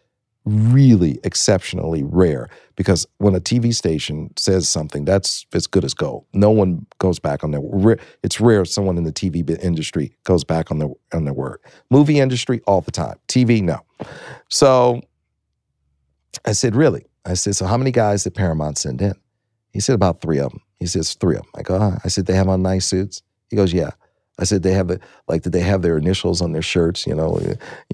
[0.45, 6.27] really exceptionally rare because when a TV station says something, that's as good as gold.
[6.35, 7.97] No one goes back on their.
[8.23, 11.61] It's rare someone in the TV industry goes back on their on their word.
[11.91, 13.17] Movie industry all the time.
[13.29, 13.81] TV, no.
[14.49, 15.03] So
[16.45, 17.07] I said, really?
[17.25, 19.15] I said, so how many guys did Paramount send in?
[19.73, 20.61] He said about three of them.
[20.79, 21.51] He says three of them.
[21.57, 21.99] I go, ah.
[22.05, 23.23] I said they have on nice suits.
[23.49, 23.91] He goes, yeah.
[24.39, 27.07] I said, they have it, like, did they have their initials on their shirts?
[27.07, 27.39] You know,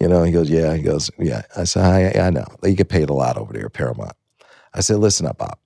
[0.00, 0.74] you know, he goes, yeah.
[0.74, 1.42] He goes, yeah.
[1.56, 1.84] I said,
[2.16, 2.46] I, I know.
[2.62, 4.16] They get paid a lot over there Paramount.
[4.72, 5.58] I said, listen up, Bob.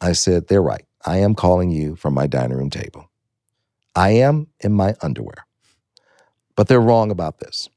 [0.00, 0.84] I said, they're right.
[1.04, 3.10] I am calling you from my dining room table.
[3.94, 5.46] I am in my underwear.
[6.54, 7.68] But they're wrong about this.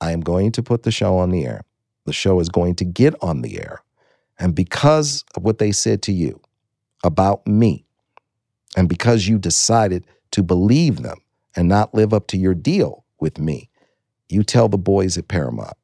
[0.00, 1.62] I am going to put the show on the air.
[2.06, 3.82] The show is going to get on the air.
[4.38, 6.40] And because of what they said to you
[7.04, 7.84] about me,
[8.76, 11.18] and because you decided to believe them,
[11.56, 13.70] and not live up to your deal with me,
[14.28, 15.76] you tell the boys at Paramount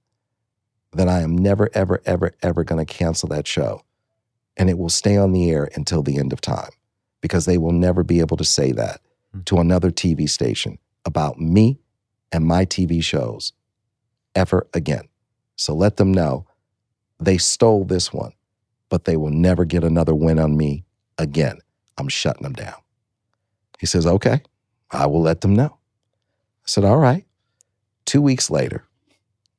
[0.92, 3.82] that I am never, ever, ever, ever going to cancel that show.
[4.58, 6.68] And it will stay on the air until the end of time
[7.22, 9.00] because they will never be able to say that
[9.34, 9.44] mm.
[9.46, 11.78] to another TV station about me
[12.30, 13.54] and my TV shows
[14.34, 15.08] ever again.
[15.56, 16.46] So let them know
[17.20, 18.32] they stole this one,
[18.88, 20.84] but they will never get another win on me
[21.18, 21.58] again.
[21.98, 22.74] I'm shutting them down.
[23.78, 24.42] He says, okay.
[24.92, 25.78] I will let them know.
[26.64, 27.24] I said, All right.
[28.04, 28.84] Two weeks later,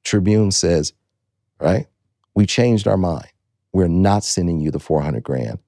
[0.04, 0.94] Tribune says,
[1.60, 1.88] Right,
[2.36, 3.28] we changed our mind.
[3.72, 5.60] We're not sending you the 400 grand,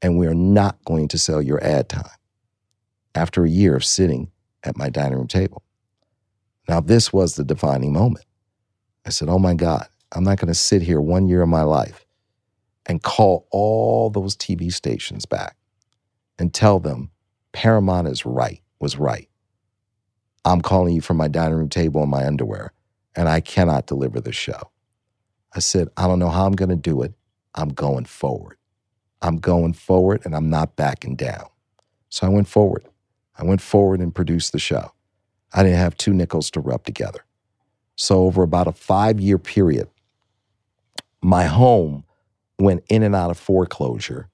[0.00, 2.08] and we're not going to sell your ad time
[3.14, 4.30] after a year of sitting
[4.64, 5.62] at my dining room table.
[6.68, 8.24] Now, this was the defining moment.
[9.06, 11.62] I said, Oh my God, I'm not going to sit here one year of my
[11.62, 12.06] life
[12.86, 15.56] and call all those TV stations back
[16.38, 17.10] and tell them
[17.52, 19.28] Paramount is right was right.
[20.44, 22.72] I'm calling you from my dining room table in my underwear,
[23.14, 24.70] and I cannot deliver the show.
[25.54, 27.12] I said, I don't know how I'm going to do it.
[27.54, 28.56] I'm going forward.
[29.22, 31.46] I'm going forward and I'm not backing down.
[32.08, 32.84] So I went forward.
[33.36, 34.92] I went forward and produced the show.
[35.52, 37.24] I didn't have two nickels to rub together.
[38.00, 39.86] So, over about a five year period,
[41.20, 42.04] my home
[42.58, 44.30] went in and out of foreclosure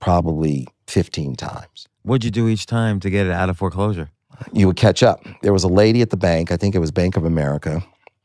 [0.00, 1.88] probably 15 times.
[2.02, 4.10] What'd you do each time to get it out of foreclosure?
[4.52, 5.26] You would catch up.
[5.40, 7.82] There was a lady at the bank, I think it was Bank of America,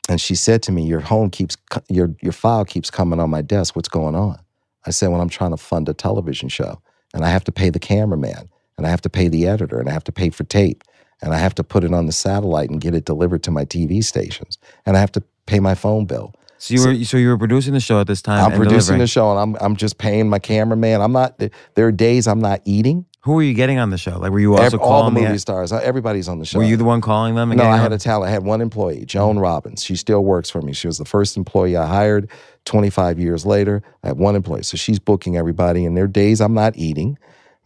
[0.10, 1.56] and she said to me, "Your home keeps
[1.88, 3.78] your your file keeps coming on my desk.
[3.78, 4.40] What's going on?"
[4.86, 6.82] I said, "Well, I'm trying to fund a television show,
[7.14, 9.88] and I have to pay the cameraman, and I have to pay the editor, and
[9.88, 10.84] I have to pay for tape,
[11.22, 13.66] and I have to put it on the satellite and get it delivered to my
[13.66, 17.30] TV stations, and I have to pay my phone bill." So you were so you
[17.30, 18.44] were producing the show at this time.
[18.44, 19.00] I'm producing delivering.
[19.00, 21.02] the show, and I'm I'm just paying my cameraman.
[21.02, 21.40] I'm not.
[21.40, 23.06] There are days I'm not eating.
[23.22, 24.18] Who were you getting on the show?
[24.18, 25.74] Like, were you also Every, calling all the movie the, stars?
[25.74, 26.58] Everybody's on the show.
[26.60, 27.50] Were you the one calling them?
[27.50, 28.30] no, I had a talent.
[28.30, 29.44] I had one employee, Joan mm-hmm.
[29.44, 29.84] Robbins.
[29.84, 30.72] She still works for me.
[30.72, 32.30] She was the first employee I hired.
[32.66, 34.64] Twenty five years later, I have one employee.
[34.64, 35.86] So she's booking everybody.
[35.86, 37.18] And there are days I'm not eating.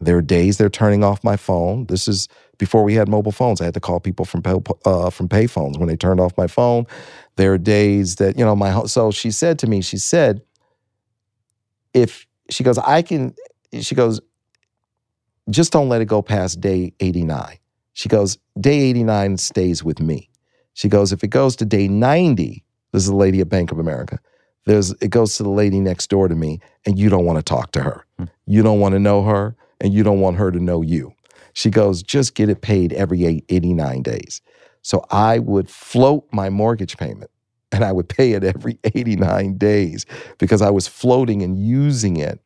[0.02, 1.86] There are days they're turning off my phone.
[1.86, 3.61] This is before we had mobile phones.
[3.61, 4.41] I had to call people from
[4.86, 6.86] uh, from payphones when they turned off my phone.
[7.36, 8.86] There are days that you know my.
[8.86, 10.41] So she said to me, she said,
[11.94, 13.34] if she goes, I can.
[13.80, 14.22] She goes,
[15.49, 17.57] just don't let it go past day 89.
[17.94, 20.30] She goes, day 89 stays with me.
[20.74, 23.80] She goes, if it goes to day 90, this is a lady at Bank of
[23.80, 24.20] America.
[24.65, 27.44] There's it goes to the lady next door to me, and you don't want to
[27.44, 28.06] talk to her.
[28.45, 31.14] You don't want to know her, and you don't want her to know you.
[31.53, 34.41] She goes, just get it paid every eight, 89 days.
[34.81, 37.30] So I would float my mortgage payment
[37.72, 40.05] and I would pay it every 89 days
[40.39, 42.39] because I was floating and using it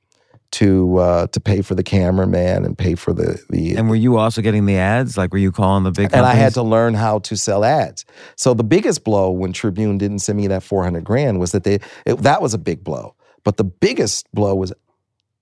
[0.50, 4.18] to uh, to pay for the cameraman and pay for the the And were you
[4.18, 5.18] also getting the ads?
[5.18, 6.12] Like, were you calling the big?
[6.14, 8.06] and I had to learn how to sell ads.
[8.38, 11.80] So the biggest blow when Tribune didn't send me that 400 grand was that they
[12.06, 13.14] it, that was a big blow.
[13.44, 14.72] But the biggest blow was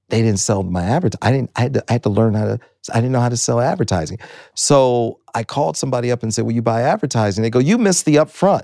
[0.10, 1.20] they didn't sell my advertising.
[1.22, 2.60] I didn't I had to I had to learn how to
[2.94, 4.20] I didn't know how to sell advertising.
[4.54, 8.06] So I called somebody up and said, "Will you buy advertising?" They go, "You missed
[8.06, 8.64] the upfront."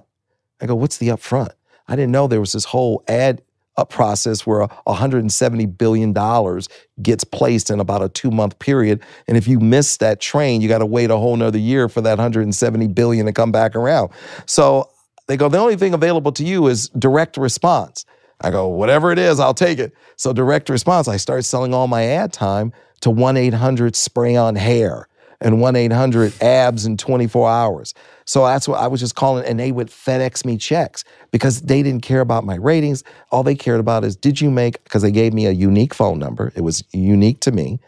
[0.61, 1.49] I go, "What's the upfront?"
[1.87, 3.41] I didn't know there was this whole ad
[3.77, 6.67] up process where 170 billion dollars
[7.01, 10.67] gets placed in about a two month period, and if you miss that train, you
[10.67, 14.11] got to wait a whole nother year for that 170 billion to come back around.
[14.45, 14.89] So
[15.27, 18.05] they go, the only thing available to you is direct response.
[18.41, 19.93] I go, whatever it is, I'll take it.
[20.15, 24.55] So direct response, I start selling all my ad time to 1 800 spray on
[24.55, 25.07] hair
[25.39, 27.93] and 1 800 abs in 24 hours.
[28.25, 31.83] So that's what I was just calling, and they would FedEx me checks because they
[31.83, 33.03] didn't care about my ratings.
[33.31, 36.19] All they cared about is did you make, because they gave me a unique phone
[36.19, 37.79] number, it was unique to me.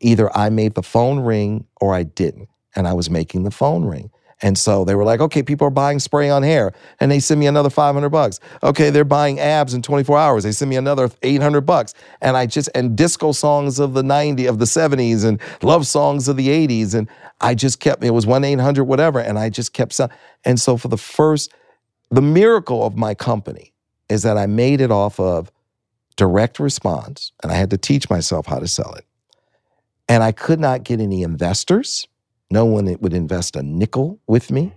[0.00, 3.84] Either I made the phone ring or I didn't, and I was making the phone
[3.84, 4.10] ring.
[4.44, 7.40] And so they were like, okay, people are buying spray on hair, and they send
[7.40, 8.40] me another 500 bucks.
[8.62, 10.44] Okay, they're buying abs in 24 hours.
[10.44, 11.94] They send me another 800 bucks.
[12.20, 16.28] And I just, and disco songs of the 90s, of the 70s, and love songs
[16.28, 16.94] of the 80s.
[16.94, 17.08] And
[17.40, 20.12] I just kept, it was 1 800 whatever, and I just kept selling.
[20.44, 21.50] And so for the first,
[22.10, 23.72] the miracle of my company
[24.10, 25.50] is that I made it off of
[26.16, 29.06] direct response, and I had to teach myself how to sell it.
[30.06, 32.06] And I could not get any investors.
[32.54, 34.72] No one would invest a nickel with me.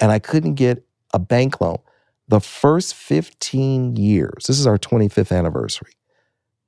[0.00, 0.84] And I couldn't get
[1.14, 1.78] a bank loan.
[2.26, 5.92] The first 15 years, this is our 25th anniversary.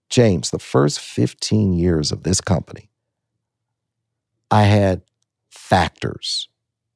[0.08, 2.90] James, the first 15 years of this company,
[4.52, 5.02] I had
[5.50, 6.48] factors,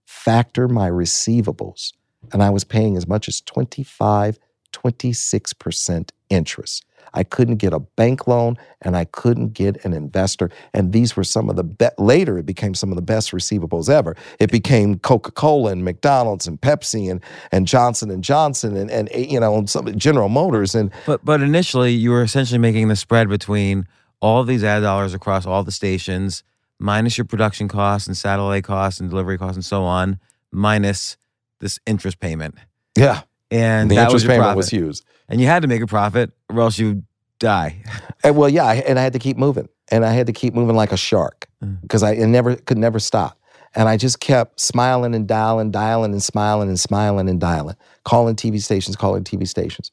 [0.04, 1.92] factor my receivables,
[2.32, 4.38] and I was paying as much as 25,
[4.72, 6.85] 26% interest.
[7.14, 10.50] I couldn't get a bank loan and I couldn't get an investor.
[10.74, 13.88] And these were some of the be- later it became some of the best receivables
[13.88, 14.16] ever.
[14.38, 17.20] It became Coca-Cola and McDonald's and Pepsi and
[17.52, 21.24] and Johnson and Johnson and and eh, you know and some General Motors and But
[21.24, 23.86] but initially, you were essentially making the spread between
[24.20, 26.42] all these ad dollars across all the stations,
[26.78, 30.18] minus your production costs and satellite costs and delivery costs and so on,
[30.50, 31.16] minus
[31.60, 32.54] this interest payment.
[32.96, 34.56] yeah, And the that interest payment profit.
[34.56, 35.00] was huge.
[35.28, 37.02] And you had to make a profit, or else you
[37.38, 37.82] die.
[38.22, 40.54] And well, yeah, I, and I had to keep moving, and I had to keep
[40.54, 41.66] moving like a shark uh.
[41.82, 43.38] because I it never could never stop.
[43.74, 48.34] And I just kept smiling and dialing, dialing and smiling and smiling and dialing, calling
[48.34, 49.90] TV stations, calling TV stations.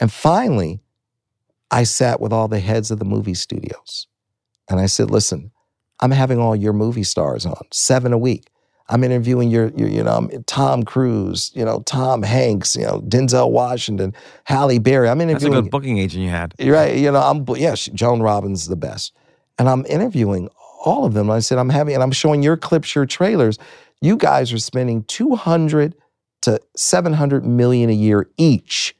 [0.00, 0.80] And finally,
[1.70, 4.08] I sat with all the heads of the movie studios,
[4.68, 5.52] and I said, "Listen,
[6.00, 8.50] I'm having all your movie stars on seven a week.
[8.88, 13.50] I'm interviewing your, your you know, Tom Cruise, you know, Tom Hanks, you know, Denzel
[13.50, 14.12] Washington,
[14.44, 15.08] Halle Berry.
[15.08, 16.54] I'm That's a interviewing good booking agent you had.
[16.58, 16.96] you're right.
[16.96, 19.12] You know, I'm yeah, she- Joan Robbins is the best.
[19.58, 20.48] And I'm interviewing
[20.84, 21.30] all of them.
[21.30, 23.58] I said, I'm having, and I'm showing your clips, your trailers.
[24.02, 25.94] You guys are spending 200
[26.42, 28.94] to 700 million a year each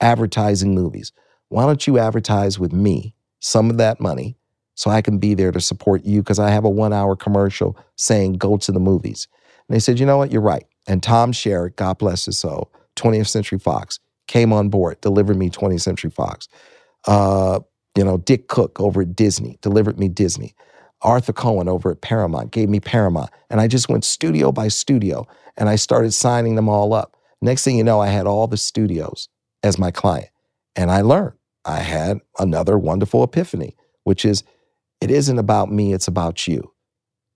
[0.00, 1.12] advertising movies.
[1.48, 4.36] Why don't you advertise with me some of that money
[4.80, 6.22] so I can be there to support you?
[6.22, 9.28] Because I have a one hour commercial saying, go to the movies.
[9.68, 10.32] And they said, you know what?
[10.32, 10.64] You're right.
[10.86, 15.50] And Tom Sherak, God bless his soul, 20th Century Fox, came on board, delivered me
[15.50, 16.48] 20th Century Fox.
[17.06, 17.60] Uh,
[17.94, 20.54] you know, Dick Cook over at Disney delivered me Disney.
[21.02, 23.28] Arthur Cohen over at Paramount gave me Paramount.
[23.50, 25.26] And I just went studio by studio
[25.58, 27.18] and I started signing them all up.
[27.42, 29.28] Next thing you know, I had all the studios
[29.62, 30.30] as my client.
[30.74, 31.34] And I learned.
[31.66, 34.42] I had another wonderful epiphany, which is
[35.00, 36.72] it isn't about me, it's about you.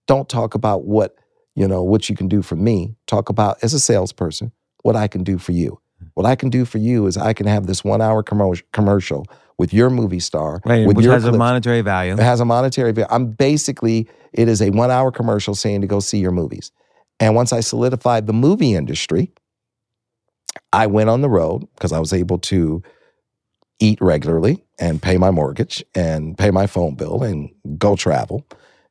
[0.07, 1.17] Don't talk about what,
[1.55, 2.97] you know, what you can do for me.
[3.07, 5.81] Talk about as a salesperson, what I can do for you.
[6.15, 9.27] What I can do for you is I can have this one hour commer- commercial
[9.57, 12.13] with your movie star, Right, with which your has a monetary value.
[12.13, 13.09] It has a monetary value.
[13.11, 16.73] I'm basically, it is a one hour commercial saying to go see your movies.
[17.21, 19.33] And once I solidified the movie industry,
[20.73, 22.83] I went on the road because I was able to
[23.81, 28.47] eat regularly and pay my mortgage and pay my phone bill and go travel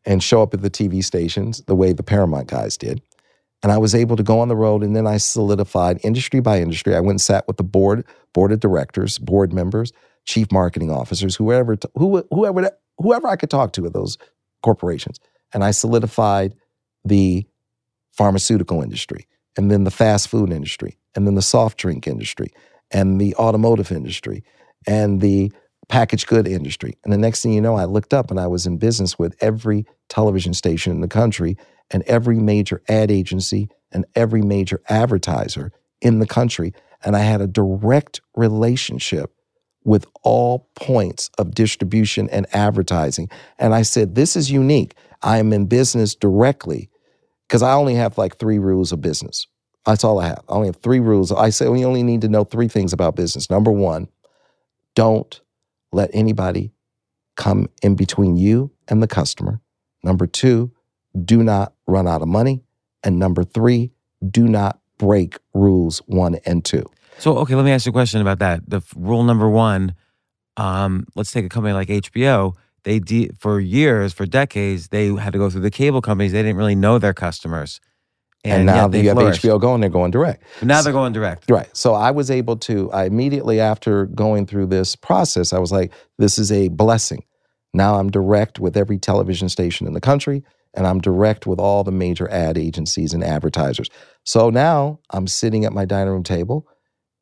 [0.05, 3.01] and show up at the TV stations the way the Paramount guys did.
[3.61, 6.59] And I was able to go on the road and then I solidified industry by
[6.59, 6.95] industry.
[6.95, 9.93] I went and sat with the board, board of directors, board members,
[10.25, 14.17] chief marketing officers, whoever, who, whoever, whoever I could talk to at those
[14.61, 15.19] corporations.
[15.53, 16.55] and I solidified
[17.05, 17.45] the
[18.11, 19.27] pharmaceutical industry,
[19.57, 22.51] and then the fast food industry, and then the soft drink industry,
[22.91, 24.43] and the automotive industry,
[24.87, 25.51] and the
[25.89, 26.97] packaged good industry.
[27.03, 29.35] And the next thing you know, I looked up and I was in business with
[29.41, 31.57] every television station in the country
[31.91, 36.73] and every major ad agency and every major advertiser in the country.
[37.03, 39.31] And I had a direct relationship
[39.83, 43.29] with all points of distribution and advertising.
[43.59, 44.95] And I said, This is unique.
[45.21, 46.89] I am in business directly
[47.47, 49.47] because I only have like three rules of business.
[49.85, 50.43] That's all I have.
[50.47, 51.31] I only have three rules.
[51.31, 53.49] I say we only need to know three things about business.
[53.49, 54.07] Number one,
[54.95, 55.41] don't
[55.91, 56.71] let anybody
[57.35, 59.61] come in between you and the customer.
[60.03, 60.71] Number two,
[61.23, 62.63] do not run out of money.
[63.03, 63.91] And number three,
[64.29, 66.85] do not break rules one and two.
[67.19, 68.69] So, okay, let me ask you a question about that.
[68.69, 69.93] The f- rule number one,
[70.57, 72.55] um, let's take a company like HBO.
[72.83, 76.31] They de- for years, for decades, they had to go through the cable companies.
[76.31, 77.79] They didn't really know their customers,
[78.45, 79.41] And, now that they you have flourished.
[79.41, 80.43] HBO going, they're going direct.
[80.59, 81.49] But now they're going direct.
[81.49, 81.69] Right.
[81.75, 85.93] So I was able to, I immediately after going through this process, I was like,
[86.17, 87.23] this is a blessing.
[87.73, 90.43] Now I'm direct with every television station in the country,
[90.73, 93.89] and I'm direct with all the major ad agencies and advertisers.
[94.25, 96.67] So now I'm sitting at my dining room table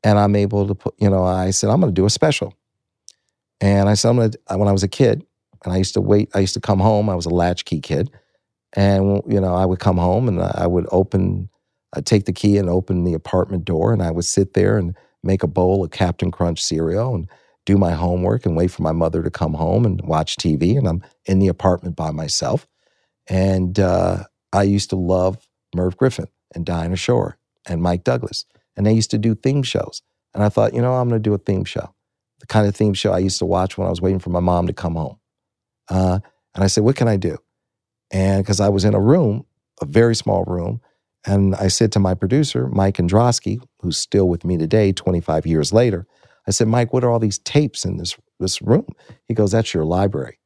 [0.04, 2.56] and I'm able to put, you know, I said, I'm going to do a special.
[3.60, 5.24] And I said, I'm going to, when I was a kid,
[5.64, 8.10] and I used to wait, I used to come home, I was a latchkey kid.
[8.74, 11.50] And, you know, I would come home and I would open,
[11.94, 14.96] I'd take the key and open the apartment door, and I would sit there and
[15.24, 17.28] make a bowl of Captain Crunch cereal and
[17.66, 20.78] do my homework and wait for my mother to come home and watch TV.
[20.78, 22.66] And I'm in the apartment by myself.
[23.28, 27.38] And uh, I used to love Merv Griffin and Dinah Shore
[27.68, 28.46] and Mike Douglas.
[28.76, 30.02] And they used to do theme shows.
[30.34, 31.94] And I thought, you know, I'm going to do a theme show,
[32.40, 34.40] the kind of theme show I used to watch when I was waiting for my
[34.40, 35.20] mom to come home.
[35.90, 36.20] Uh,
[36.56, 37.38] and I said, what can I do?
[38.12, 39.46] And because I was in a room,
[39.82, 40.82] a very small room,
[41.26, 45.74] and I said to my producer, Mike Androsky, who's still with me today, 25 years
[45.74, 46.08] later,
[46.48, 48.88] I said, Mike, what are all these tapes in this, this room?
[49.28, 50.40] He goes, That's your library.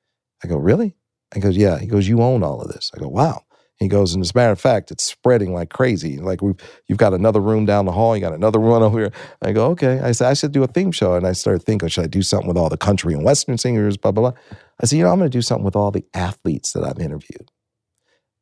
[0.43, 0.95] I go, Really?
[1.33, 1.79] He goes, Yeah.
[1.79, 2.91] He goes, You own all of this.
[2.95, 3.43] I go, Wow.
[3.77, 6.17] He goes, and as a matter of fact, it's spreading like crazy.
[6.17, 6.55] Like we've
[6.87, 9.11] you've got another room down the hall, you got another one over here.
[9.41, 9.99] I go, okay.
[9.99, 11.15] I said, I should do a theme show.
[11.15, 13.97] And I started thinking, should I do something with all the country and western singers,
[13.97, 14.39] blah, blah, blah.
[14.81, 17.51] I said, you know, I'm gonna do something with all the athletes that I've interviewed.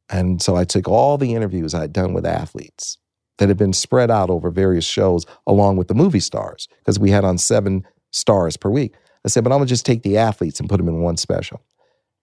[0.10, 2.98] And so I took all the interviews I'd done with athletes
[3.38, 7.10] that had been spread out over various shows along with the movie stars, because we
[7.10, 8.96] had on seven stars per week.
[9.26, 11.62] I said, but I'm gonna just take the athletes and put them in one special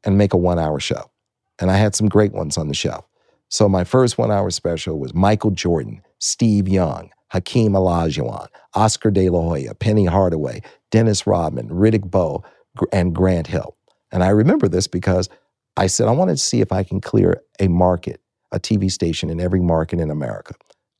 [0.04, 1.10] and make a one hour show.
[1.58, 3.04] And I had some great ones on the show.
[3.48, 9.28] So my first one hour special was Michael Jordan, Steve Young, Hakeem Olajuwon, Oscar De
[9.28, 12.44] La Hoya, Penny Hardaway, Dennis Rodman, Riddick Bowe,
[12.92, 13.76] and Grant Hill.
[14.12, 15.28] And I remember this because
[15.80, 18.20] I said, I wanted to see if I can clear a market,
[18.52, 20.54] a TV station in every market in America,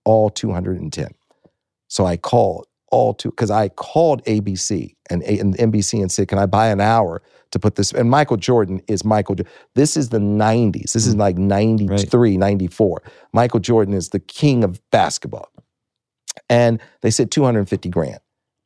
[0.07, 1.11] all 210.
[1.89, 6.39] So I called all two, because I called ABC and, and NBC and said, Can
[6.39, 7.21] I buy an hour
[7.51, 7.93] to put this?
[7.93, 9.37] And Michael Jordan is Michael.
[9.75, 10.93] This is the 90s.
[10.93, 11.19] This is mm.
[11.19, 13.03] like 93, 94.
[13.35, 15.51] Michael Jordan is the king of basketball.
[16.49, 18.21] And they said 250 grand,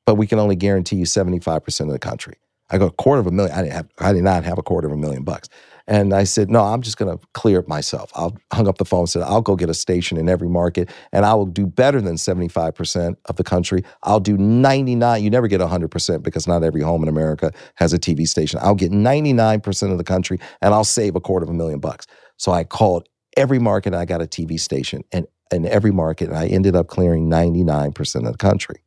[0.07, 2.37] but we can only guarantee you 75% of the country.
[2.71, 3.55] I go, a quarter of a million.
[3.55, 5.49] I didn't have, I did not have a quarter of a million bucks.
[5.87, 8.11] And I said, no, I'm just going to clear it myself.
[8.17, 10.89] I hung up the phone and said, I'll go get a station in every market
[11.13, 13.85] and I will do better than 75% of the country.
[14.03, 15.23] I'll do 99.
[15.23, 18.61] You never get 100% because not every home in America has a TV station.
[18.63, 22.07] I'll get 99% of the country and I'll save a quarter of a million bucks.
[22.39, 23.07] So I called
[23.37, 26.75] every market and I got a TV station and in every market and I ended
[26.75, 28.83] up clearing 99% of the country.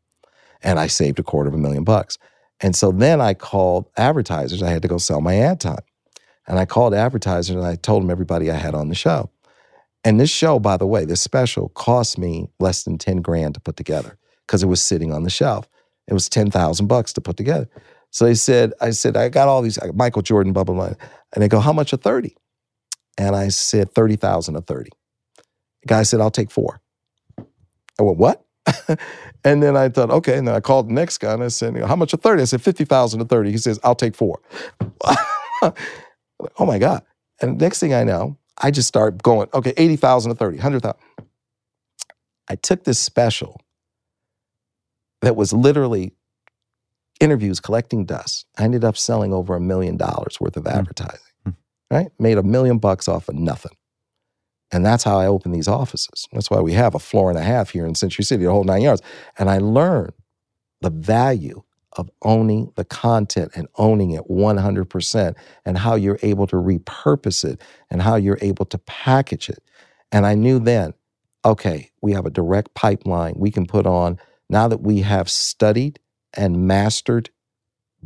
[0.63, 2.17] And I saved a quarter of a million bucks.
[2.59, 4.63] And so then I called advertisers.
[4.63, 5.77] I had to go sell my ad time.
[6.47, 9.29] And I called advertisers and I told them everybody I had on the show.
[10.03, 13.59] And this show, by the way, this special cost me less than 10 grand to
[13.59, 15.67] put together because it was sitting on the shelf.
[16.07, 17.67] It was 10,000 bucks to put together.
[18.11, 20.93] So they said, I said, I got all these, uh, Michael Jordan, blah, blah, blah.
[21.33, 22.35] And they go, how much are 30?
[23.17, 24.89] And I said, 30,000 or 30.
[25.81, 26.79] The guy said, I'll take four.
[27.99, 28.45] I went, what?
[29.43, 30.37] and then I thought, okay.
[30.37, 32.41] And then I called the next guy and I said, how much are 30?
[32.41, 33.51] I said, 50,000 to 30.
[33.51, 34.39] He says, I'll take four.
[36.59, 37.03] oh my God.
[37.41, 40.97] And next thing I know, I just start going, okay, 80,000 to 30, 100,000.
[42.49, 43.61] I took this special
[45.21, 46.13] that was literally
[47.19, 48.45] interviews collecting dust.
[48.57, 50.69] I ended up selling over a million dollars worth of hmm.
[50.69, 51.51] advertising, hmm.
[51.91, 52.07] right?
[52.19, 53.75] Made a million bucks off of nothing.
[54.71, 56.27] And that's how I opened these offices.
[56.33, 58.65] That's why we have a floor and a half here in Century City, the whole
[58.65, 59.01] nine yards.
[59.37, 60.13] And I learned
[60.81, 61.63] the value
[61.97, 67.61] of owning the content and owning it 100% and how you're able to repurpose it
[67.89, 69.63] and how you're able to package it.
[70.11, 70.93] And I knew then,
[71.43, 74.17] okay, we have a direct pipeline we can put on
[74.49, 75.99] now that we have studied
[76.33, 77.29] and mastered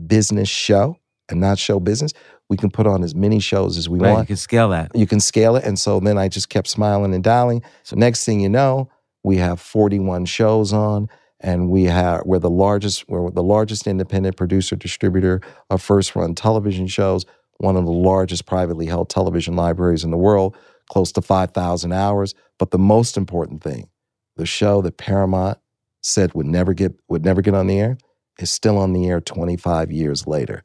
[0.08, 0.98] business show
[1.30, 2.14] and not show business,
[2.50, 4.92] we can put on as many shows as we Right, you can scale that.
[4.94, 5.64] You can scale it.
[5.64, 7.64] And so then I just kept smiling and dialing.
[7.84, 8.90] So next thing you know,
[9.24, 11.10] we have 41 shows on
[11.42, 16.36] and we have we're the largest we're the largest independent producer distributor of first run
[16.36, 17.26] television shows,
[17.58, 20.56] one of the largest privately held television libraries in the world,
[20.90, 22.34] close to 5,000 hours.
[22.58, 23.90] But the most important thing,
[24.38, 25.58] the show that Paramount
[26.02, 27.98] said would never get would never get on the air
[28.40, 30.64] is still on the air 25 years later.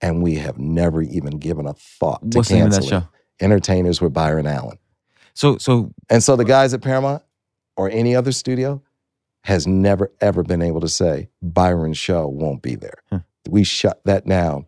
[0.00, 2.88] And we have never even given a thought to What's the name of that it.
[2.88, 3.08] show?
[3.40, 4.78] Entertainers with Byron Allen.
[5.34, 7.22] So so And so the guys at Paramount
[7.76, 8.82] or any other studio
[9.46, 12.98] has never ever been able to say Byron's show won't be there.
[13.10, 13.18] Hmm.
[13.48, 14.66] We shut that down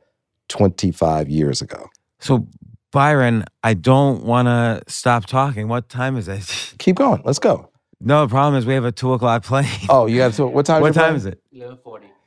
[0.49, 1.89] 25 years ago.
[2.21, 2.47] so
[2.93, 5.67] Byron, I don't want to stop talking.
[5.69, 6.75] What time is it?
[6.79, 7.21] Keep going.
[7.25, 7.71] Let's go.
[8.01, 9.67] No, the problem is we have a two o'clock plane.
[9.91, 10.47] Oh, you have to.
[10.47, 10.81] What time?
[10.81, 11.43] what time is it?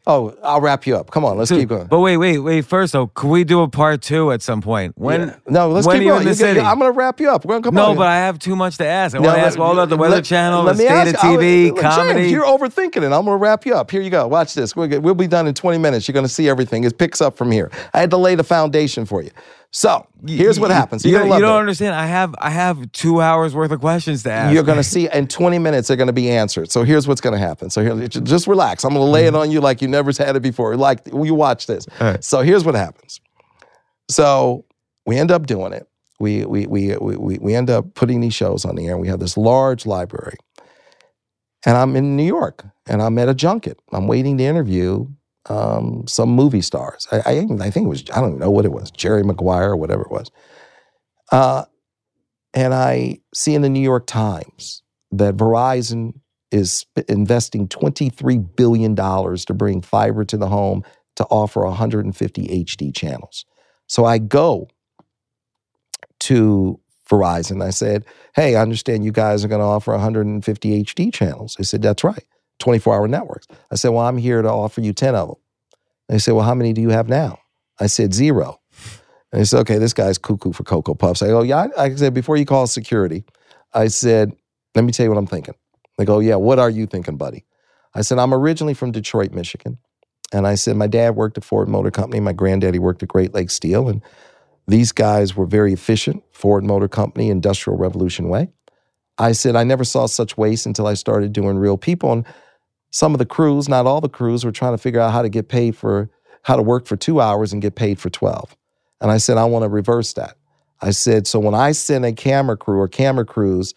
[0.08, 1.12] Oh, I'll wrap you up.
[1.12, 1.86] Come on, let's So- keep going.
[1.86, 2.66] But wait, wait, wait.
[2.66, 4.94] First though, can we do a part two at some point?
[4.98, 5.22] When?
[5.22, 5.36] Yeah.
[5.48, 6.24] No, let's when keep going.
[6.26, 6.60] get- city?
[6.60, 7.46] I'm going to wrap you up.
[7.46, 7.98] We're gonna come no, on.
[7.98, 9.16] but I have too much to ask.
[9.16, 11.14] I No, want to ask all about the Weather let- Channel, let the state ask-
[11.16, 12.30] of I'll- TV, James, comedy.
[12.32, 13.04] you're overthinking it.
[13.04, 13.92] I'm going to wrap you up.
[13.92, 14.28] Here you go.
[14.28, 14.76] Watch this.
[14.76, 16.08] We'll, get, we'll be done in 20 minutes.
[16.08, 16.84] You're going to see everything.
[16.84, 17.70] It picks up from here.
[17.94, 19.30] I had to lay the foundation for you.
[19.74, 21.06] So here's what happens.
[21.06, 21.60] You, You're you love don't it.
[21.60, 21.96] understand.
[21.96, 24.54] I have I have two hours worth of questions to ask.
[24.54, 26.70] You're going to see in 20 minutes they're going to be answered.
[26.70, 27.70] So here's what's going to happen.
[27.70, 28.84] So here, just relax.
[28.84, 30.76] I'm going to lay it on you like you never had it before.
[30.76, 31.86] Like you watch this.
[31.86, 32.04] Mm-hmm.
[32.04, 32.24] Right.
[32.24, 33.22] So here's what happens.
[34.10, 34.66] So
[35.06, 35.88] we end up doing it.
[36.20, 38.98] We we we we we we end up putting these shows on the air.
[38.98, 40.36] We have this large library.
[41.66, 43.80] And I'm in New York, and I'm at a junket.
[43.94, 45.08] I'm waiting to interview
[45.48, 47.08] um, some movie stars.
[47.12, 49.78] I, I, I think it was I don't know what it was, Jerry Maguire or
[49.78, 50.32] whatever it was.
[51.32, 51.66] Uh,
[52.54, 56.14] and I see in the New York Times that Verizon
[56.52, 60.84] is investing $23 billion to bring fiber to the home
[61.16, 63.46] to offer 150 HD channels.
[63.88, 64.68] So I go
[66.22, 67.64] to Verizon.
[67.64, 68.06] I said,
[68.36, 71.56] Hey, I understand you guys are going to offer 150 HD channels.
[71.58, 72.26] They said, That's right,
[72.62, 73.48] 24 hour networks.
[73.72, 75.38] I said, Well, I'm here to offer you 10 of them.
[76.08, 77.40] They said, Well, how many do you have now?
[77.80, 78.62] I said, Zero.
[79.32, 81.22] And they said, okay, this guy's cuckoo for Cocoa Puffs.
[81.22, 83.24] I go, yeah, I, I said, before you call security,
[83.74, 84.34] I said,
[84.76, 85.56] let me tell you what I'm thinking.
[85.98, 87.46] They go, yeah, what are you thinking, buddy?
[87.94, 89.78] I said, I'm originally from Detroit, Michigan.
[90.34, 92.20] And I said, my dad worked at Ford Motor Company.
[92.20, 93.90] My granddaddy worked at Great Lakes Steel.
[93.90, 94.02] And
[94.68, 98.50] these guys were very efficient, Ford Motor Company, Industrial Revolution way.
[99.18, 102.14] I said, I never saw such waste until I started doing real people.
[102.14, 102.26] And
[102.92, 105.30] some of the crews, not all the crews, were trying to figure out how to
[105.30, 106.10] get paid for,
[106.44, 108.56] how to work for two hours and get paid for 12.
[109.00, 110.38] And I said, I want to reverse that.
[110.82, 113.74] I said, so when I send a camera crew or camera crews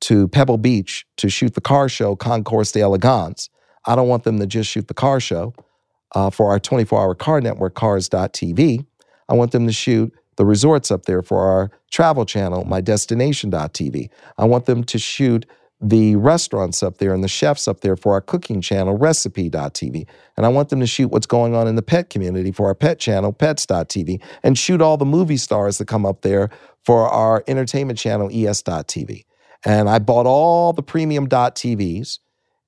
[0.00, 3.48] to Pebble Beach to shoot the car show, Concours d'Elegance,
[3.86, 5.54] I don't want them to just shoot the car show
[6.14, 8.84] uh, for our 24 hour car network, cars.tv.
[9.28, 14.08] I want them to shoot the resorts up there for our travel channel, mydestination.tv.
[14.36, 15.46] I want them to shoot
[15.80, 20.06] the restaurants up there and the chefs up there for our cooking channel, recipe.tv.
[20.36, 22.74] And I want them to shoot what's going on in the pet community for our
[22.74, 26.50] pet channel, pets.tv, and shoot all the movie stars that come up there
[26.84, 29.24] for our entertainment channel, es.tv.
[29.64, 32.18] And I bought all the premium .tvs.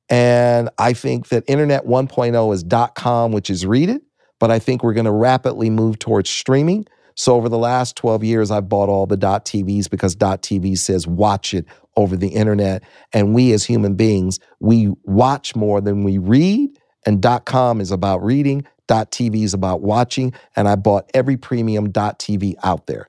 [0.09, 2.65] And I think that Internet 1.0 is
[2.95, 4.03] .com, which is read it,
[4.41, 6.87] but I think we're going to rapidly move towards streaming.
[7.21, 10.79] So over the last 12 years, I've bought all the dot .tvs because dot .tv
[10.79, 12.83] says watch it over the internet.
[13.13, 16.71] And we as human beings, we watch more than we read.
[17.05, 20.33] And dot .com is about reading, dot .tv is about watching.
[20.57, 23.07] And I bought every premium dot .tv out there.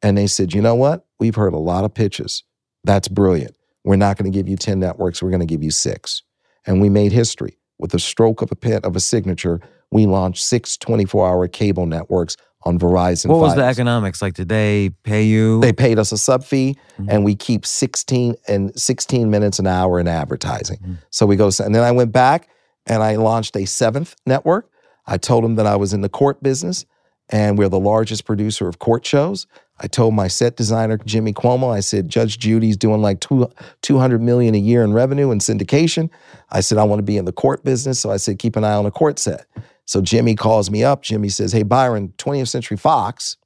[0.00, 1.04] And they said, you know what?
[1.18, 2.42] We've heard a lot of pitches.
[2.84, 3.54] That's brilliant.
[3.84, 5.22] We're not going to give you 10 networks.
[5.22, 6.22] We're going to give you six.
[6.64, 7.58] And we made history.
[7.78, 9.60] With a stroke of a pen of a signature,
[9.90, 13.26] we launched six 24 hour cable networks on Verizon.
[13.28, 14.34] what was the economics like?
[14.34, 15.60] Did they pay you?
[15.60, 17.06] They paid us a sub fee, Mhm.
[17.08, 20.78] and we keep 16 and 16 minutes an hour in advertising.
[20.78, 20.98] Mhm.
[21.10, 22.48] So we go, and then I went back
[22.86, 24.68] and I launched a seventh network.
[25.06, 26.84] I told them that I was in the court business,
[27.30, 29.46] and we're the largest producer of court shows.
[29.82, 33.48] I told my set designer Jimmy Cuomo, I said Judge Judy's doing like two,
[33.80, 36.10] 200 million a year in revenue and syndication.
[36.50, 38.64] I said I want to be in the court business, so I said keep an
[38.64, 39.46] eye on a court set.
[39.86, 41.02] So Jimmy calls me up.
[41.02, 43.36] Jimmy says, "Hey Byron, 20th Century Fox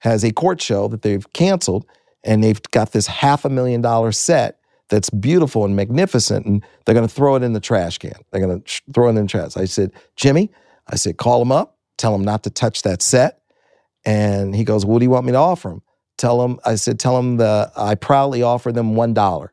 [0.00, 1.86] has a court show that they've canceled,
[2.24, 4.58] and they've got this half a million dollar set
[4.88, 8.14] that's beautiful and magnificent, and they're going to throw it in the trash can.
[8.30, 10.50] They're going to throw it in the trash." I said, "Jimmy."
[10.88, 13.42] I said, call him up, tell him not to touch that set.
[14.04, 15.82] And he goes, what do you want me to offer him?
[16.18, 19.52] Tell him, I said, tell him the I proudly offer them one dollar.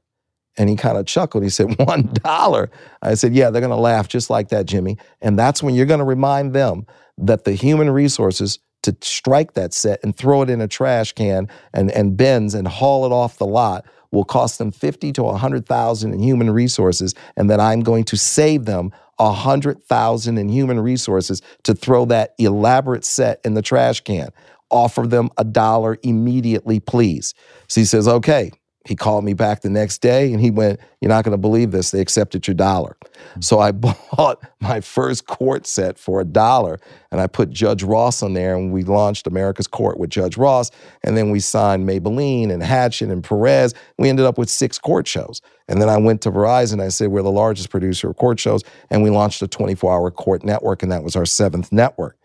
[0.60, 1.44] And he kind of chuckled.
[1.44, 2.70] He said, one dollar.
[3.02, 4.98] I said, yeah, they're gonna laugh just like that, Jimmy.
[5.22, 6.86] And that's when you're gonna remind them
[7.18, 11.48] that the human resources to strike that set and throw it in a trash can
[11.74, 16.14] and, and bins and haul it off the lot will cost them 50 to 100,000
[16.14, 21.74] in human resources and that I'm going to save them 100,000 in human resources to
[21.74, 24.30] throw that elaborate set in the trash can.
[24.72, 27.34] Offer them a dollar immediately, please.
[27.68, 28.52] So he says, okay.
[28.90, 31.70] He called me back the next day and he went, You're not going to believe
[31.70, 31.92] this.
[31.92, 32.98] They accepted your dollar.
[33.40, 36.80] So I bought my first court set for a dollar
[37.12, 40.72] and I put Judge Ross on there and we launched America's Court with Judge Ross.
[41.04, 43.76] And then we signed Mablean and Hatchett and Perez.
[44.00, 45.40] We ended up with six court shows.
[45.68, 46.82] And then I went to Verizon.
[46.82, 48.64] I said, We're the largest producer of court shows.
[48.90, 52.18] And we launched a 24 hour court network, and that was our seventh network.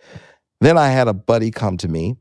[0.62, 2.16] Then I had a buddy come to me,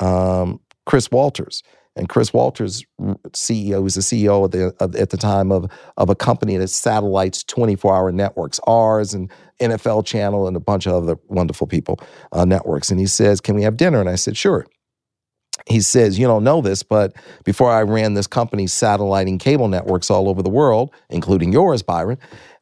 [0.00, 1.62] um, Chris Walters.
[1.96, 2.84] And Chris Walters,
[3.32, 6.68] CEO, was the CEO at the, of, at the time of, of a company that
[6.68, 11.98] satellites 24 hour networks, ours and NFL Channel and a bunch of other wonderful people,
[12.32, 12.90] uh, networks.
[12.90, 14.00] And he says, Can we have dinner?
[14.00, 14.66] And I said, Sure.
[15.66, 17.14] He says, You don't know this, but
[17.44, 22.18] before I ran this company satelliting cable networks all over the world, including yours, Byron,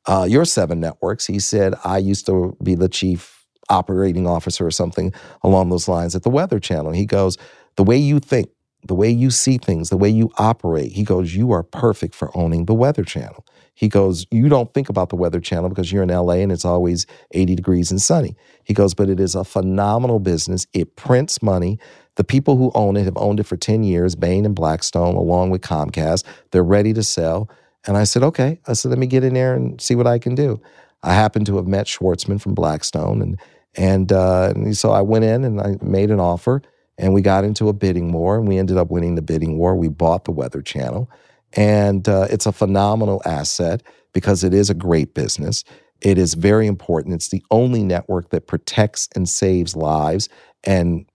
[0.07, 4.71] uh, your seven networks, he said, I used to be the chief operating officer or
[4.71, 5.13] something
[5.43, 6.93] along those lines at the Weather Channel.
[6.93, 7.37] He goes,
[7.77, 8.51] The way you think,
[8.87, 10.93] the way you see things, the way you operate.
[10.93, 13.45] He goes, You are perfect for owning the Weather Channel.
[13.75, 16.65] He goes, You don't think about the Weather Channel because you're in LA and it's
[16.65, 18.37] always 80 degrees and sunny.
[18.65, 20.67] He goes, But it is a phenomenal business.
[20.73, 21.79] It prints money.
[22.17, 25.51] The people who own it have owned it for 10 years, Bain and Blackstone, along
[25.51, 26.25] with Comcast.
[26.51, 27.49] They're ready to sell.
[27.87, 28.61] And I said, Okay.
[28.67, 30.61] I said, Let me get in there and see what I can do.
[31.03, 33.21] I happened to have met Schwarzman from Blackstone.
[33.21, 33.41] And,
[33.77, 36.63] and, uh, and so I went in and I made an offer
[36.99, 39.75] and we got into a bidding war and we ended up winning the bidding war.
[39.75, 41.11] We bought the Weather Channel.
[41.55, 45.65] And uh, it's a phenomenal asset because it is a great business.
[46.01, 47.15] It is very important.
[47.15, 50.29] It's the only network that protects and saves lives
[50.65, 51.07] and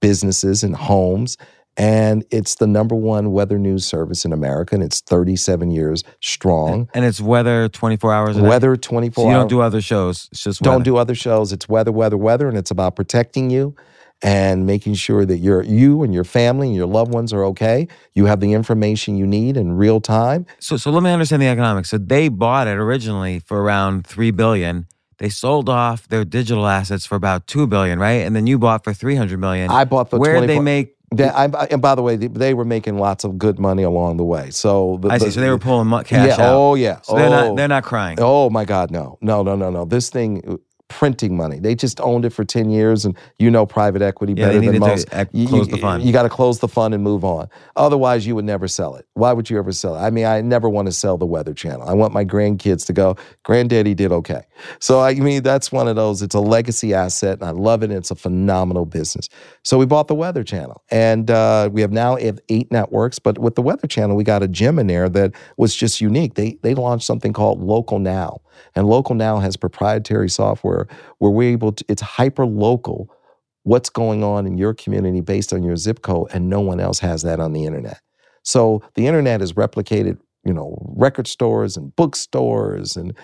[0.00, 1.36] businesses and homes.
[1.76, 6.88] And it's the number one weather news service in America, and it's 37 years strong.
[6.92, 8.48] And it's weather 24 hours a day?
[8.48, 10.28] Weather 24 So you don't do other shows.
[10.32, 10.84] It's just Don't weather.
[10.84, 11.52] do other shows.
[11.52, 13.74] It's weather, weather, weather, and it's about protecting you
[14.22, 17.88] and making sure that you're, you and your family and your loved ones are okay.
[18.14, 20.46] You have the information you need in real time.
[20.58, 21.90] So, so let me understand the economics.
[21.90, 24.86] So they bought it originally for around three billion.
[25.18, 28.24] They sold off their digital assets for about two billion, right?
[28.24, 29.70] And then you bought for three hundred million.
[29.70, 30.96] I bought for Where did they make?
[31.12, 34.24] They, I, and by the way, they, were making lots of good money along the
[34.24, 34.50] way.
[34.50, 35.26] So the, I see.
[35.26, 36.54] the- So they were pulling cash yeah, out.
[36.54, 37.00] Oh yeah.
[37.02, 37.56] So they're oh, not.
[37.56, 38.16] They're not crying.
[38.20, 39.84] Oh my God, no, no, no, no, no.
[39.84, 40.58] This thing
[40.90, 41.58] printing money.
[41.58, 44.80] They just owned it for ten years, and you know private equity Yeah, better than
[44.80, 45.08] most.
[45.14, 46.02] uh, You- close the fund.
[46.02, 47.48] You got to close the fund and move on.
[47.76, 49.06] Otherwise, you would never sell it.
[49.14, 50.00] Why would you ever sell it?
[50.00, 51.88] I mean, I never want to sell the Weather Channel.
[51.88, 53.16] I want my grandkids to go.
[53.44, 54.42] Granddaddy did okay.
[54.80, 56.20] So I mean, that's one of those.
[56.20, 57.90] It's a legacy asset, and I love it.
[57.90, 59.28] And it's a phenomenal business.
[59.62, 63.18] So we bought the Weather Channel, and uh, we have now have eight networks.
[63.18, 66.34] But with the Weather Channel, we got a gem in there that was just unique.
[66.34, 68.40] They they launched something called Local Now,
[68.74, 70.86] and Local Now has proprietary software
[71.18, 71.84] where we're able to.
[71.88, 73.14] It's hyper local.
[73.62, 76.98] What's going on in your community based on your zip code, and no one else
[77.00, 78.00] has that on the internet.
[78.42, 83.14] So the internet is replicated, you know, record stores and bookstores and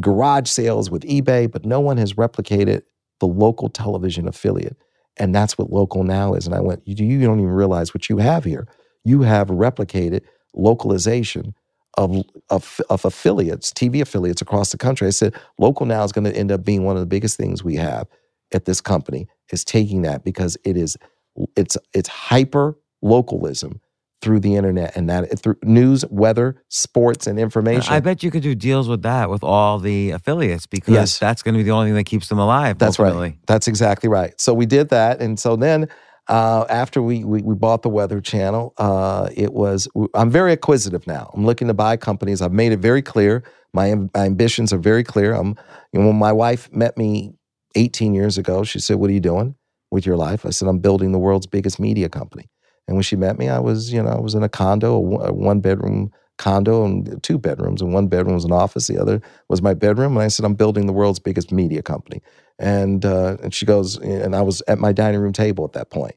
[0.00, 2.82] garage sales with eBay, but no one has replicated
[3.20, 4.76] the local television affiliate.
[5.16, 6.46] And that's what local now is.
[6.46, 8.68] And I went, you, you don't even realize what you have here.
[9.04, 10.22] You have replicated
[10.54, 11.54] localization
[11.96, 15.06] of, of, of affiliates, TV affiliates across the country.
[15.06, 17.64] I said, local now is going to end up being one of the biggest things
[17.64, 18.06] we have
[18.52, 20.96] at this company is taking that because it is
[21.56, 23.80] it's it's hyper localism
[24.22, 27.92] through the internet and that through news, weather, sports, and information.
[27.92, 31.18] I bet you could do deals with that with all the affiliates because Yes.
[31.18, 32.78] that's going to be the only thing that keeps them alive.
[32.78, 33.28] That's ultimately.
[33.30, 33.38] right.
[33.46, 34.38] That's exactly right.
[34.40, 35.88] So we did that, and so then
[36.28, 39.88] uh, after we, we we bought the Weather Channel, uh, it was.
[40.14, 41.30] I'm very acquisitive now.
[41.34, 42.42] I'm looking to buy companies.
[42.42, 43.44] I've made it very clear.
[43.72, 45.34] My, my ambitions are very clear.
[45.34, 45.56] I'm.
[45.92, 47.34] You know, when my wife met me
[47.76, 49.54] 18 years ago, she said, "What are you doing
[49.90, 52.48] with your life?" I said, "I'm building the world's biggest media company."
[52.88, 55.32] And when she met me, I was, you know, I was in a condo, a
[55.32, 59.62] one bedroom condo and two bedrooms, and one bedroom was an office, the other was
[59.62, 60.16] my bedroom.
[60.16, 62.22] And I said, I'm building the world's biggest media company.
[62.58, 65.90] And uh, and she goes, and I was at my dining room table at that
[65.90, 66.14] point.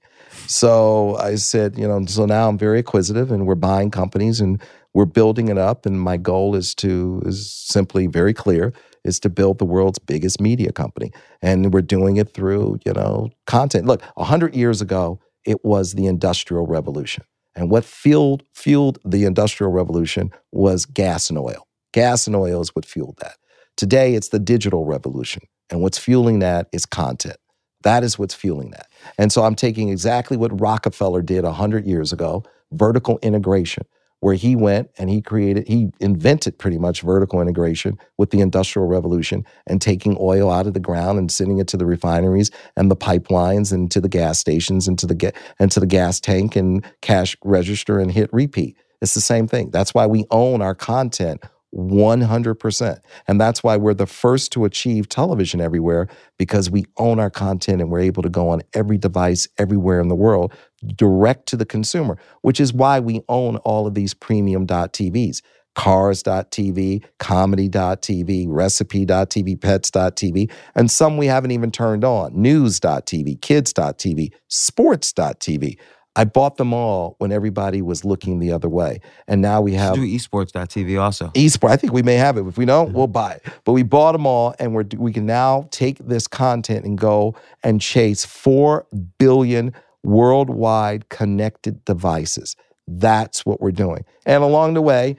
[0.48, 4.62] So I said, you know, so now I'm very acquisitive, and we're buying companies and
[4.94, 5.86] we're building it up.
[5.86, 8.74] And my goal is to is simply very clear
[9.06, 13.30] is to build the world's biggest media company, and we're doing it through you know
[13.46, 13.86] content.
[13.86, 17.24] Look, hundred years ago, it was the Industrial Revolution.
[17.56, 21.68] And what fueled, fueled the Industrial Revolution was gas and oil.
[21.94, 23.38] Gas and oil is what fueled that.
[23.76, 25.44] Today, it's the digital revolution.
[25.70, 27.38] And what's fueling that is content.
[27.84, 28.88] That is what's fueling that.
[29.18, 33.84] And so I'm taking exactly what Rockefeller did 100 years ago vertical integration
[34.22, 38.88] where he went and he created, he invented pretty much vertical integration with the Industrial
[38.88, 42.92] Revolution and taking oil out of the ground and sending it to the refineries and
[42.92, 46.20] the pipelines and to the gas stations and to the ga- and to the gas
[46.20, 48.78] tank and cash register and hit repeat.
[49.02, 49.70] It's the same thing.
[49.72, 51.42] That's why we own our content
[51.76, 53.00] 100%.
[53.28, 57.82] And that's why we're the first to achieve television everywhere because we own our content
[57.82, 60.54] and we're able to go on every device everywhere in the world
[60.96, 65.42] direct to the consumer, which is why we own all of these premium.tvs.
[65.76, 72.34] Cars.tv, comedy.tv, recipe.tv, pets.tv, and some we haven't even turned on.
[72.34, 75.78] News.tv, kids.tv, sports.tv.
[76.20, 79.00] I bought them all when everybody was looking the other way.
[79.30, 81.30] And now we have do esports.tv also.
[81.30, 81.70] Esports.
[81.70, 82.46] I think we may have it.
[82.46, 83.46] If we don't, we'll buy it.
[83.64, 87.36] But we bought them all, and we're we can now take this content and go
[87.64, 88.86] and chase four
[89.18, 89.74] billion
[90.04, 92.58] worldwide connected devices.
[92.86, 94.04] That's what we're doing.
[94.26, 95.16] And along the way,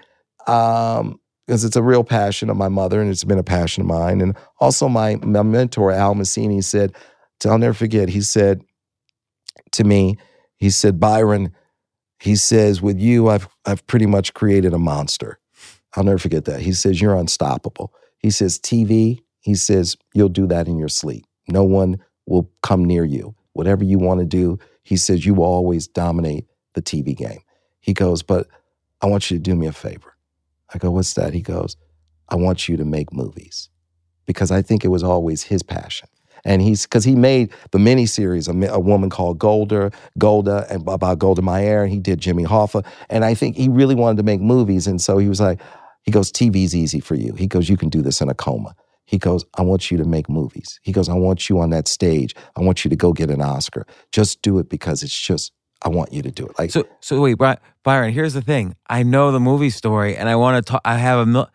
[0.47, 3.87] um, because it's a real passion of my mother, and it's been a passion of
[3.87, 6.95] mine, and also my my mentor Al Masini said,
[7.47, 8.11] I'll never forget.
[8.11, 8.61] He said
[9.73, 10.19] to me
[10.61, 11.55] he said, Byron,
[12.20, 15.39] he says, with you, I've, I've pretty much created a monster.
[15.97, 16.61] I'll never forget that.
[16.61, 17.93] He says, You're unstoppable.
[18.19, 21.24] He says, TV, he says, You'll do that in your sleep.
[21.49, 23.35] No one will come near you.
[23.55, 27.41] Whatever you want to do, he says, You will always dominate the TV game.
[27.81, 28.47] He goes, But
[29.01, 30.15] I want you to do me a favor.
[30.73, 31.32] I go, What's that?
[31.32, 31.77] He goes,
[32.28, 33.70] I want you to make movies
[34.27, 36.09] because I think it was always his passion
[36.45, 41.19] and he's because he made the miniseries a, a woman called Golda, Golda, and about
[41.19, 41.83] Golda Meir.
[41.83, 45.01] And he did Jimmy Hoffa, and I think he really wanted to make movies, and
[45.01, 45.61] so he was like,
[46.03, 47.35] he goes, TV's easy for you.
[47.35, 48.75] He goes, you can do this in a coma.
[49.05, 50.79] He goes, I want you to make movies.
[50.83, 52.35] He goes, I want you on that stage.
[52.57, 53.85] I want you to go get an Oscar.
[54.12, 55.53] Just do it because it's just
[55.83, 56.59] I want you to do it.
[56.59, 56.87] Like so.
[57.01, 57.37] So wait,
[57.83, 58.12] Byron.
[58.12, 58.77] Here's the thing.
[58.89, 60.83] I know the movie story, and I want to talk.
[60.85, 61.51] I have a mil-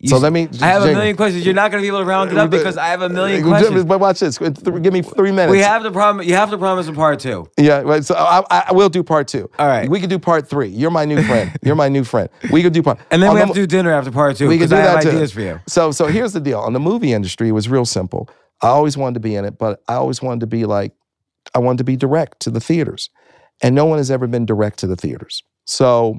[0.00, 0.48] you so let me.
[0.62, 1.44] I have a million questions.
[1.44, 3.42] You're not going to be able to round it up because I have a million
[3.42, 3.84] questions.
[3.84, 4.38] But watch this.
[4.38, 5.50] Give me three minutes.
[5.50, 6.26] We have to promise.
[6.26, 7.50] You have to promise a part two.
[7.58, 7.80] Yeah.
[7.80, 8.04] Right.
[8.04, 9.50] So I, I will do part two.
[9.58, 9.88] All right.
[9.88, 10.68] We could do part three.
[10.68, 11.50] You're my new friend.
[11.62, 12.28] You're my new friend.
[12.52, 13.00] We could do part.
[13.10, 14.46] And then we have to do dinner after part two.
[14.46, 15.34] We could do I have that ideas too.
[15.34, 15.60] for you.
[15.66, 16.60] So so here's the deal.
[16.60, 18.28] On the movie industry, it was real simple.
[18.62, 20.92] I always wanted to be in it, but I always wanted to be like,
[21.54, 23.10] I wanted to be direct to the theaters,
[23.62, 25.42] and no one has ever been direct to the theaters.
[25.64, 26.18] So,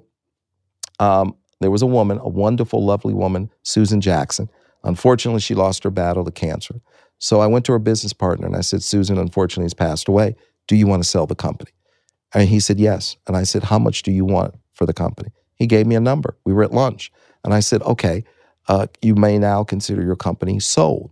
[0.99, 4.49] um, there was a woman, a wonderful, lovely woman, Susan Jackson.
[4.83, 6.81] Unfortunately, she lost her battle to cancer.
[7.17, 10.35] So I went to her business partner and I said, Susan, unfortunately, has passed away.
[10.67, 11.71] Do you want to sell the company?
[12.33, 13.17] And he said, yes.
[13.27, 15.31] And I said, how much do you want for the company?
[15.55, 16.37] He gave me a number.
[16.45, 17.11] We were at lunch.
[17.43, 18.23] And I said, okay,
[18.69, 21.11] uh, you may now consider your company sold.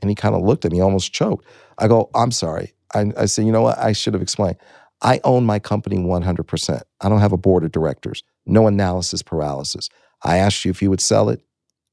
[0.00, 1.46] And he kind of looked at me, almost choked.
[1.78, 2.74] I go, I'm sorry.
[2.94, 3.78] I, I said, you know what?
[3.78, 4.56] I should have explained.
[5.00, 6.82] I own my company 100%.
[7.00, 9.88] I don't have a board of directors no analysis paralysis.
[10.22, 11.42] I asked you if you would sell it.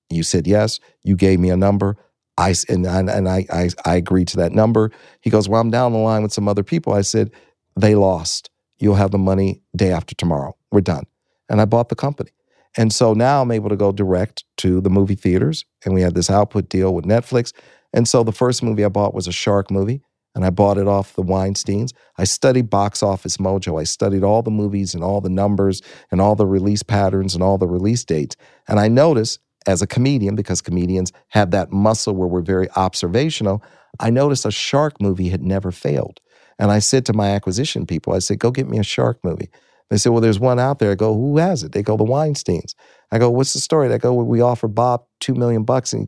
[0.10, 0.80] You said yes.
[1.04, 1.98] You gave me a number.
[2.38, 4.92] I and and I, I I agreed to that number.
[5.22, 6.94] He goes, well, I'm down the line with some other people.
[6.94, 7.32] I said,
[7.76, 8.50] they lost.
[8.78, 10.56] You'll have the money day after tomorrow.
[10.72, 11.06] We're done.
[11.50, 12.32] And I bought the company.
[12.76, 15.64] And so now I'm able to go direct to the movie theaters.
[15.86, 17.54] And we had this output deal with Netflix.
[17.94, 20.02] And so the first movie I bought was a shark movie
[20.36, 21.92] and I bought it off the Weinsteins.
[22.18, 23.80] I studied Box Office Mojo.
[23.80, 25.82] I studied all the movies and all the numbers
[26.12, 28.36] and all the release patterns and all the release dates.
[28.68, 33.64] And I noticed as a comedian, because comedians have that muscle where we're very observational,
[34.00, 36.20] I noticed a shark movie had never failed.
[36.60, 39.50] And I said to my acquisition people, I said, go get me a shark movie.
[39.90, 40.92] They said, well, there's one out there.
[40.92, 41.72] I go, who has it?
[41.72, 42.74] They go, the Weinsteins.
[43.12, 43.88] I go, what's the story?
[43.88, 46.08] They go, we offer Bob two million bucks and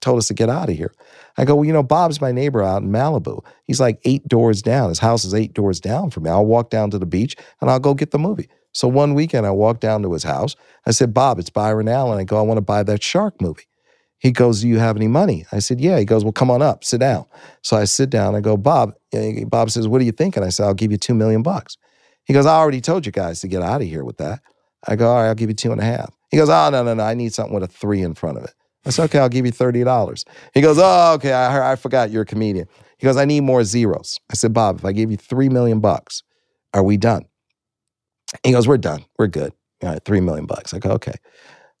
[0.00, 0.92] told us to get out of here.
[1.36, 3.44] I go, well, you know, Bob's my neighbor out in Malibu.
[3.64, 4.88] He's like eight doors down.
[4.88, 6.30] His house is eight doors down from me.
[6.30, 8.48] I'll walk down to the beach and I'll go get the movie.
[8.72, 10.56] So one weekend I walked down to his house.
[10.86, 12.18] I said, Bob, it's Byron Allen.
[12.18, 13.64] I go, I want to buy that shark movie.
[14.18, 15.46] He goes, Do you have any money?
[15.52, 15.98] I said, Yeah.
[15.98, 17.26] He goes, Well, come on up, sit down.
[17.62, 18.34] So I sit down.
[18.34, 18.94] I go, Bob.
[19.12, 20.42] Eh, Bob says, What are you thinking?
[20.42, 21.76] I said, I'll give you two million bucks.
[22.24, 24.40] He goes, I already told you guys to get out of here with that.
[24.86, 26.14] I go, All right, I'll give you two and a half.
[26.32, 27.04] He goes, oh, no, no, no.
[27.04, 28.54] I need something with a three in front of it.
[28.84, 30.24] I said, okay, I'll give you $30.
[30.54, 32.66] He goes, oh, okay, I, I forgot you're a comedian.
[32.98, 34.18] He goes, I need more zeros.
[34.30, 36.22] I said, Bob, if I gave you three million bucks,
[36.74, 37.24] are we done?
[38.42, 39.04] He goes, we're done.
[39.18, 39.52] We're good.
[39.82, 40.72] All right, three million bucks.
[40.72, 41.14] I go, okay.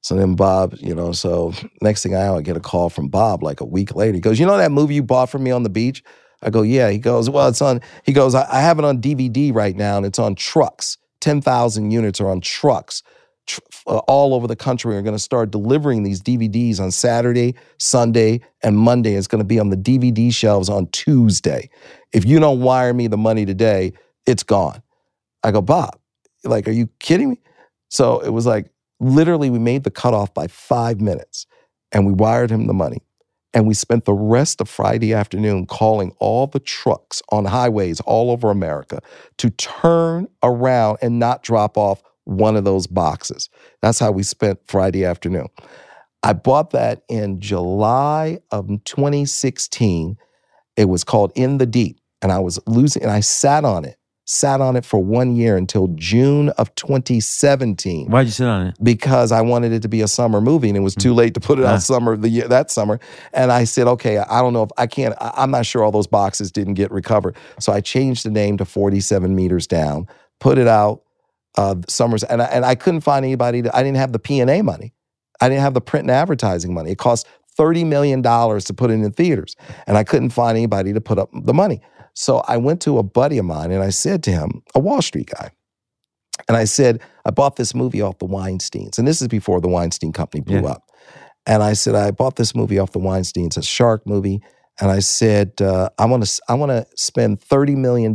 [0.02, 3.08] So then Bob, you know, so next thing I know, I get a call from
[3.08, 4.14] Bob like a week later.
[4.14, 6.02] He goes, you know that movie you bought from me on the beach?
[6.42, 6.90] I go, yeah.
[6.90, 9.96] He goes, well, it's on, he goes, I, I have it on DVD right now
[9.96, 10.98] and it's on trucks.
[11.20, 13.21] 10,000 units are on trucks tr-
[13.86, 18.40] uh, all over the country are going to start delivering these DVDs on Saturday, Sunday,
[18.62, 19.14] and Monday.
[19.14, 21.68] It's going to be on the DVD shelves on Tuesday.
[22.12, 23.92] If you don't wire me the money today,
[24.26, 24.82] it's gone.
[25.42, 25.98] I go, Bob,
[26.44, 27.40] like, are you kidding me?
[27.88, 28.70] So it was like
[29.00, 31.46] literally we made the cutoff by five minutes
[31.90, 33.02] and we wired him the money.
[33.54, 38.30] And we spent the rest of Friday afternoon calling all the trucks on highways all
[38.30, 39.00] over America
[39.38, 43.48] to turn around and not drop off one of those boxes.
[43.80, 45.48] That's how we spent Friday afternoon.
[46.22, 50.16] I bought that in July of 2016.
[50.76, 53.96] It was called In the Deep, and I was losing, and I sat on it
[54.24, 58.08] sat on it for one year until June of 2017.
[58.08, 58.76] Why'd you sit on it?
[58.80, 61.40] Because I wanted it to be a summer movie, and it was too late to
[61.40, 61.74] put it Ah.
[61.74, 63.00] out summer the year that summer.
[63.32, 65.14] And I said, okay, I don't know if I can't.
[65.20, 68.56] I- I'm not sure all those boxes didn't get recovered, so I changed the name
[68.58, 70.06] to 47 meters down,
[70.38, 71.02] put it out
[71.56, 73.62] uh, summers, and I, and I couldn't find anybody.
[73.62, 74.92] To, I didn't have the P and A money.
[75.40, 76.92] I didn't have the print and advertising money.
[76.92, 77.26] It cost
[77.58, 79.56] $30 million to put it in theaters,
[79.86, 81.80] and I couldn't find anybody to put up the money.
[82.14, 85.00] So I went to a buddy of mine and I said to him, a Wall
[85.02, 85.50] Street guy,
[86.46, 88.98] and I said, I bought this movie off the Weinsteins.
[88.98, 90.72] And this is before the Weinstein Company blew Yeah.
[90.72, 90.82] up.
[91.46, 94.40] And I said, I bought this movie off the Weinsteins, a shark movie.
[94.80, 98.14] And I said, uh, I want to I want to spend $30 million.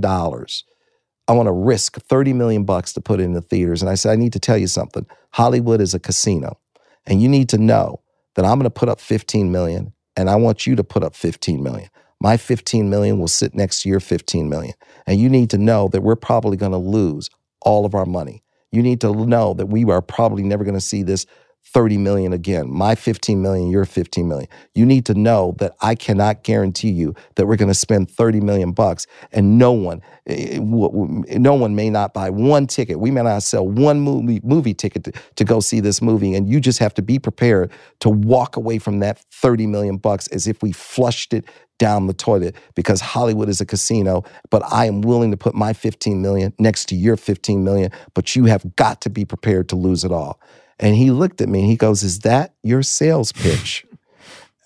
[1.27, 3.81] I want to risk 30 million bucks to put it in the theaters.
[3.81, 5.05] And I said, I need to tell you something.
[5.31, 6.57] Hollywood is a casino.
[7.05, 8.01] And you need to know
[8.35, 11.15] that I'm going to put up 15 million and I want you to put up
[11.15, 11.89] 15 million.
[12.19, 14.73] My 15 million will sit next to your 15 million.
[15.05, 17.29] And you need to know that we're probably going to lose
[17.61, 18.43] all of our money.
[18.71, 21.25] You need to know that we are probably never going to see this
[21.65, 22.71] 30 million again.
[22.71, 24.47] My 15 million, your 15 million.
[24.73, 28.39] You need to know that I cannot guarantee you that we're going to spend 30
[28.39, 32.99] million bucks and no one eh, w- no one may not buy one ticket.
[32.99, 36.49] We may not sell one movie movie ticket to, to go see this movie and
[36.49, 40.47] you just have to be prepared to walk away from that 30 million bucks as
[40.47, 41.45] if we flushed it
[41.77, 45.73] down the toilet because Hollywood is a casino, but I am willing to put my
[45.73, 49.75] 15 million next to your 15 million, but you have got to be prepared to
[49.75, 50.39] lose it all.
[50.79, 53.85] And he looked at me and he goes, Is that your sales pitch?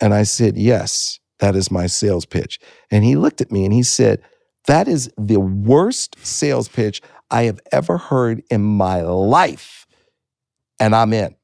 [0.04, 2.60] And I said, Yes, that is my sales pitch.
[2.90, 4.20] And he looked at me and he said,
[4.66, 9.86] That is the worst sales pitch I have ever heard in my life.
[10.80, 11.36] And I'm in.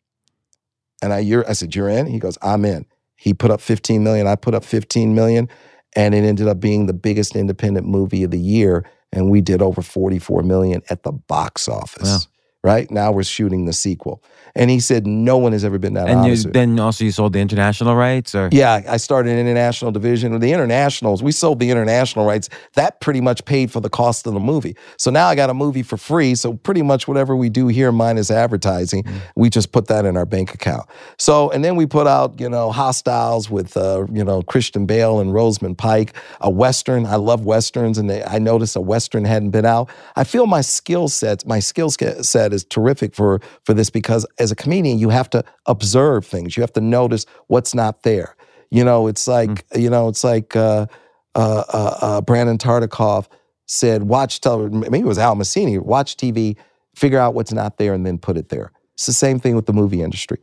[1.03, 2.07] And I, you're, I said, You're in?
[2.07, 2.87] He goes, I'm in.
[3.15, 4.25] He put up 15 million.
[4.25, 5.49] I put up 15 million.
[5.95, 8.89] And it ended up being the biggest independent movie of the year.
[9.11, 12.25] And we did over 44 million at the box office.
[12.25, 12.31] Wow.
[12.63, 14.21] Right now, we're shooting the sequel.
[14.55, 16.45] And he said, No one has ever been that And you, honest.
[16.47, 20.37] with- then also you sold the international rights, or yeah, I started an international division.
[20.39, 22.49] The internationals, we sold the international rights.
[22.73, 24.75] That pretty much paid for the cost of the movie.
[24.97, 26.33] So now I got a movie for free.
[26.33, 29.05] So pretty much whatever we do here, minus advertising,
[29.35, 30.87] we just put that in our bank account.
[31.19, 35.19] So and then we put out, you know, Hostiles with, uh, you know, Christian Bale
[35.19, 37.05] and Rosamund Pike, a western.
[37.05, 39.89] I love westerns, and they, I noticed a western hadn't been out.
[40.15, 44.25] I feel my skill sets, my skill ske- set is terrific for for this because
[44.39, 46.55] as a comedian, you have to observe things.
[46.57, 48.35] You have to notice what's not there.
[48.71, 50.87] You know, it's like you know, it's like uh,
[51.35, 53.27] uh, uh, uh, Brandon Tartikoff
[53.65, 55.79] said, "Watch television." Maybe it was Al Masini.
[55.79, 56.57] Watch TV,
[56.95, 58.71] figure out what's not there, and then put it there.
[58.95, 60.39] It's the same thing with the movie industry.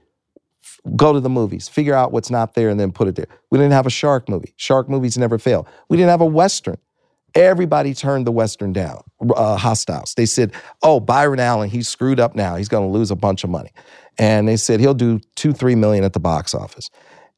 [0.63, 3.27] F- Go to the movies, figure out what's not there, and then put it there.
[3.51, 4.55] We didn't have a shark movie.
[4.57, 5.67] Shark movies never fail.
[5.89, 6.79] We didn't have a western.
[7.35, 9.02] Everybody turned the Western down,
[9.35, 10.15] uh, hostiles.
[10.15, 10.52] They said,
[10.82, 12.55] oh, Byron Allen, he's screwed up now.
[12.55, 13.70] He's going to lose a bunch of money.
[14.19, 16.90] And they said he'll do two, three million at the box office.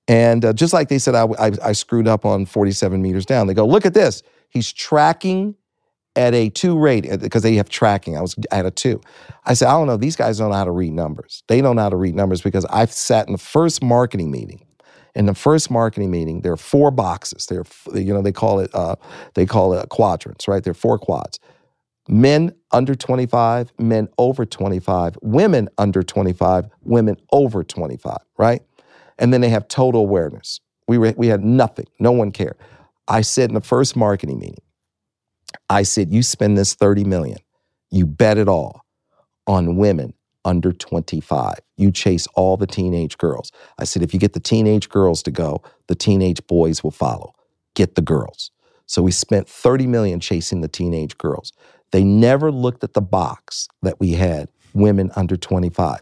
[0.08, 3.46] And uh, just like they said, I, I, I screwed up on 47 meters down.
[3.46, 4.22] They go, look at this.
[4.50, 5.56] He's tracking
[6.14, 8.16] at a two rate because they have tracking.
[8.16, 9.00] I was at a two.
[9.44, 9.96] I said, I don't know.
[9.96, 11.42] These guys don't know how to read numbers.
[11.48, 14.65] They don't know how to read numbers because I've sat in the first marketing meeting.
[15.16, 17.46] In the first marketing meeting, there are four boxes.
[17.46, 18.96] There, are, you know, they call it uh,
[19.34, 20.62] they call it quadrants, right?
[20.64, 21.40] There are four quads.
[22.08, 28.62] Men under 25, men over 25, women under 25, women over 25, right?
[29.18, 30.60] And then they have total awareness.
[30.88, 31.86] We, were, we had nothing.
[31.98, 32.56] No one cared.
[33.08, 34.62] I said in the first marketing meeting,
[35.70, 37.38] I said, you spend this 30 million,
[37.90, 38.82] you bet it all
[39.48, 40.14] on women
[40.46, 41.58] under 25.
[41.76, 43.52] You chase all the teenage girls.
[43.78, 47.34] I said, if you get the teenage girls to go, the teenage boys will follow.
[47.74, 48.52] Get the girls.
[48.86, 51.52] So we spent 30 million chasing the teenage girls.
[51.90, 56.00] They never looked at the box that we had women under 25.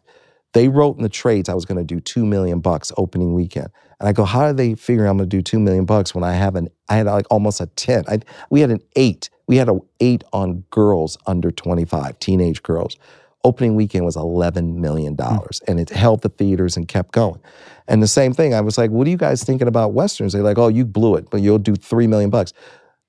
[0.53, 3.69] They wrote in the trades I was going to do 2 million bucks opening weekend.
[3.99, 6.23] And I go, how do they figure I'm going to do 2 million bucks when
[6.23, 8.05] I have an I had like almost a 10.
[8.09, 8.19] I,
[8.51, 9.31] we had an 8.
[9.47, 12.97] We had an 8 on girls under 25, teenage girls.
[13.45, 17.41] Opening weekend was 11 million dollars and it held the theaters and kept going.
[17.87, 20.33] And the same thing, I was like, what are you guys thinking about westerns?
[20.33, 22.55] They're like, "Oh, you blew it, but you'll do 3 million bucks."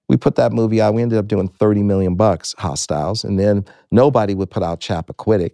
[0.10, 0.94] We put that movie out.
[0.94, 5.52] We ended up doing 30 million bucks, Hostiles, and then nobody would put out Chappaquiddick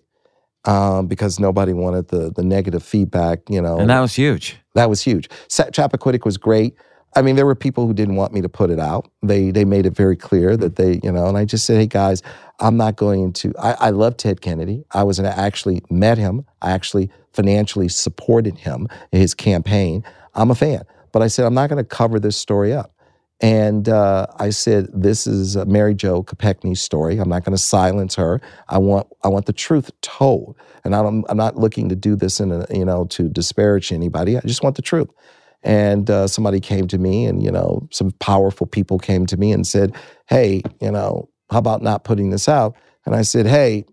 [0.65, 3.39] um, because nobody wanted the the negative feedback.
[3.49, 4.57] You know, And that was huge.
[4.73, 5.29] that was huge.
[5.47, 6.73] Sa- Chappaquiddick was great.
[7.13, 9.11] I mean, there were people who didn't want me to put it out.
[9.21, 11.87] They they made it very clear that they, you know, and I just said, hey
[11.87, 12.23] guys,
[12.59, 13.53] I'm not going to.
[13.59, 14.85] I, I love Ted Kennedy.
[14.91, 16.45] I was in, I actually met him.
[16.61, 20.03] I actually financially supported him in his campaign.
[20.35, 22.93] I'm a fan, but I said I'm not going to cover this story up.
[23.41, 27.17] And uh, I said, "This is Mary Jo Kopechne's story.
[27.17, 28.39] I'm not going to silence her.
[28.69, 30.55] I want, I want the truth told,
[30.85, 34.37] and I'm, I'm not looking to do this in a, you know, to disparage anybody.
[34.37, 35.09] I just want the truth."
[35.63, 39.51] And uh, somebody came to me, and you know, some powerful people came to me
[39.51, 39.95] and said,
[40.27, 42.75] "Hey, you know, how about not putting this out?"
[43.05, 43.85] And I said, "Hey,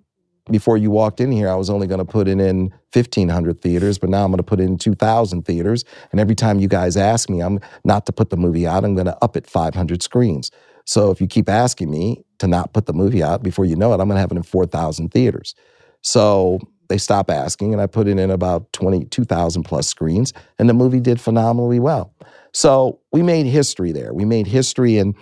[0.51, 3.99] before you walked in here, I was only going to put it in 1,500 theaters,
[3.99, 5.85] but now I'm going to put it in 2,000 theaters.
[6.11, 8.95] And every time you guys ask me, I'm not to put the movie out, I'm
[8.95, 10.51] going to up it 500 screens.
[10.85, 13.93] So if you keep asking me to not put the movie out, before you know
[13.93, 15.55] it, I'm going to have it in 4,000 theaters.
[16.01, 20.75] So they stopped asking, and I put it in about 22,000 plus screens, and the
[20.75, 22.15] movie did phenomenally well.
[22.53, 24.13] So we made history there.
[24.13, 25.15] We made history in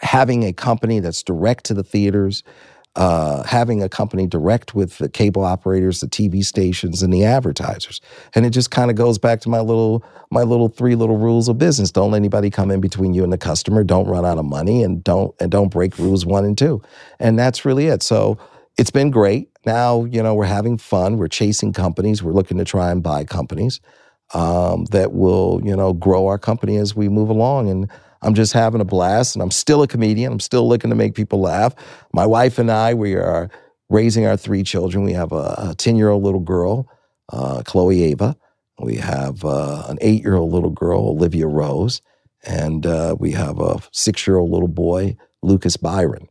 [0.00, 2.42] having a company that's direct to the theaters,
[2.94, 8.00] uh, having a company direct with the cable operators, the TV stations, and the advertisers.
[8.34, 11.48] And it just kind of goes back to my little my little three little rules
[11.48, 11.90] of business.
[11.90, 13.82] Don't let anybody come in between you and the customer.
[13.84, 16.82] Don't run out of money, and don't and don't break rules one and two.
[17.18, 18.02] And that's really it.
[18.02, 18.38] So
[18.76, 19.48] it's been great.
[19.64, 21.18] Now you know we're having fun.
[21.18, 22.22] We're chasing companies.
[22.22, 23.80] We're looking to try and buy companies
[24.34, 27.90] um, that will you know grow our company as we move along and.
[28.24, 30.30] I'm just having a blast, and I'm still a comedian.
[30.30, 31.74] I'm still looking to make people laugh.
[32.12, 33.50] My wife and I, we are
[33.92, 35.04] raising our three children.
[35.04, 36.88] We have a 10 year old little girl,
[37.32, 38.36] uh, Chloe Ava.
[38.80, 42.00] We have uh, an eight year old little girl, Olivia Rose.
[42.44, 46.26] And uh, we have a six year old little boy, Lucas Byron.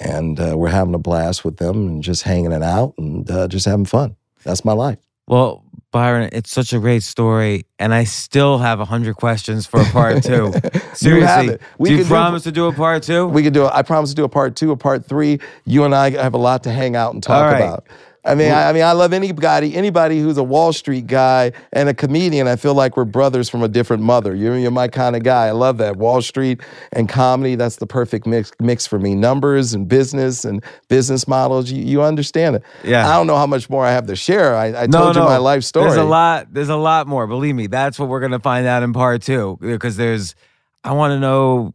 [0.00, 3.48] And uh, we're having a blast with them and just hanging it out and uh,
[3.48, 4.16] just having fun.
[4.42, 4.98] That's my life.
[5.26, 9.80] Well, Byron, it's such a great story, and I still have a hundred questions for
[9.80, 10.52] a part two.
[10.92, 11.58] Seriously.
[11.78, 13.26] We do you can do- promise to do a part two?
[13.28, 13.70] We can do it.
[13.72, 15.38] I promise to do a part two, a part three.
[15.64, 17.62] You and I have a lot to hang out and talk All right.
[17.62, 17.86] about.
[18.26, 21.90] I mean, I, I mean, I love anybody, anybody who's a Wall Street guy and
[21.90, 22.48] a comedian.
[22.48, 24.34] I feel like we're brothers from a different mother.
[24.34, 25.46] You're, you're my kind of guy.
[25.46, 27.54] I love that Wall Street and comedy.
[27.54, 29.14] That's the perfect mix, mix for me.
[29.14, 31.70] Numbers and business and business models.
[31.70, 32.62] You, you understand it.
[32.82, 33.08] Yeah.
[33.08, 34.54] I don't know how much more I have to share.
[34.54, 35.22] I, I no, told no.
[35.22, 35.86] you my life story.
[35.86, 36.52] There's a lot.
[36.52, 37.26] There's a lot more.
[37.26, 39.58] Believe me, that's what we're gonna find out in part two.
[39.60, 40.34] Because there's,
[40.82, 41.74] I want to know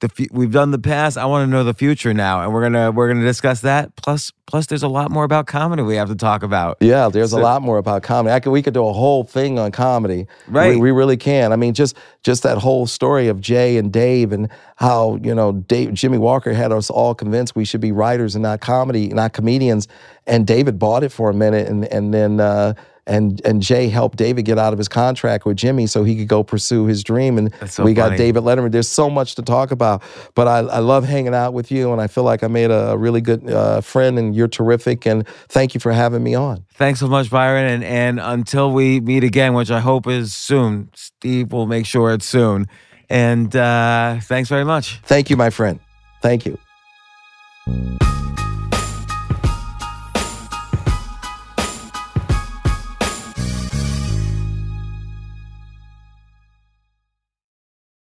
[0.00, 0.28] the.
[0.32, 1.18] We've done the past.
[1.18, 3.94] I want to know the future now, and we're gonna we're gonna discuss that.
[3.96, 6.78] Plus, plus, there's a lot more about comedy we have to talk about.
[6.80, 8.32] Yeah, there's So- a lot more about comedy.
[8.34, 10.26] I could, we could do a whole thing on comedy.
[10.48, 10.70] Right.
[10.74, 11.52] We, we really can.
[11.52, 15.52] I mean, just just that whole story of Jay and Dave and how you know
[15.52, 19.32] Dave, Jimmie Walker had us all convinced we should be writers and not comedy, not
[19.32, 19.86] comedians.
[20.26, 22.40] And David bought it for a minute, and and then.
[22.40, 22.74] Uh,
[23.10, 26.28] and, and Jay helped David get out of his contract with Jimmie so he could
[26.28, 27.36] go pursue his dream.
[27.38, 28.16] And so we got.
[28.16, 28.70] David Letterman.
[28.70, 30.02] There's so much to talk about,
[30.34, 32.90] but I, I love hanging out with you, and I feel like I made a,
[32.90, 35.06] a really good uh, friend, and you're terrific.
[35.06, 36.64] And thank you for having me on.
[36.74, 37.66] Thanks so much, Byron.
[37.66, 42.12] And and until we meet again, which I hope is soon, Steve will make sure
[42.12, 42.68] it's soon.
[43.08, 45.00] And uh, thanks very much.
[45.02, 45.80] Thank you, my friend.
[46.22, 46.58] Thank you.